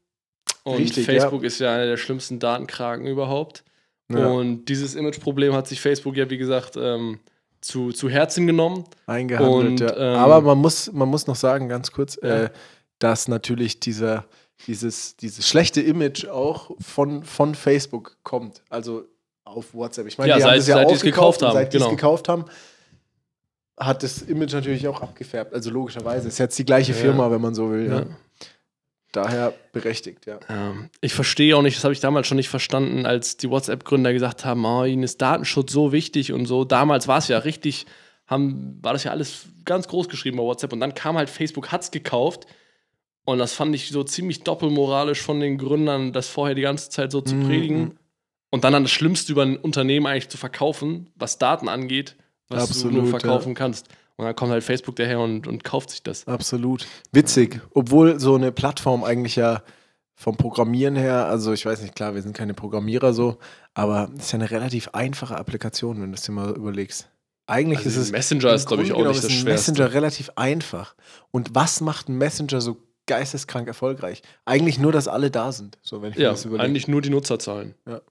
Und 0.64 0.78
Richtig, 0.78 1.06
Facebook 1.06 1.42
ja. 1.42 1.48
ist 1.48 1.60
ja 1.60 1.74
einer 1.74 1.86
der 1.86 1.98
schlimmsten 1.98 2.40
Datenkragen 2.40 3.06
überhaupt. 3.06 3.64
Ja. 4.12 4.28
Und 4.28 4.66
dieses 4.66 4.96
Imageproblem 4.96 5.54
hat 5.54 5.68
sich 5.68 5.82
Facebook 5.82 6.16
ja, 6.16 6.30
wie 6.30 6.38
gesagt, 6.38 6.76
ähm, 6.78 7.20
zu, 7.62 7.92
zu 7.92 8.10
Herzen 8.10 8.46
genommen. 8.46 8.84
Eingehandelt, 9.08 9.68
und, 9.68 9.80
ja. 9.80 9.96
Ähm, 9.96 10.20
Aber 10.20 10.42
man 10.42 10.58
muss, 10.60 10.92
man 10.92 11.10
muss 11.10 11.26
noch 11.28 11.36
sagen, 11.36 11.70
ganz 11.70 11.92
kurz, 11.92 12.18
äh, 12.18 12.50
dass 13.00 13.28
natürlich 13.28 13.80
dieser, 13.80 14.26
dieses, 14.68 15.18
dieses 15.18 15.48
schlechte 15.48 15.82
Image 15.82 16.26
auch 16.26 16.72
von, 16.80 17.24
von 17.24 17.56
Facebook 17.56 18.18
kommt. 18.24 18.64
Also 18.70 19.06
auf 19.44 19.74
WhatsApp. 19.74 20.08
Ich 20.08 20.18
meine, 20.18 20.30
ja, 20.30 20.36
die 20.36 20.42
seit, 20.42 20.52
haben 20.52 20.58
das 20.58 20.68
ja 20.68 20.76
seit 20.76 20.90
die 20.90 20.94
es 20.96 21.02
gekauft 21.02 21.42
haben. 21.42 21.54
Seit 21.54 21.72
genau. 21.72 21.86
die 21.86 21.92
es 21.92 21.98
gekauft 21.98 22.30
haben, 22.30 22.46
hat 23.78 24.04
das 24.04 24.22
Image 24.22 24.54
natürlich 24.54 24.88
auch 24.88 25.02
abgefärbt. 25.02 25.54
Also 25.54 25.70
logischerweise. 25.70 26.28
Ist 26.28 26.38
jetzt 26.38 26.58
die 26.58 26.66
gleiche 26.66 26.94
Firma, 26.94 27.30
wenn 27.32 27.42
man 27.42 27.54
so 27.54 27.72
will. 27.72 27.90
Ja. 27.90 28.06
Daher 29.12 29.54
berechtigt, 29.72 30.26
ja. 30.26 30.40
Ich 31.00 31.14
verstehe 31.14 31.56
auch 31.56 31.62
nicht, 31.62 31.78
das 31.78 31.86
habe 31.86 31.94
ich 31.94 32.02
damals 32.02 32.28
schon 32.28 32.36
nicht 32.36 32.50
verstanden, 32.50 33.06
als 33.06 33.38
die 33.38 33.50
WhatsApp-Gründer 33.50 34.12
gesagt 34.12 34.44
haben, 34.44 34.66
oh, 34.66 34.84
ihnen 34.84 35.04
ist 35.04 35.22
Datenschutz 35.22 35.72
so 35.72 35.94
wichtig 35.94 36.34
und 36.34 36.48
so. 36.48 36.66
Damals 36.66 37.08
war 37.08 37.20
es 37.20 37.30
ja 37.30 37.38
richtig, 37.38 37.86
haben, 38.28 38.78
war 38.82 38.92
das 38.92 39.06
ja 39.06 39.12
alles 39.12 39.46
ganz 39.64 39.88
groß 39.88 40.10
geschrieben 40.10 40.36
bei 40.36 40.44
WhatsApp 40.44 40.74
und 40.74 40.82
dann 40.82 40.96
kam 40.96 41.18
halt 41.18 41.30
Facebook, 41.30 41.72
hat 41.72 41.84
es 41.84 41.92
gekauft. 41.92 42.46
Und 43.26 43.40
das 43.40 43.54
fand 43.54 43.76
ich 43.76 43.90
so 43.90 44.04
ziemlich 44.04 44.44
doppelmoralisch 44.44 45.22
von 45.22 45.40
den 45.40 45.58
Gründern, 45.58 46.14
das 46.14 46.28
vorher 46.28 46.56
die 46.56 46.62
ganze 46.62 46.90
Zeit 46.90 47.12
so 47.12 47.22
zu 47.22 47.36
mhm. 47.36 47.48
predigen. 47.48 48.00
Und 48.52 48.64
dann 48.64 48.84
das 48.84 48.92
Schlimmste 48.92 49.32
über 49.32 49.42
ein 49.42 49.58
Unternehmen 49.58 50.06
eigentlich 50.06 50.30
zu 50.30 50.38
verkaufen, 50.38 51.10
was 51.16 51.40
Daten 51.40 51.68
angeht, 51.68 52.16
was 52.48 52.70
Absolut, 52.70 52.94
du 52.94 53.02
nur 53.02 53.10
verkaufen 53.10 53.50
ja. 53.50 53.56
kannst. 53.56 53.90
Und 54.16 54.26
dann 54.26 54.36
kommt 54.36 54.52
halt 54.52 54.64
Facebook 54.64 54.96
daher 54.96 55.20
und, 55.20 55.48
und 55.48 55.64
kauft 55.64 55.90
sich 55.90 56.04
das. 56.04 56.26
Absolut. 56.28 56.88
Witzig. 57.12 57.60
Obwohl 57.74 58.20
so 58.20 58.36
eine 58.36 58.52
Plattform 58.52 59.04
eigentlich 59.04 59.36
ja 59.36 59.64
vom 60.14 60.38
Programmieren 60.38 60.96
her, 60.96 61.26
also 61.26 61.52
ich 61.52 61.66
weiß 61.66 61.82
nicht, 61.82 61.96
klar, 61.96 62.16
wir 62.16 62.22
sind 62.22 62.38
keine 62.38 62.54
Programmierer 62.54 63.14
so, 63.14 63.38
aber 63.74 64.10
es 64.16 64.26
ist 64.26 64.32
ja 64.32 64.40
eine 64.40 64.52
relativ 64.52 64.90
einfache 64.94 65.36
Applikation, 65.36 66.02
wenn 66.02 66.12
du 66.12 66.16
es 66.16 66.22
dir 66.22 66.32
mal 66.32 66.52
überlegst. 66.52 67.10
Eigentlich 67.48 67.80
also 67.80 67.90
ist 67.90 67.98
es. 67.98 68.12
Messenger 68.12 68.54
ist, 68.54 68.68
glaube 68.68 68.84
ich, 68.84 68.94
auch 68.94 69.06
nicht 69.06 69.24
das 69.24 69.32
Schwerste. 69.32 69.72
Messenger 69.72 69.94
relativ 69.94 70.32
einfach. 70.36 70.96
Und 71.32 71.54
was 71.54 71.82
macht 71.82 72.08
ein 72.08 72.18
Messenger 72.18 72.62
so 72.62 72.78
geisteskrank 73.06 73.68
erfolgreich? 73.68 74.22
Eigentlich 74.46 74.80
nur, 74.80 74.92
dass 74.92 75.08
alle 75.08 75.32
da 75.32 75.52
sind. 75.52 75.78
So, 75.82 76.02
wenn 76.02 76.12
ich 76.12 76.18
ja, 76.18 76.30
mir 76.30 76.32
das 76.32 76.46
überlege. 76.46 76.64
eigentlich 76.64 76.88
nur 76.88 77.02
die 77.02 77.10
Nutzerzahlen. 77.10 77.76
Ja. 77.88 78.02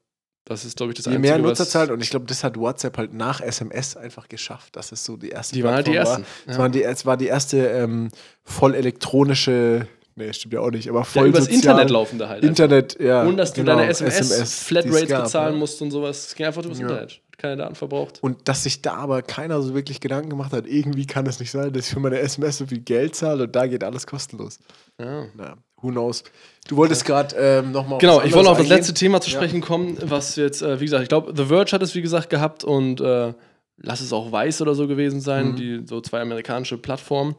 Das 0.47 0.67
ist, 0.67 0.77
glaube 0.77 0.93
ich, 0.93 0.97
das 0.97 1.11
Je 1.11 1.19
mehr 1.19 1.39
Nutzerzahlen, 1.39 1.91
und 1.91 2.03
ich 2.03 2.11
glaube, 2.11 2.27
das 2.27 2.45
hat 2.45 2.59
WhatsApp 2.59 2.99
halt 2.99 3.15
nach 3.15 3.41
SMS 3.41 3.97
einfach 3.97 4.29
geschafft. 4.29 4.77
Das 4.77 4.93
ist 4.93 5.05
so 5.05 5.17
die 5.17 5.31
erste. 5.31 5.55
Die 5.55 5.65
waren 5.65 5.77
halt 5.77 5.87
die 5.87 5.95
ersten. 5.95 6.23
War. 6.23 6.53
Es, 6.53 6.59
waren 6.59 6.73
die, 6.73 6.83
es 6.83 7.07
war 7.07 7.17
die 7.17 7.29
erste 7.29 7.67
ähm, 7.67 8.11
voll 8.43 8.75
elektronische 8.75 9.89
Nee, 10.17 10.33
stimmt 10.33 10.55
ja 10.55 10.61
auch 10.61 10.71
nicht, 10.71 10.89
aber 10.89 11.05
voll 11.05 11.25
ja, 11.25 11.29
übers 11.31 11.49
Internet 11.49 11.91
laufende 11.91 12.29
halt. 12.29 12.45
Internet, 12.45 12.93
einfach. 12.93 13.05
ja. 13.05 13.23
Und 13.25 13.37
dass 13.37 13.53
du 13.53 13.63
genau, 13.63 13.77
deine 13.77 13.91
SMS, 13.91 14.31
SMS 14.31 15.09
bezahlen 15.09 15.55
ja. 15.55 15.59
musst 15.59 15.83
und 15.83 15.91
sowas. 15.91 16.29
Es 16.29 16.35
ging 16.37 16.47
einfach 16.47 16.65
übers 16.65 16.79
ja. 16.79 16.87
Internet. 16.87 17.21
Keine 17.39 17.57
Daten 17.57 17.75
verbraucht. 17.75 18.23
Und 18.23 18.49
dass 18.49 18.63
sich 18.63 18.83
da 18.83 18.95
aber 18.95 19.23
keiner 19.23 19.61
so 19.63 19.75
wirklich 19.75 20.01
Gedanken 20.01 20.31
gemacht 20.31 20.53
hat, 20.53 20.67
irgendwie 20.67 21.07
kann 21.07 21.27
es 21.27 21.41
nicht 21.41 21.51
sein, 21.51 21.73
dass 21.73 21.87
ich 21.87 21.95
für 21.95 22.01
meine 22.01 22.19
SMS 22.19 22.59
so 22.59 22.67
viel 22.67 22.81
Geld 22.81 23.15
zahle 23.15 23.45
und 23.45 23.57
da 23.57 23.67
geht 23.67 23.83
alles 23.83 24.07
kostenlos. 24.07 24.59
Ja. 25.01 25.27
Na, 25.35 25.57
who 25.81 25.91
knows. 25.91 26.25
Du 26.69 26.77
wolltest 26.77 27.05
gerade 27.05 27.35
ähm, 27.37 27.73
nochmal. 27.73 27.99
Genau, 27.99 28.23
ich 28.23 28.33
wollte 28.33 28.51
auf 28.51 28.59
das 28.59 28.69
letzte 28.69 28.95
Thema 28.95 29.21
zu 29.21 29.31
sprechen 29.31 29.61
kommen, 29.61 29.99
was 30.03 30.37
jetzt, 30.37 30.63
äh, 30.63 30.81
wie 30.81 30.85
gesagt, 30.85 31.03
ich 31.03 31.09
glaube, 31.09 31.33
The 31.37 31.47
Verge 31.47 31.73
hat 31.73 31.83
es, 31.83 31.95
wie 31.95 32.03
gesagt, 32.03 32.31
gehabt 32.31 32.65
und 32.65 33.01
äh, 33.01 33.33
lass 33.77 34.01
es 34.01 34.13
auch 34.13 34.33
Weiß 34.33 34.63
oder 34.63 34.75
so 34.75 34.87
gewesen 34.87 35.21
sein, 35.21 35.53
mhm. 35.53 35.57
die 35.57 35.83
so 35.87 36.01
zwei 36.01 36.21
amerikanische 36.21 36.79
Plattformen, 36.79 37.35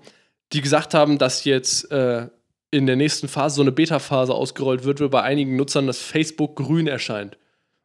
die 0.54 0.62
gesagt 0.62 0.94
haben, 0.94 1.18
dass 1.18 1.44
jetzt 1.46 1.92
äh, 1.92 2.28
in 2.72 2.86
der 2.86 2.96
nächsten 2.96 3.28
Phase 3.28 3.56
so 3.56 3.62
eine 3.62 3.72
Beta-Phase 3.72 4.34
ausgerollt 4.34 4.84
wird, 4.84 5.00
wo 5.00 5.08
bei 5.10 5.22
einigen 5.22 5.56
Nutzern 5.56 5.88
das 5.88 6.00
Facebook 6.00 6.58
grün 6.58 6.88
erscheint. 6.88 7.38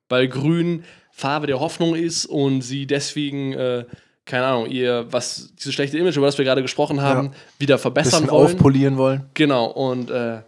Weil 0.08 0.28
grün 0.28 0.84
Farbe 1.20 1.46
der 1.46 1.61
Hoffnung 1.61 1.94
ist 1.94 2.26
und 2.26 2.62
sie 2.62 2.87
deswegen, 2.87 3.52
äh, 3.52 3.85
keine 4.24 4.46
Ahnung, 4.46 4.66
ihr, 4.66 5.06
was 5.11 5.52
dieses 5.56 5.74
schlechte 5.74 5.98
Image, 5.98 6.16
über 6.16 6.26
das 6.26 6.38
wir 6.38 6.44
gerade 6.44 6.62
gesprochen 6.62 7.02
haben, 7.02 7.28
ja. 7.28 7.33
wieder 7.59 7.78
verbessern 7.78 8.22
Bisschen 8.22 8.30
wollen. 8.30 8.44
aufpolieren 8.46 8.96
wollen. 8.96 9.26
Genau, 9.35 9.66
und 9.66 10.11
äh, 10.11 10.40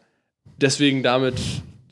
deswegen 0.57 1.03
damit 1.03 1.37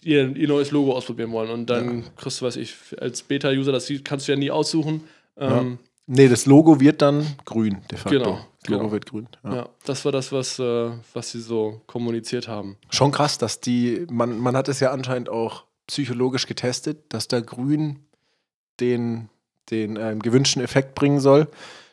ihr, 0.03 0.35
ihr 0.35 0.49
neues 0.49 0.71
Logo 0.71 0.95
ausprobieren 0.95 1.31
wollen. 1.33 1.51
Und 1.51 1.69
dann 1.69 1.99
ja. 1.99 2.05
kriegst 2.16 2.40
du, 2.40 2.47
weiß 2.47 2.57
ich, 2.57 2.75
als 2.99 3.23
Beta-User, 3.23 3.73
das 3.73 3.93
kannst 4.03 4.27
du 4.27 4.33
ja 4.33 4.38
nie 4.38 4.51
aussuchen. 4.51 5.03
Ähm, 5.37 5.51
ja. 5.51 5.64
Nee, 6.07 6.29
das 6.29 6.47
Logo 6.47 6.81
wird 6.81 7.03
dann 7.03 7.25
grün, 7.45 7.79
de 7.90 7.99
facto. 7.99 8.19
Genau. 8.19 8.47
Das 8.61 8.69
Logo 8.69 8.81
genau. 8.81 8.93
wird 8.93 9.07
grün. 9.07 9.29
Ja. 9.45 9.55
ja. 9.55 9.69
das 9.85 10.05
war 10.05 10.12
das, 10.12 10.33
was, 10.33 10.59
äh, 10.59 10.90
was 11.12 11.31
sie 11.31 11.40
so 11.40 11.83
kommuniziert 11.87 12.49
haben. 12.49 12.77
Schon 12.90 13.12
krass, 13.12 13.38
dass 13.38 13.61
die, 13.61 14.07
man, 14.11 14.38
man 14.38 14.57
hat 14.57 14.69
es 14.69 14.81
ja 14.81 14.90
anscheinend 14.90 15.29
auch 15.29 15.64
psychologisch 15.87 16.47
getestet, 16.47 17.12
dass 17.12 17.29
da 17.29 17.40
grün 17.40 18.01
den, 18.81 19.29
den 19.71 19.97
ähm, 19.97 20.21
gewünschten 20.21 20.62
Effekt 20.62 20.95
bringen 20.95 21.21
soll, 21.21 21.49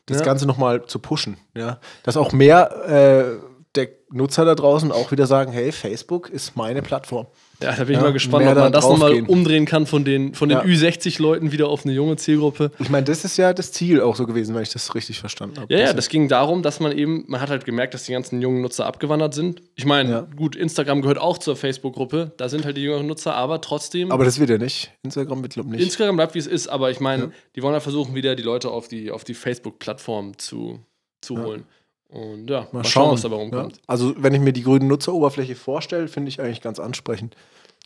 das 0.05 0.19
ja. 0.19 0.25
Ganze 0.25 0.45
nochmal 0.45 0.85
zu 0.85 0.99
pushen. 0.99 1.37
Ja? 1.53 1.79
Dass 2.03 2.17
auch 2.17 2.31
mehr 2.31 3.39
äh, 3.39 3.56
der 3.77 3.89
Nutzer 4.11 4.45
da 4.45 4.55
draußen 4.55 4.91
auch 4.91 5.11
wieder 5.11 5.27
sagen, 5.27 5.51
hey, 5.51 5.71
Facebook 5.71 6.29
ist 6.29 6.55
meine 6.55 6.81
Plattform. 6.81 7.27
Ja, 7.61 7.71
da 7.71 7.83
bin 7.83 7.93
ich 7.93 7.97
ja, 7.97 8.01
mal 8.01 8.13
gespannt, 8.13 8.47
ob 8.47 8.55
man 8.55 8.71
das 8.71 8.87
nochmal 8.87 9.21
umdrehen 9.27 9.65
kann 9.65 9.87
von 9.87 10.05
den, 10.05 10.33
von 10.35 10.47
den 10.47 10.59
ja. 10.59 10.63
Ü60-Leuten 10.63 11.51
wieder 11.51 11.67
auf 11.69 11.85
eine 11.85 11.93
junge 11.93 12.15
Zielgruppe. 12.15 12.71
Ich 12.79 12.89
meine, 12.89 13.05
das 13.05 13.25
ist 13.25 13.37
ja 13.37 13.53
das 13.53 13.71
Ziel 13.71 13.99
auch 13.99 14.15
so 14.15 14.27
gewesen, 14.27 14.53
wenn 14.55 14.61
ich 14.61 14.69
das 14.69 14.93
richtig 14.93 15.19
verstanden 15.19 15.59
habe. 15.59 15.73
Ja, 15.73 15.79
ja, 15.79 15.93
das 15.93 16.09
ging 16.09 16.27
darum, 16.27 16.61
dass 16.61 16.79
man 16.79 16.91
eben, 16.91 17.25
man 17.27 17.41
hat 17.41 17.49
halt 17.49 17.65
gemerkt, 17.65 17.93
dass 17.93 18.03
die 18.03 18.11
ganzen 18.11 18.41
jungen 18.41 18.61
Nutzer 18.61 18.85
abgewandert 18.85 19.33
sind. 19.33 19.63
Ich 19.75 19.85
meine, 19.85 20.11
ja. 20.11 20.27
gut, 20.35 20.55
Instagram 20.55 21.01
gehört 21.01 21.17
auch 21.17 21.37
zur 21.37 21.55
Facebook-Gruppe, 21.55 22.31
da 22.37 22.47
sind 22.47 22.63
halt 22.65 22.77
die 22.77 22.81
jüngeren 22.81 23.07
Nutzer, 23.07 23.35
aber 23.35 23.59
trotzdem. 23.61 24.11
Aber 24.11 24.23
das 24.23 24.39
wird 24.39 24.49
ja 24.49 24.57
nicht. 24.57 24.91
Instagram 25.03 25.41
wird, 25.41 25.53
glaube 25.53 25.69
ich, 25.69 25.75
nicht. 25.77 25.85
Instagram 25.85 26.15
bleibt, 26.15 26.35
wie 26.35 26.39
es 26.39 26.47
ist, 26.47 26.67
aber 26.67 26.91
ich 26.91 26.99
meine, 26.99 27.31
die 27.55 27.63
wollen 27.63 27.73
ja 27.73 27.79
versuchen, 27.79 28.13
wieder 28.13 28.35
die 28.35 28.43
Leute 28.43 28.69
auf 28.69 28.87
die, 28.87 29.11
auf 29.11 29.23
die 29.23 29.33
Facebook-Plattform 29.33 30.37
zu, 30.37 30.79
zu 31.21 31.41
holen. 31.43 31.65
Und 32.09 32.49
ja, 32.49 32.61
mal, 32.61 32.67
mal 32.71 32.83
schauen, 32.85 33.13
was 33.13 33.21
dabei 33.21 33.35
rumkommt. 33.35 33.73
Ja. 33.73 33.81
Also, 33.87 34.13
wenn 34.17 34.33
ich 34.33 34.39
mir 34.39 34.53
die 34.53 34.63
grüne 34.63 34.85
Nutzeroberfläche 34.85 35.55
vorstelle, 35.55 36.07
finde 36.07 36.29
ich 36.29 36.39
eigentlich 36.39 36.61
ganz 36.61 36.79
ansprechend. 36.79 37.35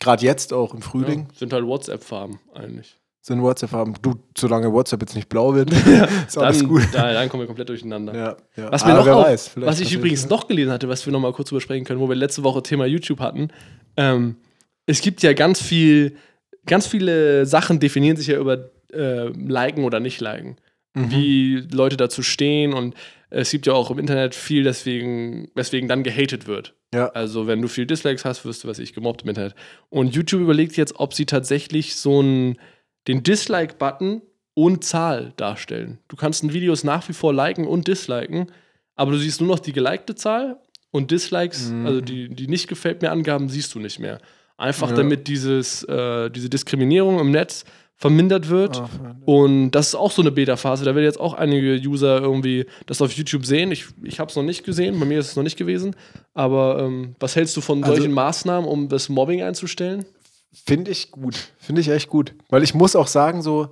Gerade 0.00 0.24
jetzt 0.24 0.52
auch 0.52 0.74
im 0.74 0.82
Frühling. 0.82 1.28
Ja, 1.30 1.38
sind 1.38 1.52
halt 1.52 1.66
WhatsApp-Farben 1.66 2.38
eigentlich. 2.54 2.98
Sind 3.20 3.40
WhatsApp-Farben. 3.40 3.94
Du, 4.02 4.14
solange 4.36 4.72
WhatsApp 4.72 5.00
jetzt 5.02 5.14
nicht 5.14 5.28
blau 5.28 5.54
wird, 5.54 5.70
ist 6.26 6.38
alles 6.38 6.58
dann, 6.58 6.68
gut. 6.68 6.82
Da, 6.92 7.12
dann 7.12 7.28
kommen 7.28 7.42
wir 7.42 7.46
komplett 7.46 7.68
durcheinander. 7.68 8.14
Ja, 8.14 8.36
ja. 8.56 8.72
Was, 8.72 8.84
mir 8.84 8.94
noch 8.94 9.06
auf, 9.06 9.26
weiß, 9.26 9.52
was 9.56 9.80
ich 9.80 9.92
übrigens 9.92 10.28
noch 10.28 10.48
gelesen 10.48 10.72
hatte, 10.72 10.88
was 10.88 11.06
wir 11.06 11.12
noch 11.12 11.20
mal 11.20 11.32
kurz 11.32 11.50
übersprechen 11.50 11.84
können, 11.84 12.00
wo 12.00 12.08
wir 12.08 12.16
letzte 12.16 12.42
Woche 12.42 12.62
Thema 12.62 12.84
YouTube 12.86 13.20
hatten. 13.20 13.48
Ähm, 13.96 14.36
es 14.86 15.00
gibt 15.02 15.22
ja 15.22 15.32
ganz 15.34 15.60
viel, 15.60 16.16
ganz 16.66 16.86
viele 16.86 17.46
Sachen 17.46 17.78
definieren 17.78 18.16
sich 18.16 18.26
ja 18.26 18.38
über 18.38 18.70
äh, 18.92 19.28
liken 19.28 19.84
oder 19.84 20.00
nicht 20.00 20.20
liken. 20.20 20.56
Mhm. 20.94 21.10
Wie 21.10 21.56
Leute 21.72 21.96
dazu 21.96 22.22
stehen 22.22 22.72
und 22.72 22.94
es 23.30 23.50
gibt 23.50 23.66
ja 23.66 23.72
auch 23.72 23.90
im 23.90 23.98
Internet 23.98 24.34
viel, 24.34 24.62
deswegen, 24.62 25.50
weswegen 25.54 25.88
dann 25.88 26.02
gehatet 26.02 26.46
wird. 26.46 26.74
Ja. 26.94 27.08
Also, 27.08 27.46
wenn 27.46 27.62
du 27.62 27.68
viel 27.68 27.86
Dislikes 27.86 28.26
hast, 28.26 28.44
wirst 28.44 28.64
du, 28.64 28.68
was 28.68 28.78
ich, 28.78 28.92
gemobbt 28.92 29.22
im 29.22 29.30
Internet. 29.30 29.54
Und 29.88 30.14
YouTube 30.14 30.42
überlegt 30.42 30.76
jetzt, 30.76 30.96
ob 30.96 31.14
sie 31.14 31.24
tatsächlich 31.24 31.96
so 31.96 32.20
einen, 32.20 32.58
den 33.08 33.22
Dislike-Button 33.22 34.20
und 34.54 34.84
Zahl 34.84 35.32
darstellen. 35.36 35.98
Du 36.08 36.16
kannst 36.16 36.44
ein 36.44 36.52
Videos 36.52 36.84
nach 36.84 37.08
wie 37.08 37.14
vor 37.14 37.32
liken 37.32 37.66
und 37.66 37.88
disliken, 37.88 38.52
aber 38.94 39.12
du 39.12 39.18
siehst 39.18 39.40
nur 39.40 39.48
noch 39.48 39.60
die 39.60 39.72
gelikte 39.72 40.14
Zahl 40.14 40.58
und 40.90 41.10
Dislikes, 41.10 41.70
mhm. 41.70 41.86
also 41.86 42.00
die, 42.02 42.28
die 42.28 42.48
nicht 42.48 42.68
gefällt 42.68 43.00
mir 43.00 43.10
Angaben, 43.10 43.48
siehst 43.48 43.74
du 43.74 43.78
nicht 43.78 43.98
mehr. 43.98 44.20
Einfach 44.58 44.90
ja. 44.90 44.96
damit 44.96 45.26
dieses, 45.26 45.82
äh, 45.84 46.30
diese 46.30 46.50
Diskriminierung 46.50 47.18
im 47.18 47.30
Netz 47.30 47.64
vermindert 48.02 48.48
wird. 48.48 48.82
Oh, 49.24 49.44
und 49.44 49.70
das 49.70 49.90
ist 49.90 49.94
auch 49.94 50.10
so 50.10 50.22
eine 50.22 50.32
Beta-Phase. 50.32 50.84
Da 50.84 50.96
werden 50.96 51.04
jetzt 51.04 51.20
auch 51.20 51.34
einige 51.34 51.76
User 51.88 52.20
irgendwie 52.20 52.66
das 52.86 53.00
auf 53.00 53.12
YouTube 53.12 53.46
sehen. 53.46 53.70
Ich, 53.70 53.86
ich 54.02 54.18
habe 54.18 54.28
es 54.28 54.34
noch 54.34 54.42
nicht 54.42 54.64
gesehen, 54.64 54.98
bei 54.98 55.06
mir 55.06 55.20
ist 55.20 55.28
es 55.28 55.36
noch 55.36 55.44
nicht 55.44 55.56
gewesen. 55.56 55.94
Aber 56.34 56.80
ähm, 56.80 57.14
was 57.20 57.36
hältst 57.36 57.56
du 57.56 57.60
von 57.60 57.84
also, 57.84 57.94
solchen 57.94 58.12
Maßnahmen, 58.12 58.68
um 58.68 58.88
das 58.88 59.08
Mobbing 59.08 59.42
einzustellen? 59.42 60.04
Finde 60.52 60.90
ich 60.90 61.12
gut. 61.12 61.52
Finde 61.58 61.80
ich 61.80 61.88
echt 61.90 62.08
gut. 62.08 62.34
Weil 62.48 62.64
ich 62.64 62.74
muss 62.74 62.96
auch 62.96 63.06
sagen, 63.06 63.40
so 63.40 63.68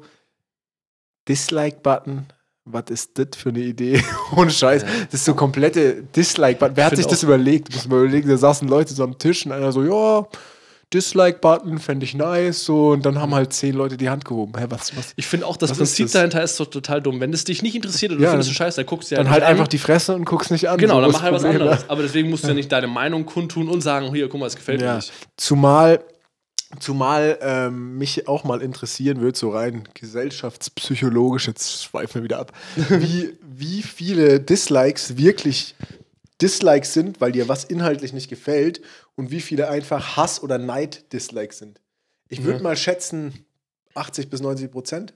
Dislike-Button, 1.26 2.26
was 2.66 2.84
ist 2.88 3.18
das 3.18 3.36
für 3.36 3.48
eine 3.48 3.58
Idee? 3.58 4.00
Ohne 4.36 4.52
Scheiß. 4.52 4.84
Das 5.06 5.14
ist 5.14 5.24
so 5.24 5.34
komplette 5.34 6.04
Dislike-Button. 6.04 6.76
Wer 6.76 6.84
hat 6.84 6.96
sich 6.96 7.06
das 7.06 7.24
überlegt? 7.24 7.74
Muss 7.74 7.88
man 7.88 7.98
überlegen, 8.04 8.28
da 8.28 8.36
saßen 8.36 8.68
Leute 8.68 8.94
so 8.94 9.02
am 9.02 9.18
Tisch 9.18 9.44
und 9.44 9.50
einer 9.50 9.72
so, 9.72 9.82
ja, 9.82 10.28
Dislike-Button, 10.92 11.78
fände 11.78 12.04
ich 12.04 12.14
nice. 12.14 12.64
So, 12.64 12.90
und 12.90 13.06
dann 13.06 13.20
haben 13.20 13.34
halt 13.34 13.52
zehn 13.52 13.74
Leute 13.74 13.96
die 13.96 14.10
Hand 14.10 14.24
gehoben. 14.24 14.58
Hä, 14.58 14.66
was, 14.68 14.96
was, 14.96 15.12
ich 15.16 15.26
finde 15.26 15.46
auch, 15.46 15.56
das 15.56 15.72
Prinzip 15.72 16.06
das? 16.06 16.12
dahinter 16.12 16.42
ist 16.42 16.58
doch 16.58 16.66
total 16.66 17.00
dumm. 17.00 17.20
Wenn 17.20 17.32
es 17.32 17.44
dich 17.44 17.62
nicht 17.62 17.76
interessiert 17.76 18.12
oder 18.12 18.20
du 18.20 18.28
findest 18.28 18.50
es 18.50 18.56
scheiße, 18.56 18.76
dann 18.76 18.86
guckst 18.86 19.10
du 19.10 19.14
ja 19.14 19.22
Dann 19.22 19.30
halt 19.30 19.42
an. 19.44 19.50
einfach 19.50 19.68
die 19.68 19.78
Fresse 19.78 20.14
und 20.14 20.24
guckst 20.24 20.50
nicht 20.50 20.68
an. 20.68 20.78
Genau, 20.78 20.96
so, 20.96 21.00
dann 21.02 21.12
mach 21.12 21.22
halt 21.22 21.34
was 21.34 21.44
anderes. 21.44 21.88
Aber 21.88 22.02
deswegen 22.02 22.28
musst 22.28 22.44
du 22.44 22.48
ja 22.48 22.54
nicht 22.54 22.72
deine 22.72 22.88
Meinung 22.88 23.24
kundtun 23.24 23.68
und 23.68 23.82
sagen, 23.82 24.12
hier, 24.12 24.28
guck 24.28 24.40
mal, 24.40 24.46
es 24.46 24.56
gefällt 24.56 24.80
ja. 24.80 24.88
mir 24.88 24.96
nicht. 24.96 25.12
Zumal 25.36 26.00
Zumal 26.78 27.36
ähm, 27.42 27.98
mich 27.98 28.28
auch 28.28 28.44
mal 28.44 28.62
interessieren 28.62 29.20
wird, 29.20 29.36
so 29.36 29.50
rein 29.50 29.88
gesellschaftspsychologisch, 29.94 31.48
jetzt 31.48 31.82
schweifen 31.82 32.14
wir 32.16 32.22
wieder 32.22 32.38
ab, 32.38 32.52
wie, 32.88 33.36
wie 33.42 33.82
viele 33.82 34.38
Dislikes 34.38 35.16
wirklich 35.16 35.74
Dislikes 36.40 36.94
sind, 36.94 37.20
weil 37.20 37.32
dir 37.32 37.48
was 37.48 37.64
inhaltlich 37.64 38.12
nicht 38.12 38.30
gefällt 38.30 38.80
und 39.16 39.30
wie 39.30 39.40
viele 39.40 39.68
einfach 39.68 40.16
Hass- 40.16 40.42
oder 40.42 40.58
Neid-Dislikes 40.58 41.58
sind. 41.58 41.80
Ich 42.28 42.42
würde 42.44 42.58
ja. 42.58 42.62
mal 42.62 42.76
schätzen 42.76 43.44
80 43.94 44.30
bis 44.30 44.40
90 44.40 44.70
Prozent. 44.70 45.14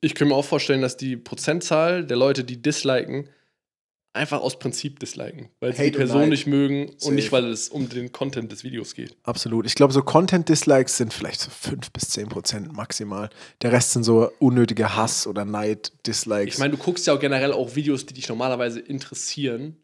Ich 0.00 0.14
könnte 0.14 0.32
mir 0.32 0.36
auch 0.36 0.44
vorstellen, 0.44 0.82
dass 0.82 0.96
die 0.96 1.16
Prozentzahl 1.16 2.04
der 2.04 2.16
Leute, 2.16 2.44
die 2.44 2.60
disliken, 2.60 3.28
einfach 4.12 4.40
aus 4.40 4.58
Prinzip 4.58 4.98
disliken, 4.98 5.50
weil 5.60 5.74
sie 5.74 5.84
die 5.84 5.96
Person 5.96 6.28
nicht 6.28 6.46
mögen 6.46 6.88
Safe. 6.96 7.08
und 7.08 7.14
nicht, 7.14 7.30
weil 7.30 7.44
es 7.46 7.68
um 7.68 7.88
den 7.88 8.10
Content 8.10 8.50
des 8.50 8.64
Videos 8.64 8.94
geht. 8.94 9.16
Absolut. 9.22 9.66
Ich 9.66 9.74
glaube, 9.74 9.92
so 9.92 10.02
Content-Dislikes 10.02 10.96
sind 10.96 11.14
vielleicht 11.14 11.40
so 11.40 11.50
5 11.50 11.92
bis 11.92 12.08
10 12.10 12.28
Prozent 12.28 12.72
maximal. 12.72 13.30
Der 13.62 13.72
Rest 13.72 13.92
sind 13.92 14.02
so 14.02 14.32
unnötige 14.40 14.96
Hass- 14.96 15.26
oder 15.26 15.44
Neid-Dislikes. 15.44 16.54
Ich 16.54 16.58
meine, 16.58 16.72
du 16.72 16.78
guckst 16.78 17.06
ja 17.06 17.14
auch 17.14 17.20
generell 17.20 17.52
auch 17.52 17.76
Videos, 17.76 18.06
die 18.06 18.14
dich 18.14 18.28
normalerweise 18.28 18.80
interessieren 18.80 19.76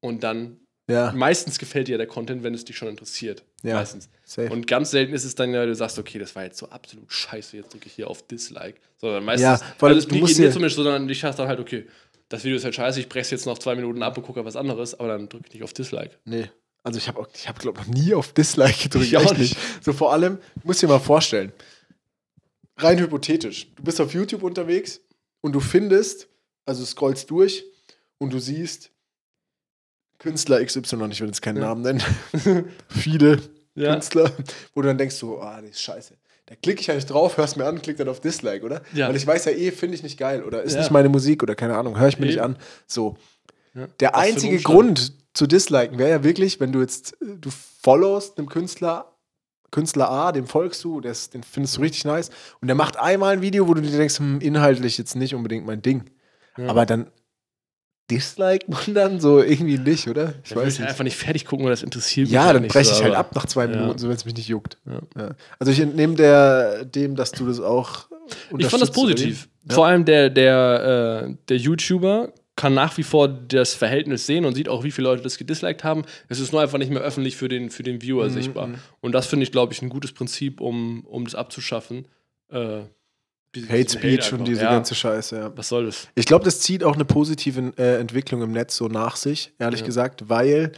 und 0.00 0.22
dann 0.22 0.58
ja. 0.90 1.12
meistens 1.12 1.58
gefällt 1.58 1.88
dir 1.88 1.98
der 1.98 2.06
Content, 2.06 2.42
wenn 2.42 2.54
es 2.54 2.64
dich 2.64 2.76
schon 2.76 2.88
interessiert. 2.88 3.44
Ja. 3.62 3.74
Meistens. 3.74 4.08
Safe. 4.24 4.50
Und 4.50 4.66
ganz 4.66 4.90
selten 4.90 5.12
ist 5.12 5.24
es 5.24 5.34
dann 5.34 5.52
ja, 5.52 5.64
du 5.66 5.74
sagst, 5.74 5.98
okay, 5.98 6.18
das 6.18 6.34
war 6.36 6.44
jetzt 6.44 6.58
so 6.58 6.68
absolut 6.68 7.12
scheiße, 7.12 7.56
jetzt 7.56 7.72
drücke 7.72 7.86
ich 7.86 7.92
hier 7.92 8.08
auf 8.08 8.26
Dislike. 8.26 8.78
Sondern 8.98 9.24
meistens, 9.24 9.60
ja, 9.60 9.60
weil 9.78 9.94
also 9.94 10.06
das 10.06 10.12
geht 10.12 10.38
mir 10.38 10.50
zumindest 10.50 10.76
so, 10.76 10.82
sondern 10.82 11.08
ich 11.08 11.20
dann 11.20 11.48
halt, 11.48 11.60
okay, 11.60 11.86
das 12.28 12.44
Video 12.44 12.56
ist 12.56 12.64
halt 12.64 12.74
scheiße, 12.74 13.00
ich 13.00 13.08
breche 13.08 13.32
jetzt 13.32 13.46
noch 13.46 13.58
zwei 13.58 13.74
Minuten 13.74 14.02
ab 14.02 14.16
und 14.16 14.24
gucke 14.24 14.44
was 14.44 14.56
anderes, 14.56 14.98
aber 14.98 15.08
dann 15.08 15.28
drücke 15.28 15.46
ich 15.48 15.54
nicht 15.54 15.64
auf 15.64 15.72
Dislike. 15.72 16.16
Nee. 16.24 16.48
Also 16.82 16.98
ich 16.98 17.08
habe, 17.08 17.26
ich 17.34 17.48
hab, 17.48 17.58
glaube 17.58 17.78
noch 17.78 17.86
nie 17.86 18.14
auf 18.14 18.32
Dislike 18.32 18.84
gedrückt. 18.84 19.06
Ich 19.06 19.16
auch 19.16 19.36
nicht. 19.36 19.56
So 19.82 19.92
vor 19.92 20.12
allem, 20.12 20.38
musst 20.62 20.82
dir 20.82 20.88
mal 20.88 20.98
vorstellen, 20.98 21.52
rein 22.76 22.98
hypothetisch, 22.98 23.68
du 23.74 23.82
bist 23.82 24.00
auf 24.00 24.14
YouTube 24.14 24.42
unterwegs 24.42 25.00
und 25.40 25.52
du 25.52 25.60
findest, 25.60 26.28
also 26.64 26.84
scrollst 26.84 27.30
durch 27.30 27.64
und 28.18 28.32
du 28.32 28.38
siehst, 28.38 28.92
Künstler 30.20 30.64
XY, 30.64 31.08
ich 31.10 31.20
will 31.20 31.28
jetzt 31.28 31.42
keinen 31.42 31.56
ja. 31.56 31.64
Namen 31.64 31.82
nennen, 31.82 32.02
viele 32.88 33.40
ja. 33.74 33.92
Künstler, 33.94 34.30
wo 34.74 34.82
du 34.82 34.88
dann 34.88 34.98
denkst, 34.98 35.16
so, 35.16 35.40
ah, 35.40 35.60
das 35.60 35.70
ist 35.70 35.82
scheiße. 35.82 36.14
Da 36.46 36.54
klicke 36.56 36.80
ich 36.80 36.86
ja 36.86 36.94
nicht 36.94 37.08
drauf, 37.08 37.36
hörst 37.36 37.56
mir 37.56 37.64
an, 37.64 37.80
klick 37.80 37.96
dann 37.96 38.08
auf 38.08 38.20
Dislike, 38.20 38.64
oder? 38.64 38.82
Ja. 38.92 39.08
Weil 39.08 39.16
ich 39.16 39.26
weiß 39.26 39.44
ja 39.46 39.52
eh, 39.52 39.70
finde 39.70 39.94
ich 39.94 40.02
nicht 40.02 40.18
geil 40.18 40.42
oder 40.42 40.62
ist 40.62 40.76
nicht 40.76 40.90
meine 40.90 41.08
Musik 41.08 41.42
oder 41.42 41.54
keine 41.54 41.76
Ahnung, 41.76 41.98
höre 41.98 42.08
ich 42.08 42.18
mir 42.18 42.26
nee. 42.26 42.32
nicht 42.32 42.42
an. 42.42 42.56
So. 42.86 43.16
Der 44.00 44.12
Was 44.12 44.20
einzige 44.20 44.58
Grund 44.58 45.12
zu 45.32 45.46
disliken 45.46 45.98
wäre 45.98 46.10
ja 46.10 46.24
wirklich, 46.24 46.58
wenn 46.58 46.72
du 46.72 46.80
jetzt, 46.80 47.16
du 47.20 47.50
followst 47.50 48.36
einem 48.38 48.48
Künstler 48.48 49.10
Künstler 49.70 50.10
A, 50.10 50.32
dem 50.32 50.46
folgst 50.46 50.82
du, 50.84 51.00
des, 51.00 51.30
den 51.30 51.42
findest 51.42 51.76
du 51.76 51.82
richtig 51.82 52.04
nice. 52.04 52.30
Und 52.60 52.66
der 52.66 52.74
macht 52.74 52.98
einmal 52.98 53.34
ein 53.34 53.42
Video, 53.42 53.68
wo 53.68 53.74
du 53.74 53.80
dir 53.80 53.96
denkst, 53.96 54.18
hm, 54.18 54.40
inhaltlich 54.40 54.98
jetzt 54.98 55.14
nicht 55.14 55.34
unbedingt 55.34 55.64
mein 55.64 55.82
Ding. 55.82 56.10
Ja. 56.56 56.66
Aber 56.66 56.86
dann 56.86 57.10
disliked 58.10 58.68
man 58.68 58.94
dann 58.94 59.20
so 59.20 59.42
irgendwie 59.42 59.78
nicht, 59.78 60.08
oder? 60.08 60.34
Ich 60.44 60.54
weiß 60.54 60.78
nicht. 60.78 60.88
einfach 60.88 61.04
nicht 61.04 61.16
fertig 61.16 61.44
gucken, 61.44 61.64
weil 61.64 61.72
das 61.72 61.82
interessiert 61.82 62.26
mich. 62.26 62.34
Ja, 62.34 62.52
dann 62.52 62.62
nicht 62.62 62.72
breche 62.72 62.90
so, 62.90 62.96
ich 62.96 63.02
halt 63.02 63.14
ab 63.14 63.34
nach 63.34 63.46
zwei 63.46 63.64
Ja. 63.66 63.70
Minuten, 63.76 63.98
so 63.98 64.08
wenn 64.08 64.16
es 64.16 64.24
mich 64.24 64.34
nicht 64.34 64.48
juckt. 64.48 64.78
Ja. 64.86 65.00
Ja. 65.16 65.30
Also 65.58 65.72
ich 65.72 65.80
entnehme 65.80 66.14
der, 66.14 66.84
dem, 66.84 67.16
dass 67.16 67.32
du 67.32 67.46
das 67.46 67.60
auch 67.60 68.08
Ich 68.58 68.66
fand 68.66 68.82
das 68.82 68.90
positiv. 68.90 69.48
Vor 69.68 69.86
allem 69.86 70.04
der, 70.04 70.30
der, 70.30 71.28
äh, 71.30 71.34
der 71.48 71.56
YouTuber 71.56 72.32
kann 72.56 72.74
nach 72.74 72.98
wie 72.98 73.02
vor 73.02 73.28
das 73.28 73.72
Verhältnis 73.74 74.26
sehen 74.26 74.44
und 74.44 74.54
sieht 74.54 74.68
auch, 74.68 74.84
wie 74.84 74.90
viele 74.90 75.08
Leute 75.08 75.22
das 75.22 75.38
gedisliked 75.38 75.82
haben. 75.82 76.02
Es 76.28 76.40
ist 76.40 76.52
nur 76.52 76.60
einfach 76.60 76.76
nicht 76.78 76.90
mehr 76.90 77.00
öffentlich 77.00 77.36
für 77.36 77.48
den, 77.48 77.70
für 77.70 77.82
den 77.82 78.02
Viewer 78.02 78.26
Mhm, 78.26 78.30
sichtbar. 78.30 78.68
Und 79.00 79.12
das 79.12 79.26
finde 79.26 79.44
ich, 79.44 79.52
glaube 79.52 79.72
ich, 79.72 79.80
ein 79.80 79.88
gutes 79.88 80.12
Prinzip, 80.12 80.60
um, 80.60 81.04
um 81.06 81.24
das 81.24 81.34
abzuschaffen. 81.34 82.06
Äh, 82.50 82.80
Hate 83.68 83.90
Speech 83.90 84.32
und 84.32 84.46
diese 84.46 84.62
ja, 84.62 84.70
ganze 84.70 84.94
Scheiße, 84.94 85.36
ja. 85.36 85.52
Was 85.56 85.68
soll 85.68 85.86
das? 85.86 86.08
Ich 86.14 86.26
glaube, 86.26 86.44
das 86.44 86.60
zieht 86.60 86.84
auch 86.84 86.94
eine 86.94 87.04
positive 87.04 87.72
äh, 87.76 87.96
Entwicklung 88.00 88.42
im 88.42 88.52
Netz 88.52 88.76
so 88.76 88.86
nach 88.88 89.16
sich, 89.16 89.52
ehrlich 89.58 89.80
Ja. 89.80 89.86
gesagt, 89.86 90.28
weil 90.28 90.72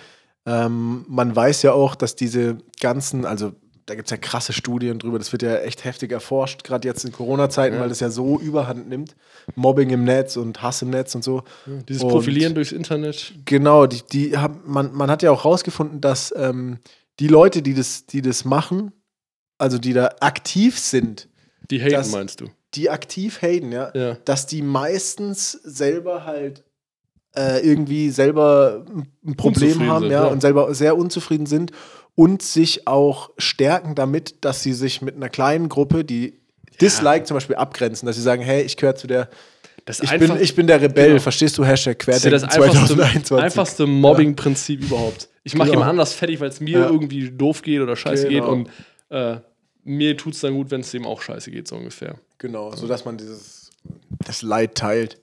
ähm, 0.47 1.05
man 1.09 1.35
weiß 1.37 1.62
ja 1.62 1.73
auch, 1.73 1.95
dass 1.95 2.16
diese 2.16 2.57
ganzen, 2.81 3.27
also 3.27 3.53
da 3.87 3.95
gibt 3.95 4.07
es 4.07 4.11
ja 4.11 4.16
krasse 4.16 4.53
Studien 4.53 4.99
drüber, 4.99 5.18
das 5.18 5.33
wird 5.33 5.43
ja 5.43 5.57
echt 5.57 5.85
heftig 5.85 6.12
erforscht, 6.12 6.64
gerade 6.64 6.87
jetzt 6.89 7.05
in 7.05 7.12
Corona-Zeiten, 7.12 7.75
Ja. 7.77 7.83
weil 7.83 7.89
das 7.91 8.01
ja 8.01 8.11
so 8.11 8.39
überhand 8.41 8.89
nimmt. 8.89 9.16
Mobbing 9.55 9.91
im 9.91 10.05
Netz 10.05 10.37
und 10.37 10.62
Hass 10.62 10.81
im 10.83 10.91
Netz 10.91 11.14
und 11.14 11.23
so. 11.25 11.43
Dieses 11.89 12.03
Und- 12.03 12.11
Profilieren 12.11 12.55
durchs 12.55 12.73
Internet. 12.73 13.35
Genau, 13.45 13.87
die, 13.87 14.01
die 14.11 14.39
haben, 14.39 14.61
man, 14.64 14.95
man 14.95 15.11
hat 15.11 15.23
ja 15.23 15.31
auch 15.31 15.45
rausgefunden, 15.45 16.01
dass 16.01 16.33
ähm, 16.37 16.79
die 17.20 17.29
Leute, 17.29 17.61
die 17.61 17.75
das, 17.75 18.07
die 18.07 18.23
das 18.23 18.45
machen, 18.45 18.93
also 19.59 19.79
die 19.79 19.93
da 19.93 20.11
aktiv 20.20 20.79
sind, 20.79 21.29
Die 21.70 21.81
haten, 21.81 21.93
Das- 21.93 22.11
meinst 22.12 22.41
du? 22.41 22.47
Die 22.75 22.91
aktiv 22.91 23.43
haten, 23.43 23.73
ja, 23.73 23.91
Ja. 23.95 24.16
dass 24.25 24.47
die 24.47 24.62
meistens 24.62 25.53
selber 25.53 26.25
halt 26.25 26.64
äh, 27.35 27.66
irgendwie 27.66 28.11
selber 28.11 28.85
ein 29.27 29.37
Problem 29.37 29.87
haben, 29.89 30.03
sind, 30.03 30.11
ja, 30.12 30.25
ja. 30.25 30.31
und 30.31 30.41
selber 30.43 30.75
sehr 30.75 30.97
unzufrieden 30.99 31.47
sind 31.47 31.73
und 32.14 32.43
sich 32.43 32.87
auch 32.87 33.31
stärken 33.39 33.95
damit, 33.95 34.45
dass 34.45 34.62
sie 34.62 34.75
sich 34.75 35.01
mit 35.01 35.16
einer 35.16 35.31
kleinen 35.31 35.68
Gruppe, 35.70 36.05
die 36.05 36.41
Dislike 36.81 37.25
zum 37.25 37.37
Beispiel 37.37 37.57
abgrenzen, 37.57 38.05
dass 38.07 38.16
sie 38.16 38.23
sagen, 38.23 38.43
hey, 38.43 38.62
ich 38.62 38.77
gehöre 38.77 38.97
zu 38.97 39.07
der, 39.07 39.31
Das 39.87 40.01
ich, 40.01 40.11
einfach- 40.11 40.35
bin, 40.35 40.43
ich 40.45 40.55
bin 40.55 40.66
der 40.66 40.81
Rebell, 40.83 41.09
Genau. 41.09 41.20
verstehst 41.20 41.57
du, 41.57 41.64
Hashtag 41.64 41.99
Das 42.05 42.18
ist 42.18 42.25
ja 42.25 42.31
das 42.31 42.43
Querdenken 42.43 42.66
einfachste, 42.79 42.97
2021. 42.97 43.39
einfachste 43.45 43.87
Mobbing-Prinzip 43.87 44.83
überhaupt. 44.83 45.29
Ich 45.45 45.55
mache 45.55 45.68
Genau. 45.68 45.79
jemand 45.81 45.91
anders 45.91 46.12
fertig, 46.12 46.39
weil 46.41 46.51
es 46.51 46.61
mir 46.61 46.81
Ja. 46.81 46.87
irgendwie 46.91 47.31
doof 47.31 47.62
geht 47.62 47.81
oder 47.81 47.97
scheiße 47.97 48.29
Genau. 48.29 48.45
geht 48.45 48.53
und 48.53 48.68
äh, 49.09 49.37
mir 49.85 50.16
tut 50.16 50.35
es 50.35 50.41
dann 50.41 50.55
gut, 50.55 50.70
wenn 50.70 50.80
es 50.83 50.91
dem 50.91 51.07
auch 51.07 51.22
scheiße 51.22 51.51
geht, 51.51 51.68
so 51.68 51.76
ungefähr. 51.76 52.16
Genau, 52.39 52.74
so 52.74 52.87
dass 52.87 53.05
man 53.05 53.16
dieses 53.18 53.70
das 54.24 54.43
Leid 54.43 54.74
teilt. 54.76 55.18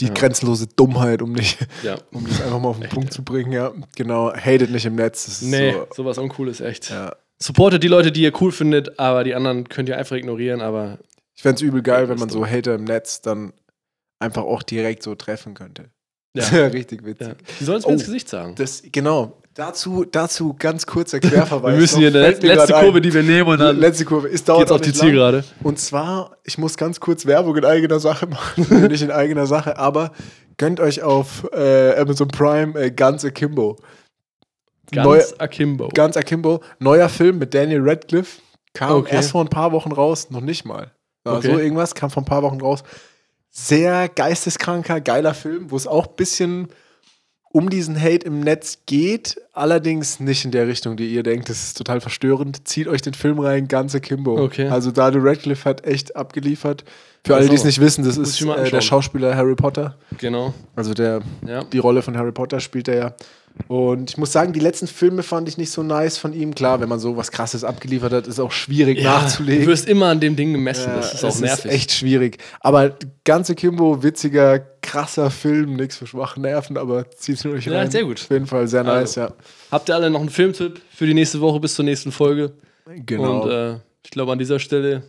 Die 0.00 0.12
grenzenlose 0.12 0.66
Dummheit, 0.66 1.22
um 1.22 1.32
nicht, 1.32 1.56
Ja. 1.82 1.96
um 2.12 2.26
das 2.28 2.42
einfach 2.42 2.60
mal 2.60 2.68
auf 2.68 2.78
den 2.78 2.90
Punkt 2.90 3.10
zu 3.12 3.22
bringen, 3.24 3.52
ja. 3.52 3.72
Genau, 3.96 4.30
hatet 4.34 4.70
nicht 4.70 4.84
im 4.84 4.96
Netz. 4.96 5.24
Das 5.24 5.40
ist 5.40 5.48
Nee, 5.48 5.72
so, 5.72 5.86
sowas 5.94 6.18
Uncooles, 6.18 6.60
echt. 6.60 6.90
ja. 6.90 7.16
Supportet 7.42 7.82
die 7.82 7.88
Leute, 7.88 8.12
die 8.12 8.20
ihr 8.22 8.32
cool 8.42 8.52
findet, 8.52 8.98
aber 8.98 9.24
die 9.24 9.34
anderen 9.34 9.66
könnt 9.68 9.88
ihr 9.88 9.96
einfach 9.96 10.16
ignorieren, 10.16 10.60
aber 10.60 10.98
Ich 11.34 11.40
fände 11.42 11.56
es 11.56 11.62
übel 11.62 11.80
geil, 11.82 12.02
Ja, 12.04 12.08
wenn 12.10 12.18
man 12.18 12.28
so 12.28 12.46
Hater 12.46 12.74
im 12.74 12.84
Netz 12.84 13.22
dann 13.22 13.54
einfach 14.18 14.42
auch 14.42 14.62
direkt 14.62 15.02
so 15.02 15.14
treffen 15.14 15.54
könnte. 15.54 15.84
Ja. 16.36 16.42
Das 16.42 16.52
wäre 16.52 16.72
richtig 16.74 17.04
witzig. 17.06 17.28
ja. 17.28 17.34
die 17.60 17.64
sollen 17.64 17.78
es 17.78 17.84
mir 17.86 17.90
Oh. 17.90 17.94
ins 17.94 18.04
Gesicht 18.04 18.28
sagen. 18.28 18.54
Das, 18.56 18.82
genau. 18.92 19.42
Dazu, 19.54 20.04
dazu 20.04 20.56
ganz 20.58 20.84
kurzer 20.84 21.20
Querverweis. 21.20 21.74
Wir 21.74 21.80
müssen 21.80 21.98
hier 22.00 22.08
eine 22.08 22.22
Fällt 22.22 22.42
mir 22.42 22.54
letzte 22.56 22.72
Kurve, 22.72 22.96
ein. 22.98 23.02
die 23.04 23.14
wir 23.14 23.22
nehmen 23.22 23.48
und 23.48 23.58
dann 23.60 23.76
letzte 23.78 24.04
Kurve. 24.04 24.26
Ist 24.26 24.48
dauert 24.48 24.62
geht's 24.62 24.72
auf 24.72 24.80
die. 24.80 24.92
Zielgerade. 24.92 25.44
Und 25.62 25.78
zwar, 25.78 26.36
ich 26.42 26.58
muss 26.58 26.76
ganz 26.76 26.98
kurz 26.98 27.24
Werbung 27.24 27.56
in 27.56 27.64
eigener 27.64 28.00
Sache 28.00 28.26
machen. 28.26 28.88
Nicht 28.88 29.02
in 29.02 29.12
eigener 29.12 29.46
Sache, 29.46 29.78
aber 29.78 30.10
gönnt 30.56 30.80
euch 30.80 31.02
auf 31.02 31.46
äh, 31.52 31.94
Amazon 31.96 32.28
Prime 32.28 32.74
äh, 32.80 32.90
Guns 32.90 33.24
Akimbo. 33.24 33.76
Ganz 34.90 35.06
Neu- 35.06 35.22
akimbo. 35.38 35.88
Guns 35.94 36.16
Akimbo. 36.16 36.60
Neuer 36.80 37.08
Film 37.08 37.38
mit 37.38 37.54
Daniel 37.54 37.80
Radcliffe. 37.88 38.40
Kam 38.74 38.90
Okay. 38.90 39.14
erst 39.14 39.30
vor 39.30 39.40
ein 39.44 39.48
paar 39.48 39.70
Wochen 39.72 39.92
raus, 39.92 40.30
noch 40.30 40.40
nicht 40.40 40.64
mal. 40.64 40.90
Okay. 41.24 41.46
So 41.52 41.58
irgendwas, 41.58 41.94
kam 41.94 42.10
vor 42.10 42.22
ein 42.22 42.26
paar 42.26 42.42
Wochen 42.42 42.60
raus. 42.60 42.82
Sehr 43.50 44.08
geisteskranker, 44.08 45.00
geiler 45.00 45.32
Film, 45.32 45.70
wo 45.70 45.76
es 45.76 45.86
auch 45.86 46.08
ein 46.08 46.16
bisschen 46.16 46.68
um 47.54 47.70
diesen 47.70 47.96
Hate 48.00 48.26
im 48.26 48.40
Netz 48.40 48.78
geht, 48.84 49.40
allerdings 49.52 50.18
nicht 50.18 50.44
in 50.44 50.50
der 50.50 50.66
Richtung, 50.66 50.96
die 50.96 51.06
ihr 51.14 51.22
denkt. 51.22 51.48
Das 51.48 51.62
ist 51.62 51.78
total 51.78 52.00
verstörend. 52.00 52.66
Zieht 52.66 52.88
euch 52.88 53.00
den 53.00 53.14
Film 53.14 53.38
rein, 53.38 53.68
ganze 53.68 54.00
Kimbo. 54.00 54.42
Okay. 54.42 54.66
Also 54.66 54.90
Daniel 54.90 55.22
Radcliffe 55.24 55.64
hat 55.68 55.86
echt 55.86 56.16
abgeliefert. 56.16 56.82
Für 57.24 57.36
alle, 57.36 57.48
die 57.48 57.54
es 57.54 57.62
nicht 57.62 57.80
wissen, 57.80 58.04
das 58.04 58.16
ist 58.16 58.42
äh, 58.42 58.70
der. 58.70 58.80
Schauspieler 58.80 59.36
Harry 59.36 59.54
Potter. 59.54 59.94
Genau. 60.18 60.52
Also 60.74 60.94
der, 60.94 61.22
Ja. 61.46 61.62
die 61.62 61.78
Rolle 61.78 62.02
von 62.02 62.16
Harry 62.18 62.32
Potter 62.32 62.58
spielt 62.58 62.88
er 62.88 62.96
ja. 62.96 63.14
Und 63.68 64.10
ich 64.10 64.16
muss 64.16 64.32
sagen, 64.32 64.52
die 64.52 64.60
letzten 64.60 64.88
Filme 64.88 65.22
fand 65.22 65.48
ich 65.48 65.56
nicht 65.58 65.70
so 65.70 65.82
nice 65.84 66.18
von 66.18 66.32
ihm. 66.34 66.54
Klar, 66.54 66.80
wenn 66.80 66.88
man 66.88 66.98
so 66.98 67.16
was 67.16 67.30
Krasses 67.30 67.62
abgeliefert 67.62 68.12
hat, 68.12 68.26
ist 68.26 68.40
auch 68.40 68.50
schwierig 68.50 68.98
Ja, 68.98 69.20
nachzulegen. 69.20 69.64
Du 69.64 69.70
wirst 69.70 69.86
immer 69.88 70.06
an 70.06 70.18
dem 70.18 70.34
Ding 70.34 70.52
gemessen. 70.52 70.88
Ja, 70.90 70.96
das 70.96 71.14
ist 71.14 71.24
auch 71.24 71.38
nervig. 71.38 71.64
Ist 71.66 71.70
echt 71.72 71.92
schwierig. 71.92 72.38
Aber 72.60 72.96
ganze 73.24 73.54
Kimbo, 73.54 74.02
witziger, 74.02 74.58
krasser 74.82 75.30
Film, 75.30 75.74
nichts 75.76 75.96
für 75.96 76.06
schwache 76.06 76.40
Nerven, 76.40 76.76
aber 76.76 77.08
zieht 77.12 77.46
euch 77.46 77.66
Ja, 77.66 77.78
rein. 77.78 77.90
sehr 77.92 78.04
gut. 78.04 78.20
Auf 78.22 78.30
jeden 78.30 78.46
Fall 78.46 78.66
sehr 78.66 78.82
nice, 78.82 79.16
Also, 79.16 79.20
ja. 79.20 79.32
Habt 79.70 79.88
ihr 79.88 79.94
alle 79.94 80.10
noch 80.10 80.20
einen 80.20 80.30
Filmtipp 80.30 80.80
für 80.92 81.06
die 81.06 81.14
nächste 81.14 81.40
Woche 81.40 81.60
bis 81.60 81.74
zur 81.76 81.84
nächsten 81.84 82.10
Folge? 82.10 82.52
Genau. 83.06 83.42
Und 83.44 83.50
äh, 83.50 83.74
ich 84.04 84.10
glaube, 84.10 84.32
an 84.32 84.38
dieser 84.38 84.58
Stelle 84.58 85.04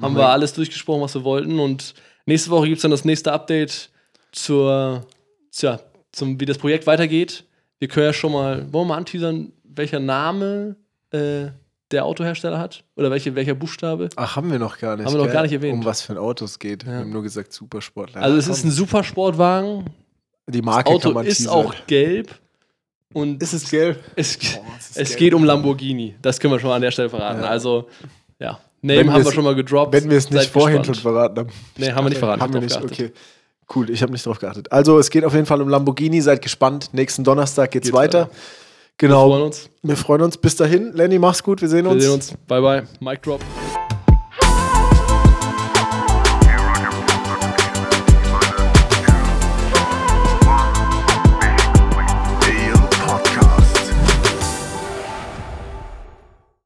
haben 0.00 0.16
wir 0.16 0.26
alles 0.26 0.54
durchgesprochen, 0.54 1.02
was 1.02 1.14
wir 1.14 1.22
wollten. 1.24 1.60
Und 1.60 1.94
nächste 2.24 2.48
Woche 2.50 2.64
gibt 2.66 2.78
es 2.78 2.82
dann 2.82 2.90
das 2.90 3.04
nächste 3.04 3.30
Update 3.32 3.90
zur, 4.32 5.06
tja, 5.52 5.80
zum, 6.12 6.40
wie 6.40 6.46
das 6.46 6.56
Projekt 6.58 6.86
weitergeht. 6.86 7.44
Wir 7.80 7.88
können 7.88 8.06
ja 8.06 8.12
schon 8.12 8.32
mal, 8.32 8.58
wollen 8.72 8.84
wir 8.86 8.94
mal 8.94 8.96
anteasern, 8.98 9.52
welcher 9.64 9.98
Name 10.00 10.76
äh, 11.10 11.46
der 11.90 12.04
Autohersteller 12.04 12.58
hat? 12.58 12.84
Oder 12.94 13.10
welche, 13.10 13.34
welcher 13.34 13.54
Buchstabe? 13.54 14.10
Ach, 14.16 14.36
haben 14.36 14.52
wir 14.52 14.58
noch 14.60 14.78
gar 14.78 14.96
nicht. 14.96 15.06
Haben 15.06 15.14
wir 15.16 15.24
noch 15.26 15.32
gar 15.32 15.42
nicht 15.42 15.52
erwähnt. 15.52 15.74
Um 15.74 15.84
was 15.84 16.02
für 16.02 16.12
ein 16.12 16.18
Auto 16.18 16.44
es 16.44 16.58
geht. 16.58 16.86
Wir 16.86 16.92
Ja. 16.92 16.98
haben 17.00 17.10
nur 17.10 17.22
gesagt 17.22 17.52
Supersportler. 17.52 18.22
Also 18.22 18.36
es 18.36 18.46
ist 18.48 18.64
ein 18.64 18.70
Supersportwagen. 18.70 19.86
Die 20.46 20.58
Das 20.60 20.64
Marke 20.66 20.90
Auto 20.90 21.08
kann 21.08 21.14
man 21.14 21.26
ist 21.26 21.38
teasern. 21.38 21.52
auch 21.54 21.74
gelb. 21.86 22.34
Und 23.12 23.42
Ist 23.42 23.54
es 23.54 23.68
gelb? 23.68 23.98
es, 24.14 24.36
es 24.36 24.40
ist 24.40 24.96
es 24.96 25.08
gelb. 25.08 25.18
geht 25.18 25.34
um 25.34 25.42
Lamborghini. 25.42 26.14
Das 26.22 26.38
können 26.38 26.52
wir 26.54 26.60
schon 26.60 26.68
mal 26.70 26.76
an 26.76 26.82
der 26.82 26.90
Stelle 26.92 27.08
verraten. 27.08 27.40
Ja. 27.42 27.48
Also, 27.48 27.88
ja. 28.38 28.60
Wenn 28.82 28.96
Name 28.96 29.08
wir 29.08 29.12
haben 29.14 29.22
wir 29.24 29.28
es- 29.28 29.34
schon 29.34 29.44
mal 29.44 29.54
gedroppt. 29.56 29.92
Wenn 29.92 30.08
wir 30.10 30.16
es 30.18 30.30
nicht 30.30 30.42
Seid 30.42 30.50
vorhin 30.50 30.78
gespannt. 30.78 30.96
schon 30.98 31.02
verraten 31.12 31.38
haben. 31.40 31.48
Nee, 31.76 31.90
haben 31.92 32.04
wir 32.04 32.10
nicht 32.10 32.18
verraten. 32.18 32.40
Haben 32.42 32.52
wir 32.54 32.60
nicht, 32.60 32.76
okay. 32.82 33.10
Cool, 33.74 33.90
ich 33.90 34.02
habe 34.02 34.12
nicht 34.12 34.26
drauf 34.26 34.38
geachtet. 34.38 34.72
Also, 34.72 34.98
es 34.98 35.10
geht 35.10 35.24
auf 35.24 35.34
jeden 35.34 35.46
Fall 35.46 35.62
um 35.62 35.68
Lamborghini. 35.68 36.20
Seid 36.20 36.42
gespannt. 36.42 36.90
Nächsten 36.92 37.22
Donnerstag 37.24 37.70
geht's, 37.70 37.86
Geht's 37.86 37.96
weiter. 37.96 38.20
weiter. 38.22 38.30
Genau. 38.98 39.28
Wir 39.28 39.30
freuen 39.30 39.42
uns. 39.46 39.70
Wir 39.82 39.96
freuen 39.96 40.22
uns. 40.22 40.36
Bis 40.36 40.56
dahin. 40.56 40.92
Lenny, 40.92 41.18
mach's 41.18 41.42
gut. 41.42 41.60
Wir 41.62 41.68
sehen 41.68 41.84
Wir 41.84 41.92
uns. 41.92 42.02
sehen 42.02 42.12
uns. 42.12 42.34
Bye, 42.48 42.60
bye. 42.60 42.82
Mic 43.00 43.22
drop. 43.22 43.40